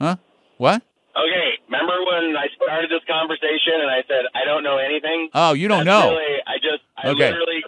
Huh? 0.02 0.16
What? 0.58 0.82
Okay, 1.18 1.50
remember 1.66 1.94
when 2.06 2.38
I 2.38 2.46
started 2.62 2.90
this 2.92 3.02
conversation 3.10 3.74
and 3.82 3.90
I 3.90 4.04
said 4.08 4.26
I 4.36 4.46
don't 4.46 4.64
know 4.64 4.78
anything? 4.78 5.30
Oh, 5.34 5.54
you 5.54 5.68
don't 5.68 5.86
That's 5.86 6.06
know. 6.06 6.12
Really, 6.18 6.38
I 6.46 6.56
just, 6.62 6.84
I 6.96 7.08
Okay. 7.10 7.30
literally, 7.32 7.64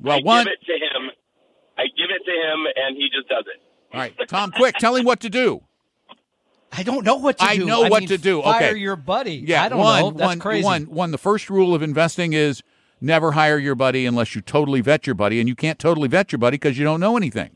Well, 0.00 0.16
I 0.18 0.20
one. 0.22 0.44
give 0.44 0.52
it 0.52 0.64
to 0.66 0.72
him. 0.72 1.10
I 1.76 1.82
give 1.96 2.08
it 2.08 2.24
to 2.24 2.32
him, 2.32 2.66
and 2.76 2.96
he 2.96 3.08
just 3.14 3.28
does 3.28 3.44
it. 3.52 3.60
All 3.92 4.00
right, 4.00 4.14
Tom, 4.28 4.52
quick, 4.52 4.76
tell 4.78 4.94
him 4.96 5.04
what 5.04 5.20
to 5.20 5.28
do. 5.30 5.62
I 6.72 6.82
don't 6.82 7.04
know 7.04 7.16
what 7.16 7.38
to 7.38 7.44
do. 7.44 7.50
I 7.50 7.56
know 7.64 7.82
what 7.82 8.00
mean, 8.00 8.08
to 8.08 8.18
do. 8.18 8.42
Fire 8.42 8.70
Okay. 8.70 8.78
your 8.78 8.96
buddy. 8.96 9.34
Yeah, 9.46 9.62
I 9.64 9.68
don't 9.68 9.78
one, 9.78 10.00
know. 10.00 10.10
That's 10.12 10.26
one- 10.28 10.38
crazy. 10.40 10.64
one- 10.64 10.84
one, 10.84 11.10
The 11.12 11.18
first 11.18 11.48
rule 11.50 11.74
of 11.74 11.82
investing 11.82 12.32
is 12.32 12.62
never 13.04 13.32
hire 13.32 13.58
your 13.58 13.74
buddy 13.74 14.06
unless 14.06 14.34
you 14.34 14.40
totally 14.40 14.80
vet 14.80 15.06
your 15.06 15.14
buddy, 15.14 15.38
and 15.38 15.48
you 15.48 15.54
can't 15.54 15.78
totally 15.78 16.08
vet 16.08 16.32
your 16.32 16.38
buddy 16.38 16.56
because 16.56 16.78
you 16.78 16.84
don't 16.84 17.00
know 17.00 17.16
anything. 17.16 17.50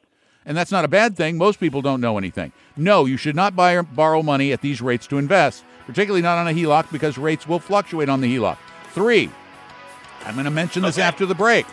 And 0.44 0.57
that's 0.57 0.72
not 0.72 0.84
a 0.84 0.88
bad 0.88 1.16
thing. 1.16 1.36
Most 1.36 1.61
people 1.61 1.82
don't 1.82 2.01
know 2.01 2.16
anything. 2.16 2.53
No, 2.76 3.05
you 3.05 3.16
should 3.16 3.36
not 3.36 3.57
buy 3.57 3.72
or 3.72 3.82
borrow 3.82 4.22
money 4.22 4.53
at 4.53 4.62
these 4.62 4.80
rates 4.80 5.07
to 5.09 5.18
invest, 5.18 5.64
particularly 5.86 6.22
not 6.22 6.38
on 6.38 6.49
a 6.49 6.53
HELOC 6.53 6.90
because 6.90 7.18
rates 7.18 7.46
will 7.46 7.59
fluctuate 7.59 8.09
on 8.09 8.20
the 8.20 8.34
HELOC. 8.34 8.57
Three, 8.92 9.30
I'm 10.24 10.34
going 10.34 10.44
to 10.44 10.51
mention 10.51 10.82
this 10.82 10.99
after 10.99 11.26
the 11.26 11.34
break. 11.34 11.66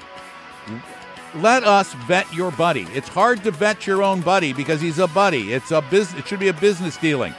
Let 1.36 1.64
us 1.64 1.94
vet 2.08 2.34
your 2.34 2.52
buddy. 2.52 2.88
It's 2.94 3.10
hard 3.10 3.44
to 3.44 3.52
vet 3.52 3.86
your 3.86 4.04
own 4.04 4.22
buddy 4.22 4.54
because 4.54 4.82
he's 4.82 5.00
a 5.00 5.08
buddy. 5.08 5.54
It's 5.54 5.72
a 5.72 5.82
business. 5.82 6.22
It 6.22 6.28
should 6.28 6.40
be 6.40 6.48
a 6.48 6.54
business 6.54 6.98
dealing. 6.98 7.34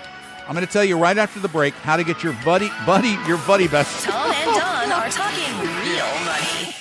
I'm 0.47 0.55
going 0.55 0.67
to 0.67 0.73
tell 0.73 0.85
you 0.85 0.99
right 0.99 1.19
after 1.19 1.41
the 1.41 1.49
break 1.49 1.75
how 1.75 1.97
to 1.97 2.05
get 2.05 2.23
your 2.23 2.37
buddy, 2.45 2.71
buddy, 2.85 3.19
your 3.27 3.39
buddy 3.39 3.69
best. 3.69 4.05
Tom 4.05 4.31
and 4.31 4.61
Don 4.61 4.93
are 4.93 5.11
talking 5.11 5.59
real 5.61 6.25
money. 6.25 6.73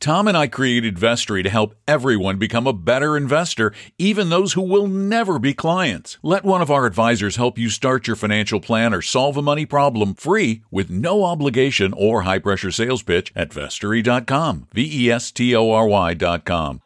Tom 0.00 0.28
and 0.28 0.36
I 0.36 0.46
created 0.46 0.96
Vestory 0.96 1.42
to 1.42 1.50
help 1.50 1.74
everyone 1.86 2.38
become 2.38 2.66
a 2.66 2.72
better 2.72 3.18
investor, 3.18 3.74
even 3.98 4.30
those 4.30 4.54
who 4.54 4.62
will 4.62 4.86
never 4.86 5.38
be 5.38 5.52
clients. 5.52 6.16
Let 6.22 6.42
one 6.42 6.62
of 6.62 6.70
our 6.70 6.86
advisors 6.86 7.36
help 7.36 7.58
you 7.58 7.68
start 7.68 8.06
your 8.06 8.16
financial 8.16 8.60
plan 8.60 8.94
or 8.94 9.02
solve 9.02 9.36
a 9.36 9.42
money 9.42 9.66
problem 9.66 10.14
free 10.14 10.62
with 10.70 10.88
no 10.88 11.24
obligation 11.24 11.92
or 11.94 12.22
high 12.22 12.38
pressure 12.38 12.70
sales 12.70 13.02
pitch 13.02 13.30
at 13.36 13.50
vestory.com. 13.50 14.68
V 14.72 15.06
E 15.06 15.10
S 15.10 15.30
T 15.30 15.54
O 15.54 15.70
R 15.70 15.86
Y.com. 15.86 16.80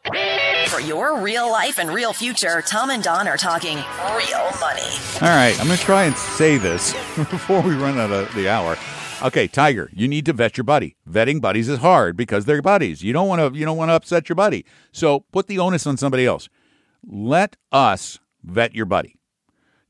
For 0.68 0.80
your 0.80 1.20
real 1.20 1.50
life 1.50 1.78
and 1.78 1.90
real 1.90 2.12
future, 2.12 2.62
Tom 2.62 2.90
and 2.90 3.02
Don 3.02 3.28
are 3.28 3.36
talking 3.36 3.76
real 3.76 4.50
money. 4.60 4.82
All 5.20 5.28
right, 5.28 5.54
I'm 5.60 5.66
going 5.66 5.78
to 5.78 5.84
try 5.84 6.04
and 6.04 6.16
say 6.16 6.56
this 6.56 6.92
before 7.16 7.60
we 7.60 7.74
run 7.74 7.98
out 7.98 8.10
of 8.10 8.34
the 8.34 8.48
hour. 8.48 8.76
Okay, 9.22 9.46
Tiger, 9.46 9.90
you 9.92 10.08
need 10.08 10.26
to 10.26 10.32
vet 10.32 10.56
your 10.56 10.64
buddy. 10.64 10.96
Vetting 11.08 11.40
buddies 11.40 11.68
is 11.68 11.78
hard 11.78 12.16
because 12.16 12.44
they're 12.44 12.62
buddies. 12.62 13.02
You 13.02 13.12
don't 13.12 13.28
want 13.28 13.54
to 13.54 13.58
you 13.58 13.64
don't 13.64 13.76
want 13.76 13.90
to 13.90 13.94
upset 13.94 14.28
your 14.28 14.36
buddy. 14.36 14.64
So 14.90 15.20
put 15.32 15.46
the 15.46 15.58
onus 15.58 15.86
on 15.86 15.96
somebody 15.96 16.26
else. 16.26 16.48
Let 17.06 17.56
us 17.70 18.18
vet 18.42 18.74
your 18.74 18.86
buddy. 18.86 19.16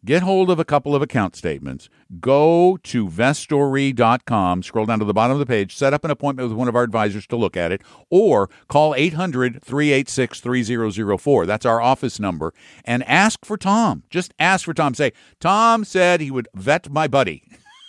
Get 0.04 0.22
hold 0.22 0.50
of 0.50 0.58
a 0.58 0.66
couple 0.66 0.94
of 0.94 1.00
account 1.00 1.34
statements. 1.34 1.88
Go 2.20 2.78
to 2.82 3.08
vestory.com, 3.08 4.62
scroll 4.62 4.84
down 4.84 4.98
to 4.98 5.04
the 5.06 5.14
bottom 5.14 5.32
of 5.32 5.38
the 5.38 5.46
page, 5.46 5.74
set 5.74 5.94
up 5.94 6.04
an 6.04 6.10
appointment 6.10 6.46
with 6.46 6.58
one 6.58 6.68
of 6.68 6.76
our 6.76 6.82
advisors 6.82 7.26
to 7.28 7.36
look 7.36 7.56
at 7.56 7.72
it, 7.72 7.80
or 8.10 8.50
call 8.68 8.94
800 8.94 9.62
386 9.62 10.40
3004. 10.40 11.46
That's 11.46 11.64
our 11.64 11.80
office 11.80 12.20
number. 12.20 12.52
And 12.84 13.02
ask 13.04 13.46
for 13.46 13.56
Tom. 13.56 14.02
Just 14.10 14.34
ask 14.38 14.66
for 14.66 14.74
Tom. 14.74 14.92
Say, 14.92 15.12
Tom 15.40 15.84
said 15.84 16.20
he 16.20 16.30
would 16.30 16.48
vet 16.54 16.90
my 16.90 17.08
buddy. 17.08 17.42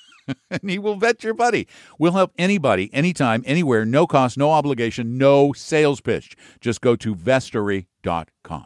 and 0.50 0.70
he 0.70 0.80
will 0.80 0.96
vet 0.96 1.22
your 1.22 1.34
buddy. 1.34 1.68
We'll 2.00 2.14
help 2.14 2.32
anybody, 2.38 2.90
anytime, 2.94 3.44
anywhere, 3.46 3.84
no 3.84 4.08
cost, 4.08 4.38
no 4.38 4.52
obligation, 4.52 5.18
no 5.18 5.52
sales 5.52 6.00
pitch. 6.00 6.38
Just 6.62 6.80
go 6.80 6.96
to 6.96 7.14
vestory.com. 7.14 8.66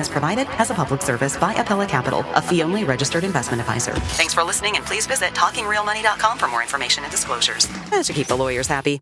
is 0.00 0.08
provided 0.08 0.46
as 0.58 0.70
a 0.70 0.74
public 0.74 1.00
service 1.00 1.36
by 1.36 1.54
Appella 1.54 1.88
Capital, 1.88 2.24
a 2.34 2.42
fee-only 2.42 2.84
registered 2.84 3.24
investment 3.24 3.60
advisor. 3.60 3.94
Thanks 3.94 4.34
for 4.34 4.42
listening, 4.42 4.76
and 4.76 4.84
please 4.84 5.06
visit 5.06 5.30
talkingrealmoney.com 5.30 6.38
for 6.38 6.48
more 6.48 6.60
information 6.60 7.04
and 7.04 7.10
disclosures. 7.10 7.66
That 7.90 8.04
should 8.04 8.16
keep 8.16 8.26
the 8.26 8.36
lawyers 8.36 8.66
happy. 8.66 9.00